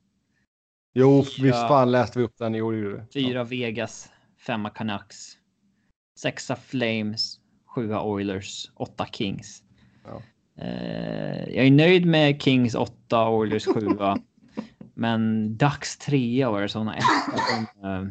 [0.93, 1.45] jo, Fyra.
[1.45, 2.55] visst fan läste vi upp den.
[2.55, 3.01] Gjorde vi.
[3.13, 4.11] Fyra, Vegas.
[4.37, 5.37] Femma, Canucks.
[6.19, 7.39] Sexa, Flames.
[7.65, 8.71] Sjua, Oilers.
[8.75, 9.63] Åtta, Kings.
[10.05, 10.21] Ja.
[10.63, 14.17] Eh, jag är nöjd med Kings åtta, Oilers sjua.
[14.93, 17.07] men Ducks trea och Arizona etta.
[17.81, 18.07] De,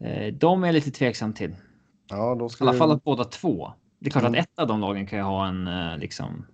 [0.00, 1.56] eh, eh, de är lite tveksam till.
[2.08, 2.78] Ja, då I ska alla vi...
[2.78, 3.72] fall att båda två.
[3.98, 4.40] Det är klart Mm.
[4.40, 6.46] att ett av de lagen kan ju ha en eh, liksom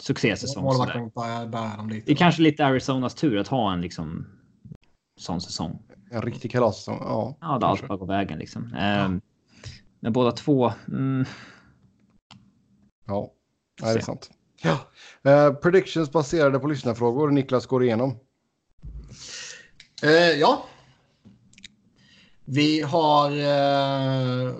[0.00, 0.72] succésäsong.
[0.72, 0.78] sådär.
[0.78, 2.06] Målvakten bär, bär dem lite.
[2.06, 4.26] Det är kanske lite Arizonas tur att ha en liksom
[5.20, 5.82] sån säsong.
[6.10, 6.98] En riktig kalassäsong.
[7.00, 8.74] Ja, Ja, det allt bara går vägen liksom.
[8.74, 9.20] Ehm,
[10.00, 10.72] Men båda två.
[10.88, 11.24] Mm,
[13.06, 13.30] Ja,
[13.82, 14.30] Nej, det är sant.
[14.62, 14.78] Ja.
[15.26, 17.30] Uh, predictions baserade på lyssnarfrågor.
[17.30, 18.18] Niklas går igenom.
[20.04, 20.64] Uh, ja.
[22.44, 24.54] Vi har uh,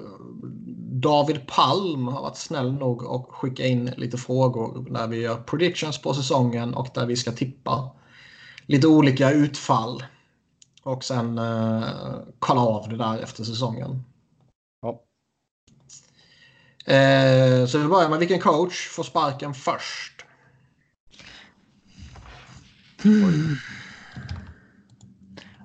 [1.01, 6.03] David Palm har varit snäll nog att skicka in lite frågor när vi gör predictions
[6.03, 7.91] på säsongen och där vi ska tippa
[8.66, 10.05] lite olika utfall.
[10.83, 11.41] Och sen
[12.39, 14.05] kolla av det där efter säsongen.
[16.85, 16.93] Ja.
[16.94, 20.24] Eh, så vi börjar med vilken coach får sparken först?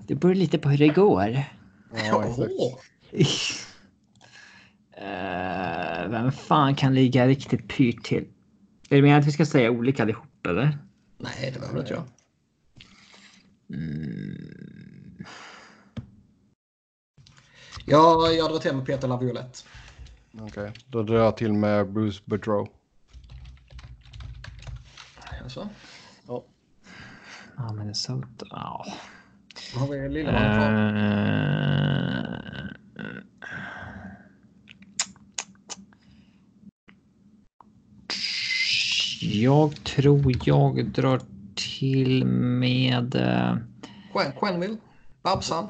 [0.07, 1.43] Det beror lite på hur det går.
[1.93, 2.35] Ja,
[5.01, 8.23] Eh, vem fan kan ligga riktigt pyrt till?
[8.89, 10.77] Är det meningen att vi ska säga olika allihop eller?
[11.17, 12.03] Nej, det behöver inte göra.
[13.73, 15.25] Mm.
[17.85, 19.59] Jag, jag drar till med Peter Laviolette.
[20.33, 22.67] Okej, då drar jag till med Bruce Boudreau.
[25.43, 25.69] Alltså,
[27.57, 28.45] Ja, Minnesota.
[28.49, 28.85] Ja.
[29.75, 29.97] vad har vi
[30.55, 30.73] kvar?
[31.03, 32.69] Eh,
[39.21, 41.21] Jag tror jag drar
[41.55, 43.15] till med...
[43.15, 43.57] eh,
[44.13, 44.77] Quen- Quenville?
[45.23, 45.67] Babsan?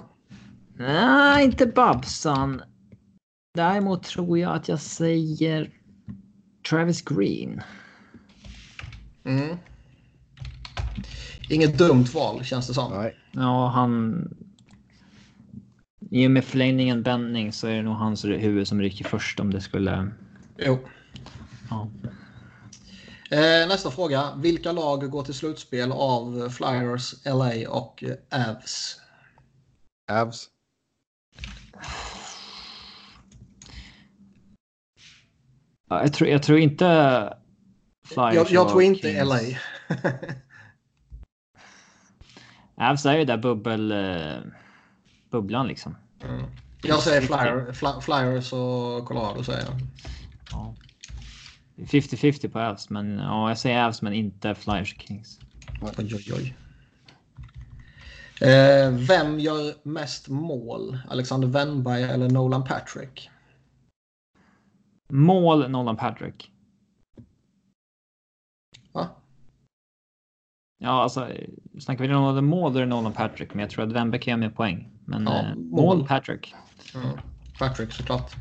[0.77, 2.61] Nej, inte Babsan.
[3.53, 5.71] Däremot tror jag att jag säger
[6.69, 7.61] Travis Green.
[9.26, 9.57] Mm.
[11.49, 12.91] Inget dumt val känns det som.
[12.91, 13.15] Nej.
[13.31, 14.27] Ja, han...
[16.11, 19.53] I och med förlängningen Benning så är det nog hans huvud som ryker först om
[19.53, 20.11] det skulle...
[20.57, 20.80] Jo.
[21.69, 21.89] Ja.
[23.31, 24.35] Eh, nästa fråga.
[24.38, 29.01] Vilka lag går till slutspel av Flyers, LA och Avs?
[30.11, 30.47] Avs.
[35.89, 37.33] Jag tror, jag tror inte
[38.05, 39.29] Flyers Jag, jag tror inte Kings.
[39.29, 39.39] LA.
[42.75, 43.91] Avs är ju där bubbel...
[43.91, 44.37] eh,
[45.31, 45.95] Bubblan liksom.
[46.23, 46.45] Mm.
[46.81, 49.75] Jag säger flyer, fly, Flyers och Colorado säger jag.
[50.51, 50.75] Ja.
[51.77, 55.39] 50-50 på Avs, men ja, jag säger Avs men inte Flyers och Kings.
[55.81, 56.55] Oj, oj, oj.
[58.49, 60.97] Eh, vem gör mest mål?
[61.09, 63.29] Alexander Wennberg eller Nolan Patrick?
[65.10, 66.52] Mål Nolan Patrick.
[68.91, 69.07] Va?
[70.77, 71.27] Ja, alltså
[71.80, 74.38] snackar vi om mål då är det Nolan Patrick, men jag tror att Wembeck göra
[74.38, 74.90] mer poäng.
[75.06, 75.98] Men Ja, eh, mål.
[75.98, 76.56] mål Patrick.
[76.95, 77.07] Mm.
[77.60, 78.36] Patrick såklart.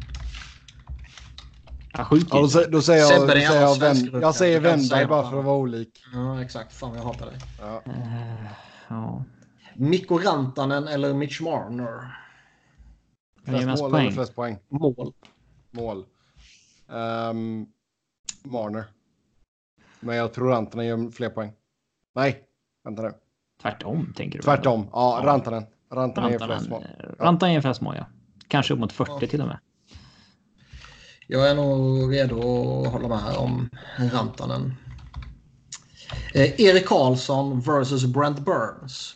[1.92, 3.70] Ja, Ja, då, sä- då säger jag, då är säger jag,
[4.12, 4.32] jag där.
[4.32, 6.02] säger Wennberg bara för att vara olik.
[6.12, 6.72] Ja, exakt.
[6.72, 7.38] Fan, jag hatar dig.
[7.60, 7.82] Ja.
[7.86, 8.46] Eh,
[8.88, 9.24] ja.
[9.74, 12.14] Mikko Rantanen eller Mitch Marner?
[13.44, 14.02] Flest mål poäng?
[14.02, 14.58] eller flest poäng?
[14.68, 15.12] Mål.
[15.70, 16.04] Mål.
[16.88, 17.66] Um,
[18.42, 18.84] Marner.
[20.00, 21.52] Men jag tror Rantanen gör fler poäng.
[22.14, 22.42] Nej,
[22.84, 23.12] vänta nu.
[23.62, 24.42] Tvärtom tänker du?
[24.42, 24.88] Tvärtom.
[24.92, 25.26] Ja, Ja.
[25.26, 25.66] Rantanen.
[25.92, 27.06] Rantanen gör flest Rantanen, mål.
[27.18, 28.06] eh, Rantanen ger flest mål, ja.
[28.48, 29.26] Kanske upp mot 40 Ja.
[29.28, 29.58] till och med.
[31.26, 32.38] Jag är nog redo
[32.86, 33.70] att hålla med om
[34.12, 34.74] Rantanen.
[36.34, 39.14] Eh, Erik Karlsson versus Brent Burns.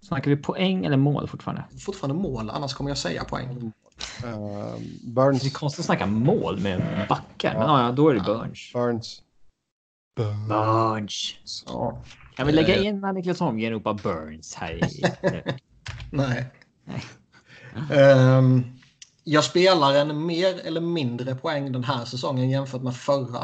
[0.00, 1.64] Snackar vi poäng eller mål fortfarande?
[1.80, 3.72] Fortfarande mål, annars kommer jag säga poäng.
[4.24, 4.40] Ehm,
[5.02, 5.52] Det är Burns.
[5.52, 7.54] konstigt att snacka mål med backar.
[7.58, 8.72] Men ja, då är det Burns.
[8.72, 9.22] Burns.
[10.16, 11.64] Burns.
[11.66, 12.02] Ja.
[12.36, 12.86] Kan vi lägga Eh.
[12.86, 15.02] in när Niklas Holmgren ropar Burns här i...
[16.12, 16.46] Nej.
[16.84, 17.02] Nej.
[17.92, 18.62] Ehm,
[19.24, 23.38] jag spelar en mer eller mindre poäng den här säsongen jämfört med förra.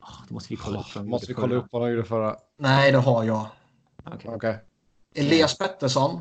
[0.00, 0.86] Ah, Då måste vi kolla upp.
[0.94, 2.36] de Måste vi kolla upp vad de gjorde förra.
[2.58, 3.46] Nej, det har jag.
[4.04, 4.30] Okej.
[4.34, 4.58] Okej.
[5.14, 6.20] Elias Pettersson.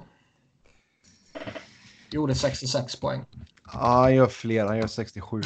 [2.14, 3.26] Gjorde 66 poäng.
[3.74, 4.66] Ja, han gör fler.
[4.66, 5.42] Han gör 67.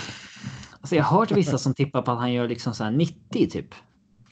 [0.82, 3.50] Alltså jag har hört vissa som tippar på att han gör liksom så här 90
[3.50, 3.76] typ.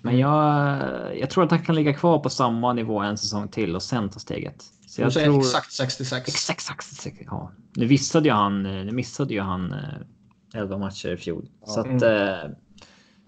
[0.01, 0.79] Men jag,
[1.19, 4.09] jag tror att han kan ligga kvar på samma nivå en säsong till och sen
[4.09, 4.63] ta steget.
[4.87, 5.39] Så Jag säger tror...
[5.39, 6.27] exakt 66.
[6.29, 7.17] Exakt, exakt, exakt.
[7.25, 7.51] Ja.
[7.75, 11.49] Nu missade ju han, eh, nu missade ju han eh, 11 matcher i fjol.
[11.61, 11.67] Ja.
[11.67, 12.03] Så att, Mm.
[12.03, 12.49] eh,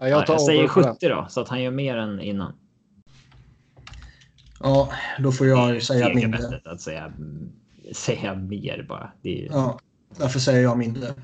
[0.00, 0.94] Ja, jag, jag tar jag säger over på den.
[0.94, 2.52] 70 då, så att han gör mer än innan.
[4.60, 6.60] Ja, då får jag säga mindre.
[6.64, 7.52] Att säga, mm,
[7.92, 9.12] säga mer bara.
[9.22, 9.78] Det är, Ja,
[10.18, 11.14] därför säger jag mindre.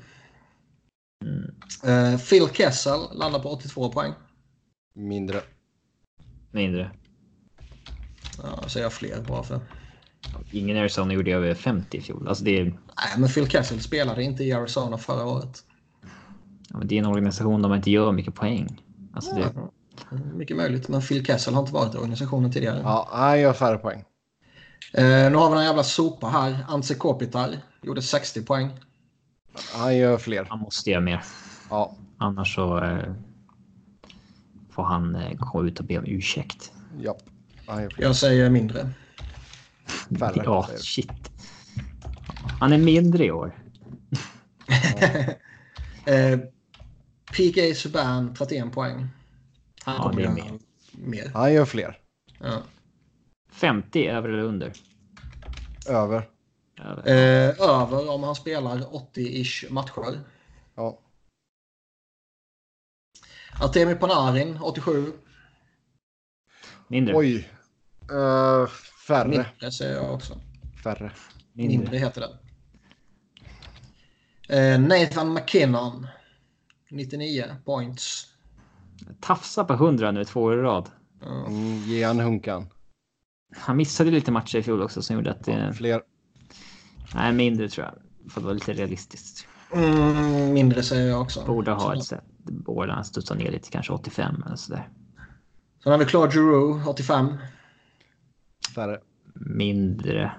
[1.25, 4.13] mm, Eh, Phil Kessel landar på 82 poäng.
[4.95, 5.41] Mindre.
[6.51, 6.91] mindre.
[8.43, 9.59] Ja, säger jag fler bara för.
[10.51, 12.27] Ingen Arizona gjorde över 50 i fjol.
[12.27, 12.77] Alltså det, är, Nej,
[13.17, 15.63] men Phil Kessel spelade inte i Arizona förra året.
[16.69, 18.81] ja, men det är en organisation där man inte gör mycket poäng.
[19.13, 19.71] Alltså det, Ja,
[20.33, 22.79] mycket möjligt, men Phil Kessel har inte varit i organisationen tidigare.
[22.83, 24.03] Ja, han gör färre poäng.
[24.93, 26.65] Eh, nu har vi en jävla sopa här.
[26.67, 28.79] Antse Kopitar gjorde 60 poäng.
[29.73, 30.45] Han gör fler.
[30.49, 31.23] han måste göra mer.
[31.69, 33.13] Ja, Annars så eh,
[34.71, 36.71] får han eh, gå ut och be om ursäkt.
[37.65, 37.89] fler.
[37.97, 38.89] Jag säger mindre.
[40.19, 40.41] Färre.
[40.45, 41.11] Ja, shit.
[42.59, 43.55] Han är mindre i år.
[46.05, 46.39] eh,
[47.37, 49.07] PK Subban 31 poäng.
[49.83, 50.59] Han Ja, kommer göra mer.
[50.91, 51.31] mer.
[51.33, 51.97] Han gör fler.
[52.39, 52.61] Ja.
[53.55, 54.73] 50 över eller under?
[55.89, 56.29] Över.
[56.81, 57.07] Över.
[57.07, 60.19] Eh, över om han spelar 80-ish matcher.
[60.75, 60.99] Ja.
[63.61, 65.13] Artemi Panarin 87.
[66.87, 67.15] Mindre.
[67.15, 67.49] Oj.
[68.11, 68.67] Uh,
[69.07, 69.27] färre.
[69.27, 70.41] Mindre säger jag också.
[70.83, 71.11] Färre.
[71.53, 71.97] Mindre, Mindre.
[71.97, 72.37] heter det.
[74.57, 76.07] Eh, Nathan McKinnon.
[76.89, 78.27] 99 points.
[79.21, 80.89] Tafsa på 100 nu två år i rad.
[81.25, 82.69] Mm, ge han hunkan.
[83.55, 85.73] Han missade lite matcher i fjol också som gjorde att det...
[85.73, 86.01] Fler.
[87.15, 87.95] Nej, mindre tror jag.
[88.31, 89.47] För att vara lite realistiskt.
[89.73, 91.45] Mm, mindre säger jag också.
[91.45, 92.23] Borde ha ett sätt.
[92.37, 94.89] Borde han studsa ner lite, kanske 85 eller sådär.
[95.83, 97.37] Sen har vi Claude Giroux 85.
[98.75, 98.99] Färre.
[99.33, 100.31] Mindre.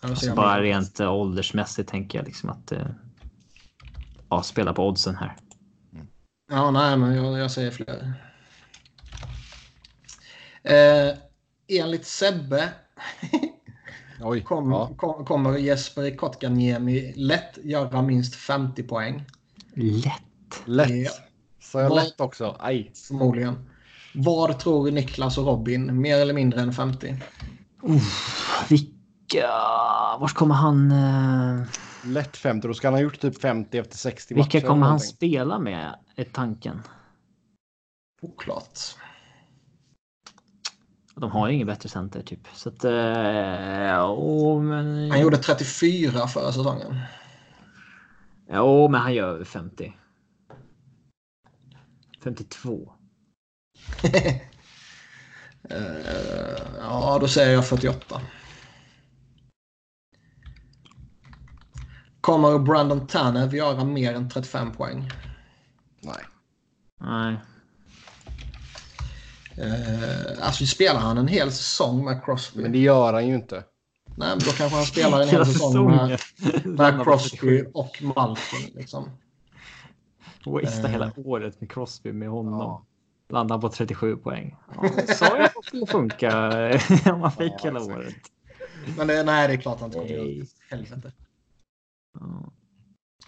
[0.00, 0.70] Jag Alltså bara mindre.
[0.70, 2.72] rent eh, åldersmässigt tänker jag liksom att...
[2.72, 2.86] Eh,
[4.28, 5.36] ja, spela på oddsen här.
[6.50, 8.14] Ja, nej, men jag, jag säger fler.
[10.62, 11.14] Eh,
[11.68, 12.68] enligt Sebbe
[14.22, 14.42] Oj.
[14.42, 14.90] Kom, ja.
[14.96, 19.24] kom, kommer Jesper Kotkaniemi lätt göra minst 50 poäng?
[19.74, 20.62] Lätt.
[20.64, 20.90] Lätt.
[20.90, 21.10] Ja.
[21.60, 22.56] Sa jag Vad- lätt också?
[22.58, 22.92] Aj.
[23.08, 23.70] Förmodligen.
[24.14, 26.00] Vad tror Niklas och Robin?
[26.00, 27.16] Mer eller mindre än 50?
[27.82, 29.48] Uff, vilka...
[30.20, 30.90] Vart kommer han...
[30.92, 31.66] eh,
[32.04, 32.68] Lätt 50.
[32.68, 35.58] Då ska han ha gjort typ 50 efter 60 Vilka matcher kommer eller han spela
[35.58, 35.94] med?
[36.16, 36.82] Är tanken.
[38.22, 38.78] Oklart.
[41.20, 42.48] De har ju ingen bättre center typ.
[42.54, 42.84] Så att...
[42.84, 42.90] Uh,
[44.10, 45.10] oh, men...
[45.10, 47.00] Han gjorde 34 förra säsongen.
[48.52, 49.96] Jo, men han gör 50.
[52.24, 52.92] 52.
[55.70, 58.20] Eh, ja, då säger jag 48.
[62.20, 65.10] Kommer Brandon Tanev göra mer än 35 poäng?
[66.00, 66.24] Nej.
[67.00, 67.36] Nej.
[69.60, 72.62] Eh, alltså spelar han en hel säsong med Crosby?
[72.62, 73.64] Men det gör han ju inte.
[74.16, 76.20] Nej, men då kanske han spelar en hel säsong med,
[76.64, 78.70] med Crosby och Malkin.
[78.74, 79.10] Liksom.
[80.46, 80.90] Wastea Eh.
[80.90, 82.58] hela året med Crosby med honom.
[82.60, 82.86] Ja.
[83.28, 84.56] Landar på 37 poäng.
[84.74, 86.48] Ja, sa jag att det skulle funka
[87.12, 87.96] om man fick Ja, hela exakt.
[87.98, 88.14] året.
[88.96, 90.46] Men det, nej, det är klart han inte kommer göra.
[90.70, 91.12] Helvete.
[92.20, 92.52] Ja.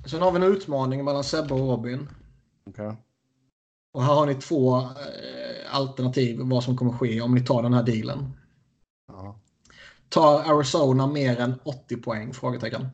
[0.07, 2.09] Sen har vi en utmaning mellan Sebbe och Robin.
[2.67, 2.97] Okej.
[3.95, 7.75] Och här har ni två eh, alternativ vad som kommer ske om ni tar den
[7.75, 8.33] här dealen.
[9.09, 9.41] Ja.
[10.09, 12.35] Tar Arizona mer än 80 poäng?
[12.35, 12.89] Frågetecken.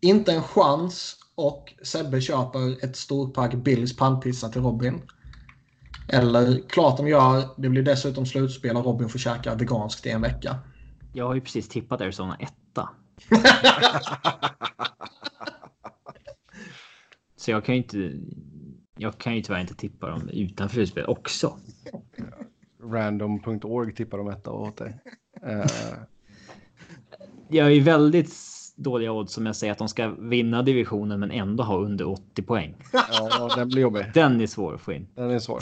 [0.00, 5.02] Inte en chans och Sebbe köper ett storpack Billys pannpizza till Robin.
[6.08, 7.48] Eller klart de gör.
[7.56, 10.58] Det blir dessutom slutspel och Robin får käka veganskt i en vecka.
[11.12, 12.88] Jag har ju precis tippat Arizona etta.
[17.36, 18.12] Så jag kan ju inte.
[19.02, 21.56] Jag kan ju tyvärr inte tippa dem utanför slutspel också.
[22.82, 24.98] Random.org tippar de etta åt dig.
[25.42, 25.66] Eh,
[27.48, 28.34] Jag är väldigt
[28.76, 32.42] dåliga odds som jag säger att de ska vinna divisionen men ändå ha under 80
[32.42, 32.74] poäng.
[32.92, 34.06] ja, den blir jobbig.
[34.14, 35.08] Den är svår att få in.
[35.14, 35.60] Den är svår.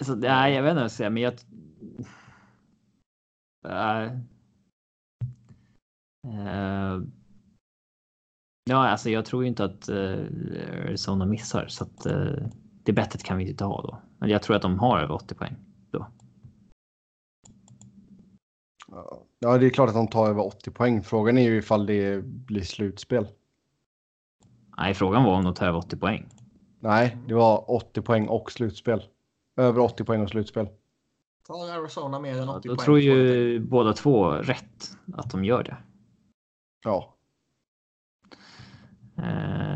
[0.00, 1.34] Så, nej, jag vet inte vad jag ska säga, men jag...
[3.68, 4.12] Äh,
[8.68, 10.18] ja, alltså jag tror ju inte att uh,
[10.84, 12.48] Arizona missar så att uh,
[12.82, 13.98] det bettet kan vi inte ha då.
[14.18, 15.56] Men jag tror att de har över 80 poäng.
[19.38, 21.02] Ja, det är klart att de tar över 80 poäng.
[21.02, 23.26] Frågan är ju ifall det blir slutspel.
[24.78, 26.28] Nej, frågan var om de tar över 80 poäng.
[26.80, 29.02] Nej, det var 80 poäng och slutspel.
[29.56, 30.68] Över 80 poäng och slutspel.
[31.46, 32.84] Tar Arizona mer än Ja, 80 då poäng?
[32.84, 35.76] tror ju båda två rätt att de gör det.
[36.84, 37.17] Ja, Eh,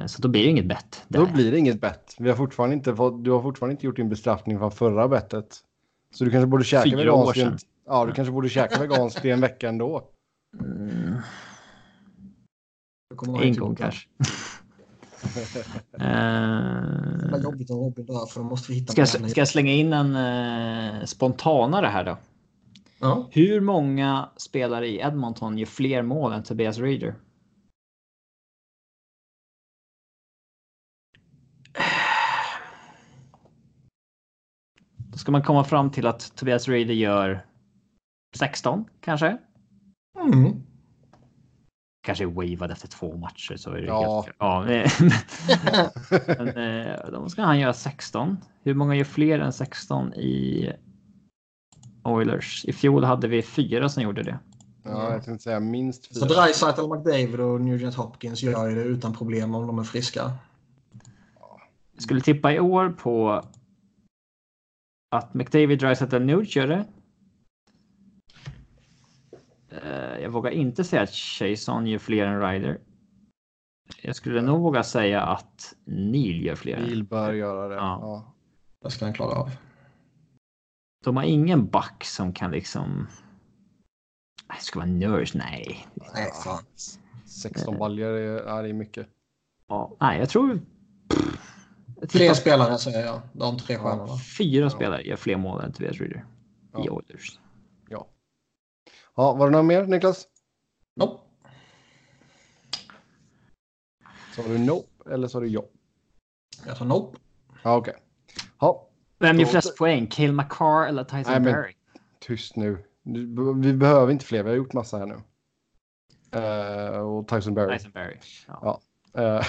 [0.06, 1.04] så då blir det inget bett.
[1.08, 2.16] då blir det inget bett.
[2.18, 5.60] Vi har fortfarande inte fått, du har fortfarande inte gjort din bestraffning från förra bettet.
[6.14, 7.28] Så du kanske borde käka Fyra veganskt.
[7.28, 7.58] år sedan.
[7.86, 10.08] Ja, du kanske borde käka veganskt i en vecka ändå.
[10.60, 11.14] Mm.
[13.42, 14.08] En gång kanske.
[16.00, 19.72] Eh, jobbigt om Robin dör för då måste vi hitta ska, jag, ska jag slänga
[19.72, 22.16] in en eh, spontanare här då?
[23.00, 23.28] Ja.
[23.30, 27.14] Hur många spelare i Edmonton gör fler mål än Tobias Raider?
[35.12, 37.46] Då ska man komma fram till att Tobias Raider gör
[38.36, 39.38] 16 kanske.
[40.20, 40.62] Mm.
[42.06, 44.22] Kanske wavad efter två matcher så är det Ja.
[44.26, 44.36] helt...
[44.38, 44.86] Ja, men,
[46.54, 48.36] men eh, då ska han göra 16.
[48.62, 50.72] Hur många gör fler än 16 i
[52.04, 52.64] Oilers?
[52.64, 54.38] I fjol hade vi fyra som gjorde det.
[54.84, 56.42] Ja, jag tänkte säga minst Så fyra.
[56.42, 60.32] Dreisaitl, McDavid och Nugent Hopkins gör ju det utan problem om de är friska.
[61.92, 63.44] Jag skulle tippa i år på
[65.12, 66.84] att McDavid, Dreisaitl och Nuge gör det.
[69.68, 72.80] Eh, Jag vågar inte säga att Chason gör fler än Ryder.
[74.02, 76.76] Jag skulle nog våga säga att Neil gör fler.
[76.86, 77.74] Bil bör göra det.
[77.74, 77.98] Ja.
[78.00, 78.34] Ja.
[78.82, 79.50] Det ska han klara av.
[81.04, 83.06] De har ingen back som kan liksom...
[84.48, 85.86] Det ska vara Nurse, nej.
[86.14, 86.64] Nej, fan.
[87.26, 89.08] 16 baljor är, är mycket.
[89.68, 90.48] Ja, nej, jag tror...
[90.50, 90.58] Jag
[92.08, 93.20] Tippar spelare säger jag.
[93.32, 94.16] De tre stjärnorna.
[94.38, 96.22] fyra spelare gör fler mål än Tobias Ryder i
[96.72, 96.90] Ja.
[96.92, 97.38] Oilers.
[97.88, 98.06] Ja.
[99.16, 100.26] ja, var det något mer Niklas?
[100.96, 101.22] Nope.
[104.36, 105.62] Sa du nope eller sa du ja?
[106.66, 107.18] Jag tar nope.
[107.62, 107.94] Ja, okej.
[108.60, 108.88] Ja,
[109.18, 110.06] Vem gör flest poäng?
[110.06, 111.74] Cale McCarr eller Tyson Nej, men- Barry?
[112.20, 112.84] tyst nu.
[113.62, 115.20] Vi behöver inte fler, vi har gjort massa här nu.
[116.38, 117.78] Eh, och Tyson Berry.
[117.78, 118.16] Tyson Barry.
[118.46, 118.80] Ja.
[119.14, 119.46] Eh,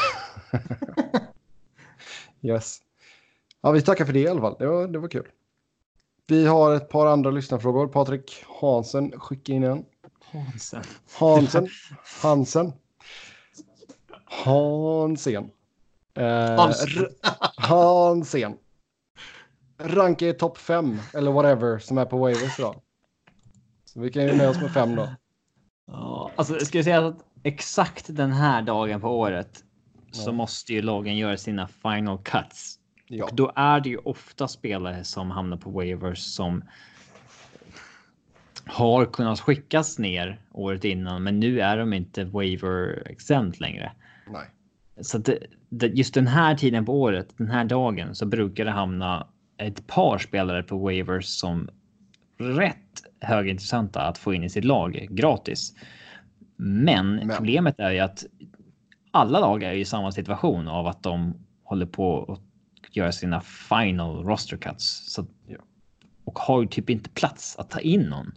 [2.43, 2.81] yes.
[3.61, 4.55] Ja, vi tackar för det i alla fall.
[4.59, 5.27] Det var, det var kul.
[6.27, 7.87] Vi har ett par andra lyssnarfrågor.
[7.87, 9.85] Patrik Hansen skickar in en.
[10.31, 10.83] Hansen.
[11.19, 11.67] Hansen.
[12.21, 12.73] Hansen.
[14.25, 15.51] Hansen.
[16.13, 17.07] Eh, Hansen.
[17.57, 18.57] Hansen.
[19.77, 22.75] Ranka i topp fem eller whatever som är på waivers idag.
[23.85, 25.09] Så vi kan ju nöja oss med fem då.
[25.87, 29.63] Ja, alltså ska jag säga att exakt den här dagen på året
[30.15, 32.79] så måste ju lagen göra sina final cuts.
[33.07, 33.25] Ja.
[33.25, 36.63] Och då är det ju ofta spelare som hamnar på waivers som
[38.65, 43.91] har kunnat skickas ner året innan, men nu är de inte waiver exempt längre.
[44.27, 44.47] Nej.
[45.01, 48.71] Så det, det, just den här tiden på året, den här dagen, så brukar det
[48.71, 49.27] hamna
[49.57, 51.69] ett par spelare på waivers som
[52.37, 52.77] rätt
[53.19, 55.73] högintressanta att få in i sitt lag gratis.
[56.55, 57.29] Men, Men.
[57.37, 58.25] problemet är ju att
[59.13, 61.33] alla lag är ju i samma situation av att de
[61.63, 65.13] håller på att göra sina final roster cuts.
[65.13, 65.25] Så,
[66.25, 68.31] och har ju typ inte plats att ta in någon.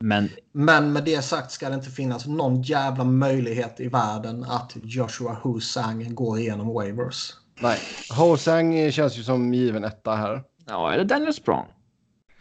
[0.00, 4.76] Men Men med det sagt ska det inte finnas någon jävla möjlighet i världen att
[4.82, 7.32] Joshua Husang går igenom waivers.
[7.60, 7.78] Nej.
[8.10, 10.42] Hosang känns ju som given etta här.
[10.66, 11.66] ja, eller Daniel Sprong.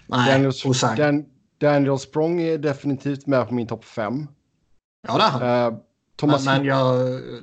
[0.07, 0.97] Nej, Daniel, Husang.
[0.97, 1.25] Dan,
[1.57, 4.27] Daniel Sprong är definitivt med på min topp fem.
[5.07, 5.73] Ja, det är han.
[5.73, 5.79] Eh,
[6.17, 6.97] Thomas men men jag,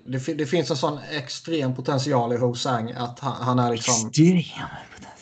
[0.07, 4.09] det, det finns en sån extrem potential i Hosang att han, han är liksom...
[4.09, 4.43] Extrem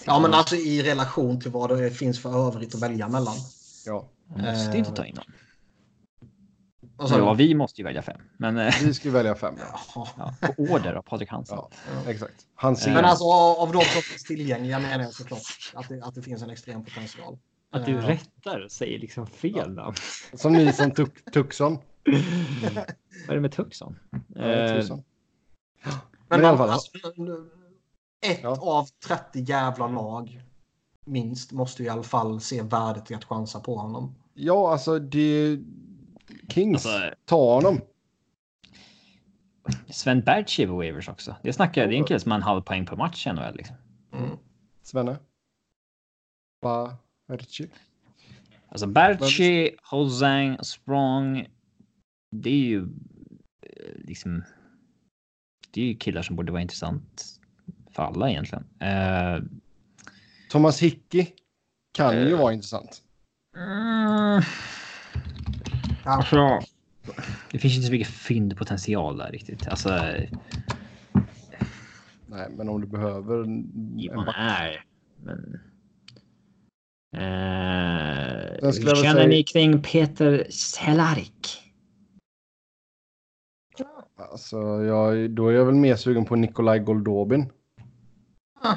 [0.06, 3.34] Ja, men alltså i relation till vad det finns för övrigt att välja mellan.
[3.86, 5.24] Ja, Man måste inte ta in någon.
[6.96, 8.20] Och så, Ja, vi måste ju välja fem.
[8.36, 9.54] Men eh, vi ska välja fem.
[9.94, 10.08] Ja.
[10.16, 11.58] Ja, på order av Patrik Hansen.
[11.58, 11.70] Ja,
[12.10, 12.34] exakt.
[12.54, 12.94] Han ser.
[12.94, 15.40] Men alltså av de som finns tillgängliga menar jag såklart
[15.74, 17.38] att det, att det finns en extrem potential.
[17.72, 19.94] Att du Eh, rättar säger liksom fel namn.
[20.34, 20.92] Som ni som
[21.32, 21.78] Tucson.
[22.04, 23.98] Vad är det med Tucson?
[24.34, 25.04] Ja, Eh, tusen.
[25.84, 25.94] Men,
[26.28, 26.90] Men i alla fall, alltså,
[28.26, 28.58] ett Ja.
[28.60, 30.40] av 30 jävla lag
[31.04, 34.14] minst måste ju i alla fall se värdet i att chansa på honom.
[34.34, 35.58] Ja, alltså det...
[36.48, 37.80] Kings, Alltså- ta honom.
[39.90, 41.36] Sven Bertschy på waivers också.
[41.42, 41.90] Det snackar jag.
[41.90, 43.54] Det är en kille som har en halv poäng per match i NHL.
[43.56, 43.76] Liksom.
[44.12, 44.30] Mm.
[44.82, 45.16] Svenne.
[47.28, 47.68] Ricci.
[48.68, 51.48] Alltså Bertschy, Hosang, Sprong.
[52.34, 54.44] Det är ju eh, liksom.
[55.70, 57.24] Det är ju killar som borde vara intressant
[57.90, 58.64] för alla egentligen.
[58.80, 59.42] Eh,
[60.50, 61.26] Thomas Hickey
[61.94, 62.38] kan ju Eh.
[62.38, 63.02] vara intressant.
[63.56, 64.42] mm,
[66.04, 66.10] Ja.
[66.10, 66.60] alltså,
[67.50, 69.68] det finns inte så mycket fyndpotential där riktigt.
[69.68, 69.88] Alltså,
[72.26, 73.44] Nej, men om du behöver
[74.26, 74.34] back.
[74.38, 74.84] är.
[75.16, 75.60] Men...
[78.72, 81.61] Skulle hur känner säga- ni kring Peter Cehlárik?
[84.30, 87.52] Alltså, jag, då är jag väl mer sugen på Nikolaj Goldobin.
[88.60, 88.76] Ah.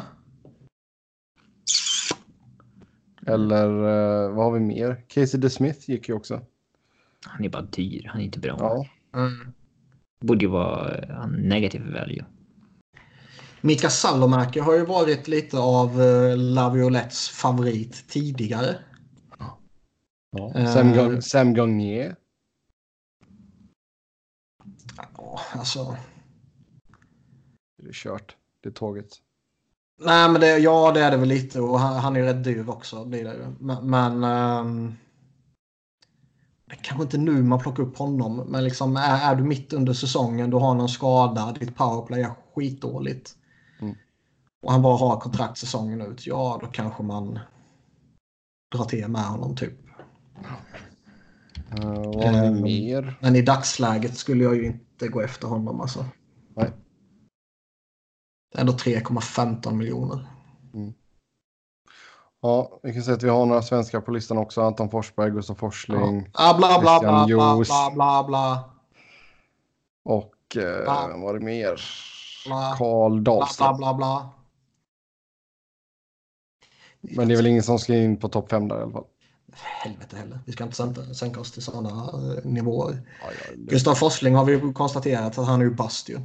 [3.28, 5.04] Eller eh, vad har vi mer?
[5.08, 6.42] Casey DeSmith gick ju också.
[7.26, 8.08] Han är bara dyr.
[8.12, 8.56] Han är inte bra.
[8.60, 8.86] Ja,
[9.20, 9.54] Mm.
[10.22, 12.26] Borde ju vara eh, negativ value.
[13.62, 18.76] Mika Salomäki har ju varit lite av uh, Laviolettes favorit tidigare.
[20.56, 21.22] Eh, Sam, Gang-
[25.60, 25.98] alltså.
[27.77, 28.36] Det är kört.
[28.64, 29.10] Det är tåget.
[30.02, 32.44] Nej, men det, ja, det är det väl lite och han, han är ju rätt
[32.44, 33.06] dyr också.
[33.06, 33.56] Blir det ju.
[33.60, 34.95] Men, men ehm,
[36.65, 39.73] det är kanske inte nu man plockar upp honom, men liksom är, är du mitt
[39.73, 43.36] under säsongen, du har någon skada, ditt powerplay är skitdåligt.
[43.82, 43.95] Mm.
[44.61, 46.27] Och han bara har kontrakt säsongen ut.
[46.27, 47.40] Ja, då kanske man
[48.76, 49.80] drar till med honom typ.
[51.80, 52.61] Uh, vad Ehm.
[52.61, 53.18] mer?
[53.22, 56.06] Men i dagsläget skulle jag ju inte gå efter honom alltså.
[56.56, 56.72] Nej.
[58.52, 60.28] Det är ändå 3,15 miljoner.
[62.42, 64.62] Ja, vi kan säga att vi har några svenskar på listan också.
[64.62, 67.68] Anton Forsberg, Gustav Forsling Ah, bla, bla, bla, Christian bla, Joos.
[67.68, 68.70] bla, bla, bla.
[70.04, 71.08] och eh, Ja.
[71.12, 71.82] vad var det mer?
[72.46, 72.76] Bla.
[72.78, 73.78] Karl Bla, bla, Dahlström.
[73.78, 74.30] bla, bla.
[77.02, 79.06] Men det är väl ingen som ska in på topp fem där i alla fall.
[79.57, 80.40] Helvete heller.
[80.45, 83.02] Vi ska inte sänka, sänka oss till sådana eh, nivåer.
[83.22, 86.19] Ja, Gustav Forsling har vi konstaterat att han är ju bast ju.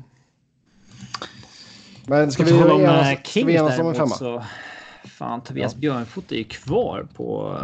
[2.07, 4.17] Men ska vi tal om, eh, enas, enas om en däremot femma?
[4.17, 4.45] så...
[5.05, 5.79] Fan, Tobias Ja.
[5.79, 7.59] Björnfot är ju kvar på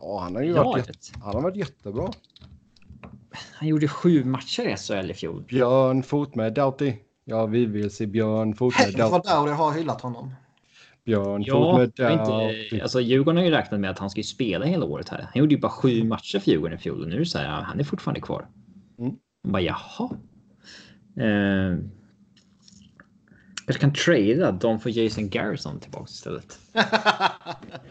[0.00, 2.10] Ja, han har ju varit, jätte, han har varit jättebra.
[3.52, 5.42] Han gjorde sju matcher i SHL i fjol.
[5.42, 6.94] Björn Fot med Doughty.
[7.24, 9.52] Ja, vi vill se Björn Fot med Helvete vad Doughty.
[9.52, 10.34] Har hyllat honom.
[11.06, 14.84] Björn Ja, inte, alltså Djurgården har ju räknat med att han ska ju spela hela
[14.84, 15.18] året här.
[15.32, 17.38] Han gjorde ju bara sju matcher för Djurgården i fjol och nu är det så
[17.38, 18.46] här, han är fortfarande kvar.
[18.98, 19.12] Mm.
[19.44, 20.10] Man bara jaha.
[21.16, 21.78] Eh,
[23.66, 26.58] Jag kan trada dem för Jason Garrison tillbaka istället.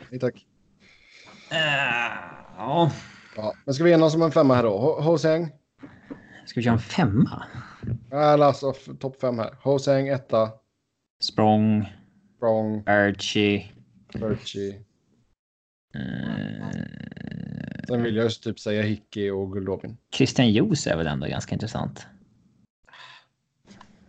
[0.10, 0.46] Nej, tack.
[1.52, 1.58] Uh,
[2.58, 2.92] ja.
[3.38, 4.70] Ja, men ska vi enas om en femma här då?
[4.70, 5.50] Ho- Hoseng?
[6.46, 7.44] Ska vi köra en femma?
[8.12, 9.56] Eller alltså topp fem här.
[9.62, 10.50] Hoseng etta.
[11.24, 11.94] Språng,
[12.38, 12.84] Strong.
[12.86, 13.72] Archie.
[14.14, 14.80] Birchie.
[15.96, 16.70] eh,
[17.88, 19.98] Sen vill jag just typ säga Hickey och Guldovin.
[20.14, 22.08] Christian Joos är väl ändå ganska intressant.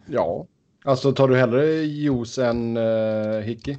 [0.07, 0.47] Ja.
[0.85, 3.77] Alltså tar du hellre juice än uh, Hickey?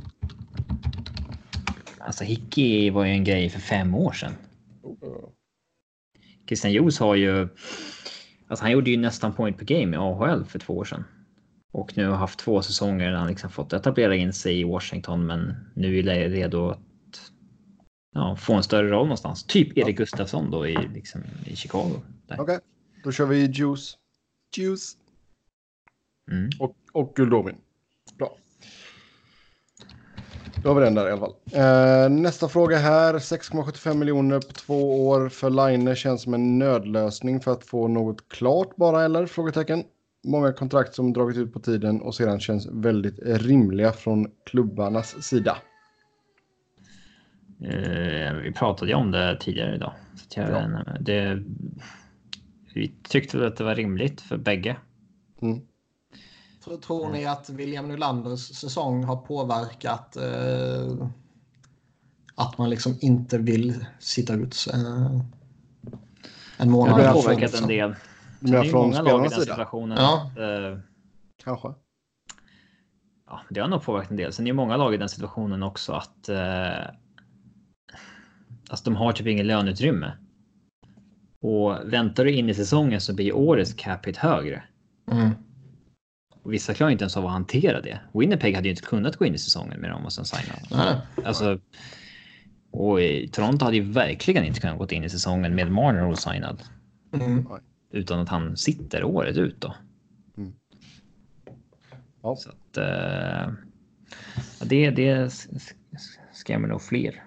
[1.99, 4.33] Alltså Hickey var ju en grej för fem år sedan.
[6.47, 7.47] Christian Joos har ju...
[8.47, 11.03] Alltså han gjorde ju nästan point per game i AHL för två år sedan.
[11.77, 15.25] Och nu har haft två säsonger där han liksom fått etablera in sig i Washington
[15.25, 16.79] men nu är det redo att
[18.15, 19.43] ja, få en större roll någonstans.
[19.43, 22.01] Typ Erik Gustafsson då i, liksom, i Chicago.
[22.37, 22.59] Okej,
[23.03, 23.97] då kör vi juice.
[24.57, 24.97] Juice.
[26.31, 26.49] Mm.
[26.59, 27.57] Och, och Guldovin.
[28.17, 28.37] Bra.
[30.63, 31.35] Då har vi den där i alla fall.
[31.51, 33.13] Eh, nästa fråga här.
[33.13, 38.29] 6,75 miljoner på två år för Line känns som en nödlösning för att få något
[38.29, 39.25] klart bara eller?
[39.25, 39.83] Frågetecken.
[40.27, 45.57] Många kontrakt som dragit ut på tiden och sedan känns väldigt rimliga från klubbarnas sida.
[47.61, 49.93] Eh, vi pratade ju om det tidigare idag.
[50.15, 50.97] Så att jag, Ja.
[50.99, 51.43] det,
[52.73, 54.77] vi tyckte väl att det var rimligt för bägge.
[55.41, 55.61] Mm.
[56.63, 61.07] Tror, tror ni att William Nylanders säsong har påverkat eh,
[62.35, 65.21] att man liksom inte vill sitta ut eh,
[66.57, 66.99] en månad?
[66.99, 67.95] Det har påverkat en del.
[68.39, 69.41] Men Det är ju från många lag i den sida?
[69.41, 69.97] situationen.
[69.97, 70.31] Ja.
[70.37, 70.77] Eh,
[71.43, 71.67] Kanske.
[73.27, 74.33] ja, det har nog påverkat en del.
[74.33, 76.85] Sen är det många lag i den situationen också att eh,
[78.69, 80.11] alltså de har typ inget löneutrymme.
[81.41, 84.63] Och väntar du in i säsongen så blir årets cap hit högre.
[85.11, 85.29] Mm.
[86.43, 87.99] Och vissa klarar inte ens av att hantera det.
[88.13, 90.53] Winnipeg hade ju inte kunnat gå in i säsongen med dem och sen signa.
[90.71, 90.97] Nej.
[91.25, 91.59] Alltså,
[92.71, 96.63] och i Toronto hade ju verkligen inte kunnat gå in i säsongen med Marnerosignad.
[97.13, 97.47] Mm.
[97.89, 99.75] Utan att han sitter året ut då.
[100.37, 100.53] Mm.
[102.21, 102.35] Ja.
[102.35, 103.53] Så att, eh,
[104.59, 105.33] det, det
[106.33, 107.23] skrämmer nog fler.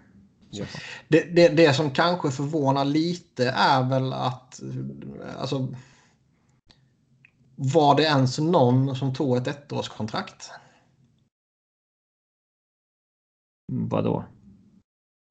[1.08, 4.62] Det, det, det som kanske förvånar lite är väl att
[5.38, 5.68] alltså,
[7.56, 10.50] var det ens någon som tog ett ettårskontrakt?
[13.72, 14.24] Vadå?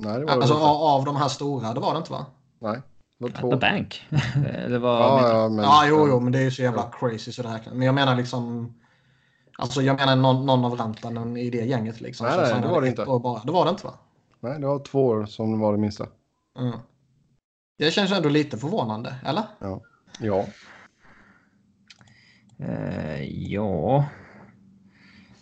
[0.03, 0.65] Nej, det var det Alltså inte.
[0.65, 2.25] av, av de här stora, det var det inte va?
[2.59, 2.81] Nej.
[3.19, 3.51] Det var At två.
[3.51, 4.07] the bank?
[4.55, 5.39] Eller vad Ja, menar du?
[5.39, 7.61] ja, men, Ja, jo, jo, men det är ju så jävla crazy så det här.
[7.73, 8.73] Men jag menar liksom.
[9.57, 12.27] Alltså jag menar någon, någon av Rantanen i det gänget liksom.
[12.27, 13.05] Nej, nej, det var det inte.
[13.05, 13.41] Bara.
[13.45, 13.93] Det var det inte va?
[14.39, 16.07] Nej, det var två år som var det minsta.
[16.59, 16.77] Mm.
[17.77, 19.43] Det känns ändå lite förvånande, eller?
[20.19, 20.45] Ja.
[22.59, 24.05] Eh, ja.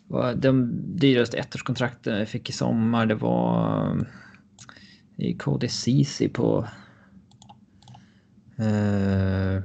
[0.07, 4.05] Vad- De dyraste ettårskontrakten jag fick i sommar det var
[5.17, 6.67] i KD Ceesay på
[8.57, 9.63] eh,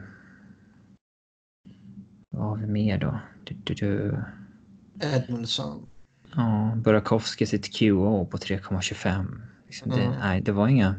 [2.31, 3.20] vad har vi mer då?
[3.44, 4.23] Du, du, du.
[5.01, 5.86] Edmundson.
[6.35, 9.40] Ja, Burakovsky sitt QO på 3,25.
[9.66, 10.19] Liksom det, Mm.
[10.19, 10.94] Nej, det var inga.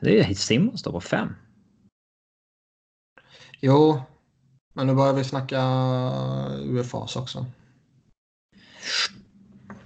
[0.00, 1.28] Det är Simmons då på 5.
[3.60, 4.02] Jo,
[4.72, 5.62] men nu börjar vi snacka
[6.64, 7.46] UFAs också.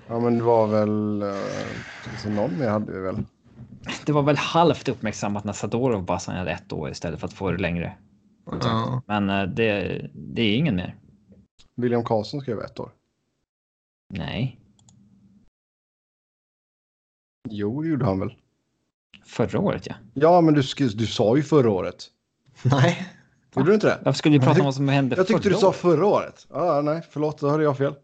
[0.07, 1.23] Ja, men det var väl...
[1.23, 1.35] Uh,
[2.13, 3.25] alltså någon mer hade vi väl.
[4.07, 7.51] Det var väl halvt uppmärksammat när Sadorov bara signade ett år istället för att få
[7.51, 7.97] det längre.
[8.63, 9.03] Ja.
[9.07, 10.97] Men eh, det, det är ingen mer.
[11.77, 12.91] William Karlsson skrev ett år.
[14.13, 14.57] Nej,
[17.49, 18.35] Jo, det gjorde han väl.
[19.25, 19.95] förra året ja.
[20.15, 20.63] Ja, men du,
[20.95, 22.07] du sa ju förra året.
[22.63, 23.09] Nej.
[23.57, 23.99] Gjorde du inte det?
[24.05, 25.77] Varför skulle vi prata om vad som hände Jag tyckte förra du sa året?
[25.77, 26.47] förra året.
[26.51, 27.95] Ja, nej, förlåt, då hörde jag fel.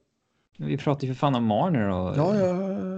[0.58, 2.16] Vi pratade ju för fan om Marner och...
[2.16, 2.95] Ja, ja, ja.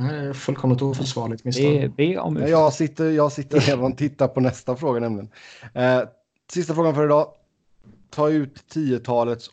[0.00, 1.94] Är fullkomligt oförsvarligt misstag.
[1.96, 2.40] be om ja.
[2.40, 2.50] ursäkt.
[2.50, 5.30] Jag sitter, jag sitter redan och tittar på nästa fråga nämligen.
[5.74, 6.02] Eh,
[6.52, 7.32] sista frågan för idag.
[8.10, 9.50] Ta ut 10-talets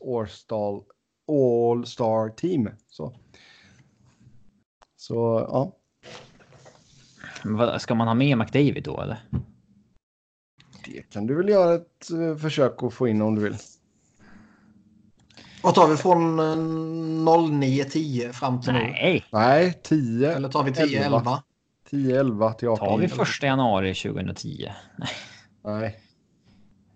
[1.28, 2.70] All-Star Team.
[2.88, 3.14] Så.
[4.96, 5.14] Så,
[5.50, 5.74] ja.
[7.80, 9.18] Ska man ha med McDavid då eller?
[10.86, 13.58] Det kan du väl göra ett eh, försök att få in om du vill.
[15.62, 18.80] Vad tar vi från eh, 09-10 fram till nu?
[18.80, 20.34] Nej, Nej, 10.
[20.36, 21.42] Eller tar vi 10-11?
[21.92, 22.88] 10-11 till 18.
[22.88, 24.72] tar vi första januari 2010?
[25.64, 26.00] Nej,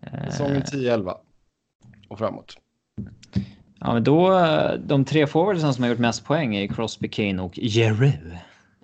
[0.04, 1.16] Eh, säsongen 10-11.
[2.10, 2.58] Och framåt.
[3.80, 7.42] Ja, men då eh, de tre forwardsen som har gjort mest poäng är Crosby, Kane
[7.42, 8.18] och Giroux.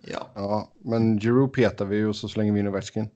[0.02, 0.28] Ja.
[0.36, 3.10] Ja, men Giroux petar vi och så slänger vi in Ovechkin.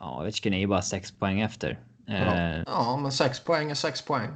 [0.00, 1.78] Ja, Ovechkin är ju bara sex poäng efter.
[2.08, 4.28] Eh, ja, men 6 poäng är 6 poäng.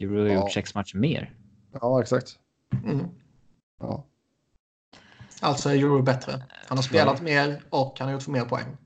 [0.00, 0.34] Euro har Ja.
[0.34, 1.30] gjort sex matcher mer.
[1.80, 2.38] Ja, exakt.
[2.84, 3.06] Mm.
[3.80, 4.04] Ja.
[5.40, 6.32] Alltså är Euro bättre.
[6.68, 8.76] Han har spelat mer och han har gjort mer poäng.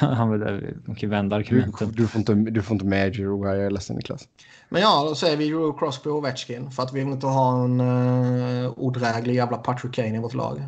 [0.00, 1.92] Han vill, man kan vända Du, argumenten.
[1.92, 4.28] du, får inte, du får inte med Giroud här, jag är ledsen Niklas.
[4.68, 6.70] Men ja, då säger vi Euro, Crosby och Ovechkin.
[6.70, 10.62] För att vi vill inte ha en uh, odräglig jävla Patrick Kane i vårt lag.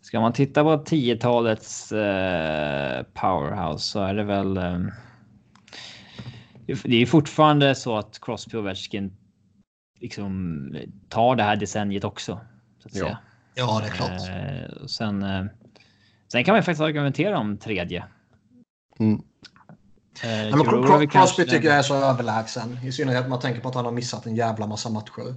[0.00, 4.56] Ska man titta på 10-talets eh, powerhouse så är det väl.
[4.56, 4.78] Eh,
[6.66, 9.16] det är fortfarande så att Crosby och Ovechkin
[10.00, 10.70] liksom
[11.08, 12.40] tar det här decenniet också.
[12.82, 13.04] Så att Ja.
[13.04, 13.18] säga.
[13.54, 14.10] Ja, det är klart.
[14.28, 15.44] Eh, och sen, eh,
[16.32, 18.04] sen kan man faktiskt argumentera om tredje.
[18.98, 19.22] Mm.
[20.24, 22.78] Eh, Ja, men Crosby kanske- tycker jag är så överlägsen.
[22.84, 25.34] I synnerhet man tänker på att han har missat en jävla massa matcher.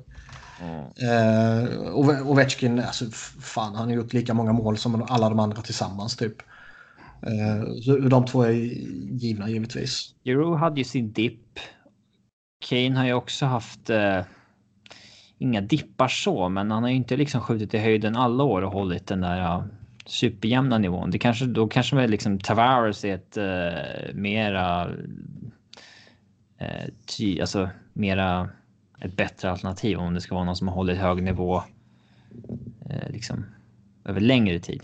[0.61, 0.79] Mm.
[0.79, 3.05] Eh, Ove- Ovechkin, alltså,
[3.41, 6.35] fan, han har gjort lika många mål som alla de andra tillsammans typ.
[7.21, 10.15] Eh, så de två är givna givetvis.
[10.23, 11.59] Jero hade ju sin dipp.
[12.69, 14.21] Kane har ju också haft eh,
[15.37, 18.71] inga dippar så, men han har ju inte liksom skjutit i höjden alla år och
[18.71, 19.65] hållit den där ja,
[20.05, 21.11] superjämna nivån.
[21.11, 24.89] Det kanske då kanske väl liksom Tavares är ett eh, mera.
[26.57, 28.49] Eh, ty, alltså mera
[28.99, 31.63] ett bättre alternativ om det ska vara någon som har hållit hög nivå.
[32.89, 33.45] Eh, liksom
[34.05, 34.83] över längre tid.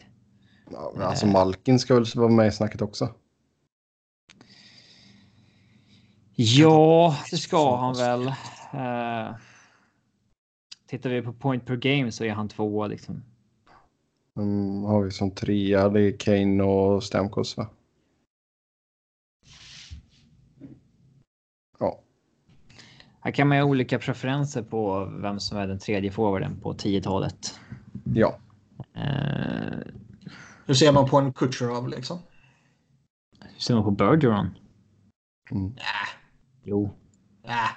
[0.73, 3.09] Ja, alltså Malkin ska väl vara med i snacket också.
[6.35, 8.27] Ja, det ska han väl.
[8.73, 9.35] Uh,
[10.87, 13.23] tittar vi på point per game så är han tvåa liksom.
[14.37, 17.67] Mm, har vi som trea, det är Kane och Stamkos va?
[21.79, 21.99] Ja,
[23.19, 26.73] Här kan man ju ha olika preferenser på vem som är den tredje forwarden på
[26.73, 27.59] 10-talet.
[28.13, 28.37] ja.
[28.97, 30.02] Uh,
[30.65, 32.19] Hur ser man på en Kucherov liksom?
[33.41, 34.57] hur ser man på Bergeron?
[35.51, 35.75] Mm.
[36.63, 36.97] Jo,
[37.43, 37.69] Äh.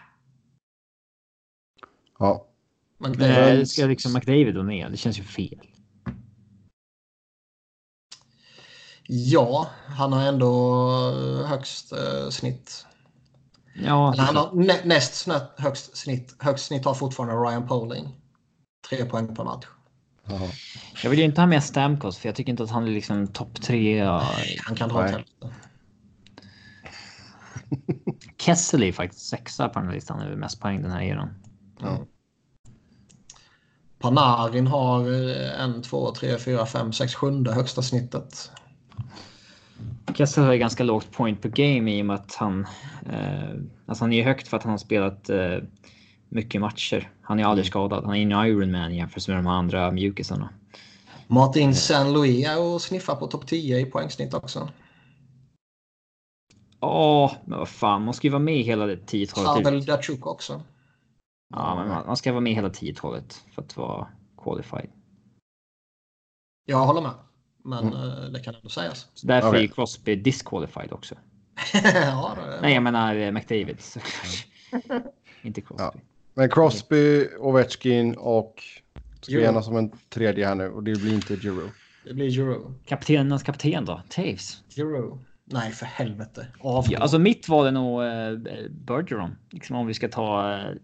[2.19, 2.47] ja.
[3.21, 4.91] Är, äh, ska liksom McDavid vara med?
[4.91, 5.67] Det känns ju fel.
[9.09, 10.81] ja, han har ändå
[11.47, 12.87] högst eh, snitt.
[13.75, 16.37] Ja, han har nä, näst snett högst snitt.
[16.39, 18.09] Högst snitt har fortfarande Ryan Poling.
[18.89, 19.67] Tre poäng per match.
[20.29, 20.51] Jaha.
[21.03, 23.27] jag vill ju inte ha med Stamkos för jag tycker inte att han är liksom
[23.27, 24.05] topp tre.
[24.67, 25.51] Han kan dra åt.
[28.39, 31.35] Kessel är faktiskt sexa på den här listan över mest poäng den här eran.
[31.81, 32.07] Ja.
[33.99, 38.51] Panarin har eh, en, två, tre, fyra, fem, sex, sjunde högsta snittet.
[40.15, 42.67] Kessel har ju ganska lågt point per game i och med att han...
[43.11, 43.51] Eh,
[43.87, 45.59] alltså han är ju högt för att han har spelat eh,
[46.29, 47.11] mycket matcher.
[47.23, 48.05] Han är aldrig skadad.
[48.05, 50.49] Han är en Ironman jämfört med de andra mjukisarna.
[51.27, 54.69] Martin Saint-Louis är och sniffar på topp 10 i poängsnitt också.
[56.81, 58.03] Åh, men vad fan.
[58.03, 59.85] Man ska ju vara med hela det 10-talet Pavel.
[59.85, 60.63] Datsjuk också.
[61.55, 64.07] Ja, men man, man ska vara med hela 10-talet för att vara
[64.43, 64.91] qualified.
[66.67, 67.15] Jag håller med.
[67.65, 69.09] Men eh, det kan ändå sägas.
[69.15, 69.61] Så därför Okej.
[69.61, 71.15] är ju Crosby disqualified också.
[71.95, 74.47] ja, det, Nej, jag menar eh, McDavid såklart.
[75.43, 75.85] Inte Crosby.
[75.85, 75.95] Ja.
[76.39, 78.63] Men Crosby, Ovechkin och
[79.21, 79.49] ska vi Giroud.
[79.49, 81.71] enas om en tredje här nu och det blir inte Giroud.
[82.05, 82.75] det blir Euro.
[82.87, 84.03] Kaptenernas kapten då?
[84.09, 84.63] Taves?
[84.77, 85.25] Euro.
[85.45, 86.47] Nej, för helvete.
[86.61, 86.93] Avgå.
[86.93, 89.37] Ja, alltså mitt val är nog eh, Bergeron.
[89.51, 90.75] Liksom om vi ska ta eh,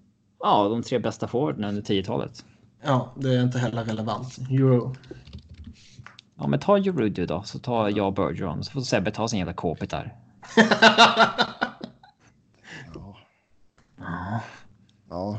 [0.41, 2.45] ja, de tre bästa forwarderna under 10-talet.
[2.85, 4.39] ja, det är inte heller relevant.
[4.51, 4.95] Euro.
[6.39, 8.65] Ja, men ta Giroud du då, så tar jag Bergeron.
[8.65, 10.15] Så får Sebbe ta sin jävla kåpet där.
[12.95, 13.17] Ja.
[13.99, 14.41] Ja.
[15.13, 15.39] Ja.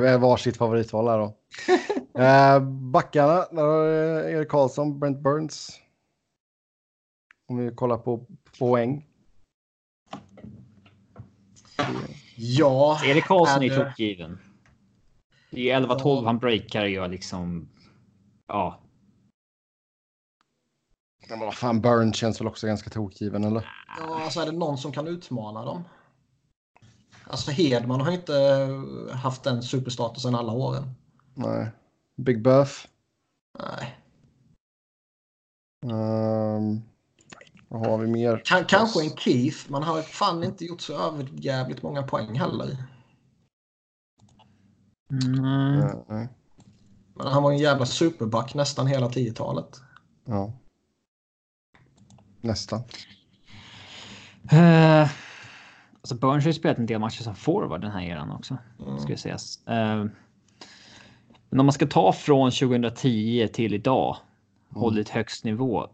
[0.00, 1.34] Det är varsitt favoritval här då.
[2.20, 3.84] eh, backarna, där har
[4.28, 5.80] Erik Karlsson, Brent Burns.
[7.48, 8.26] Om vi kollar på
[8.58, 9.06] poäng.
[12.36, 13.00] Ja.
[13.04, 14.38] Erik Karlsson är är det- toppgiven.
[15.50, 17.68] Är 11-12 han breakar ju liksom.
[18.46, 18.80] Ja,
[21.28, 23.68] Men vad fan, Burns känns väl också ganska tokgiven eller?
[23.98, 25.84] Ja, alltså är det någon som kan utmana dem?
[27.26, 28.32] Alltså Hedman har inte
[29.12, 30.94] haft den superstatusen alla åren.
[31.34, 31.70] Nej.
[32.16, 32.88] Big Buff.
[33.58, 33.98] Nej.
[35.84, 36.82] Um,
[37.68, 38.42] vad har vi mer?
[38.44, 42.76] Kan, kanske en Keith, man har fan inte gjort så överjävligt många poäng heller.
[45.10, 45.80] mm.
[45.80, 46.28] Eh, nej.
[47.14, 49.80] Men han var en jävla superback nästan hela 10-talet.
[50.24, 50.52] Ja.
[52.40, 52.82] Nästan.
[54.50, 55.08] Eh,
[56.04, 58.56] alltså Burns har ju spelat en del matcher som forward den här eran också.
[58.80, 58.98] Mm.
[58.98, 59.66] Ska sägas.
[59.66, 60.04] Eh,
[61.50, 64.16] men om man ska ta från 2010 till idag.
[64.68, 65.88] Hållit högst nivå.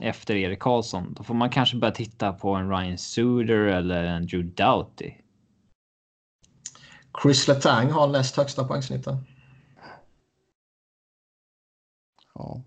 [0.00, 1.14] efter Erik Karlsson.
[1.14, 5.12] Då får man kanske börja titta på en Ryan Suder eller en Drew Doughty.
[7.22, 9.16] Chris Letang har näst högsta poängsnitten.
[12.34, 12.62] Ja.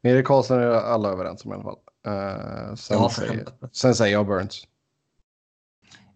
[0.00, 1.78] Med Erik Karlsson är alla överens om i alla fall.
[2.06, 4.66] Uh, sen, Ja, säger, sen säger jag Burns.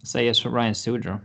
[0.07, 1.20] Säger Ryan Suder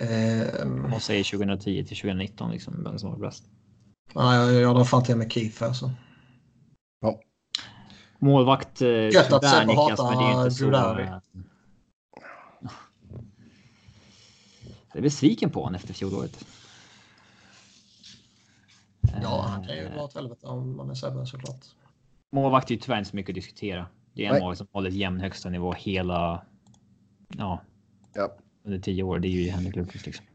[0.00, 3.44] Ehm, och säger 2010 till 2019 liksom vem som var bäst.
[4.14, 5.90] nej, jag, jag drar fan till med Keith alltså.
[8.18, 8.82] Målvakt.
[8.82, 11.20] eh, Gött att Sebbe hatar eh,
[14.88, 16.44] Jag är besviken på honom efter fjolåret.
[19.22, 21.64] Ja, han kan ju Eh, dra åt helvete om man är Sebbe såklart.
[22.32, 23.86] Målvakt är ju tyvärr inte så mycket att diskutera.
[24.16, 24.40] Det är en Nej.
[24.42, 26.44] målvakt som hållit jämn högsta nivå hela.
[27.28, 27.62] Ja,
[28.14, 28.36] Ja.
[28.64, 29.18] under tio år.
[29.18, 30.26] Det är ju Henrik Lundqvist liksom.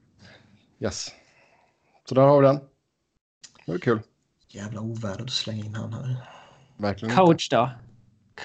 [0.79, 1.11] Yes.
[2.09, 2.55] Så där har vi den.
[3.65, 3.99] Det var kul.
[4.47, 6.15] Jävla oväder du slänger in han här.
[6.77, 7.21] Verkligen inte.
[7.23, 7.69] Coach då?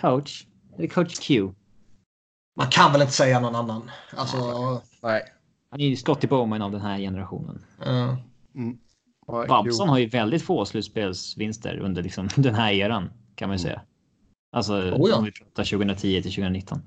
[0.00, 0.46] Coach?
[0.76, 1.52] Det är coach Q.
[2.56, 3.90] Man kan väl inte säga någon annan.
[4.16, 5.22] Alltså, Nej.
[5.70, 7.64] Han är ju Scotty Bowman av den här generationen.
[7.86, 8.78] Mm.
[9.26, 13.62] Ja, Babson har ju väldigt få slutspelsvinster under liksom den här eran kan man ju
[13.62, 13.82] säga.
[14.56, 15.16] Alltså Oh ja.
[15.16, 16.82] om vi pratar 2010 till 2019.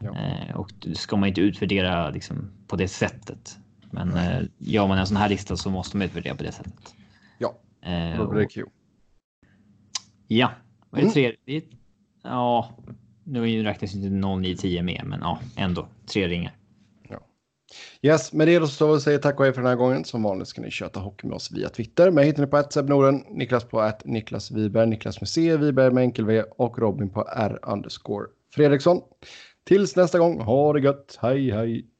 [0.00, 0.16] Ja.
[0.18, 3.58] Eh, och ska man inte utvärdera liksom, på det sättet.
[3.90, 6.94] Men eh, gör man en sån här lista så måste man utvärdera på det sättet.
[7.38, 8.64] Ja, Eh, Då blir det Q.
[10.26, 10.50] ja,
[10.90, 11.14] vad är Mm.
[11.14, 11.56] det tre?
[11.56, 11.62] Är,
[12.22, 12.70] ja,
[13.24, 16.52] nu räknas inte 0, 9, 10 med, men ja, ändå tre ringar.
[18.02, 20.04] Yes, med det så vi säger tack och hej för den här gången.
[20.04, 22.10] Som vanligt ska ni köta hockey med oss via Twitter.
[22.10, 25.94] Mig hittar ni på att Norden, Niklas på att Niklas Wiberg, Niklas med C, Wiberg
[25.94, 29.00] med enkel V och Robin på R underscore Fredriksson.
[29.64, 31.93] Tills nästa gång, ha det gött, hej hej!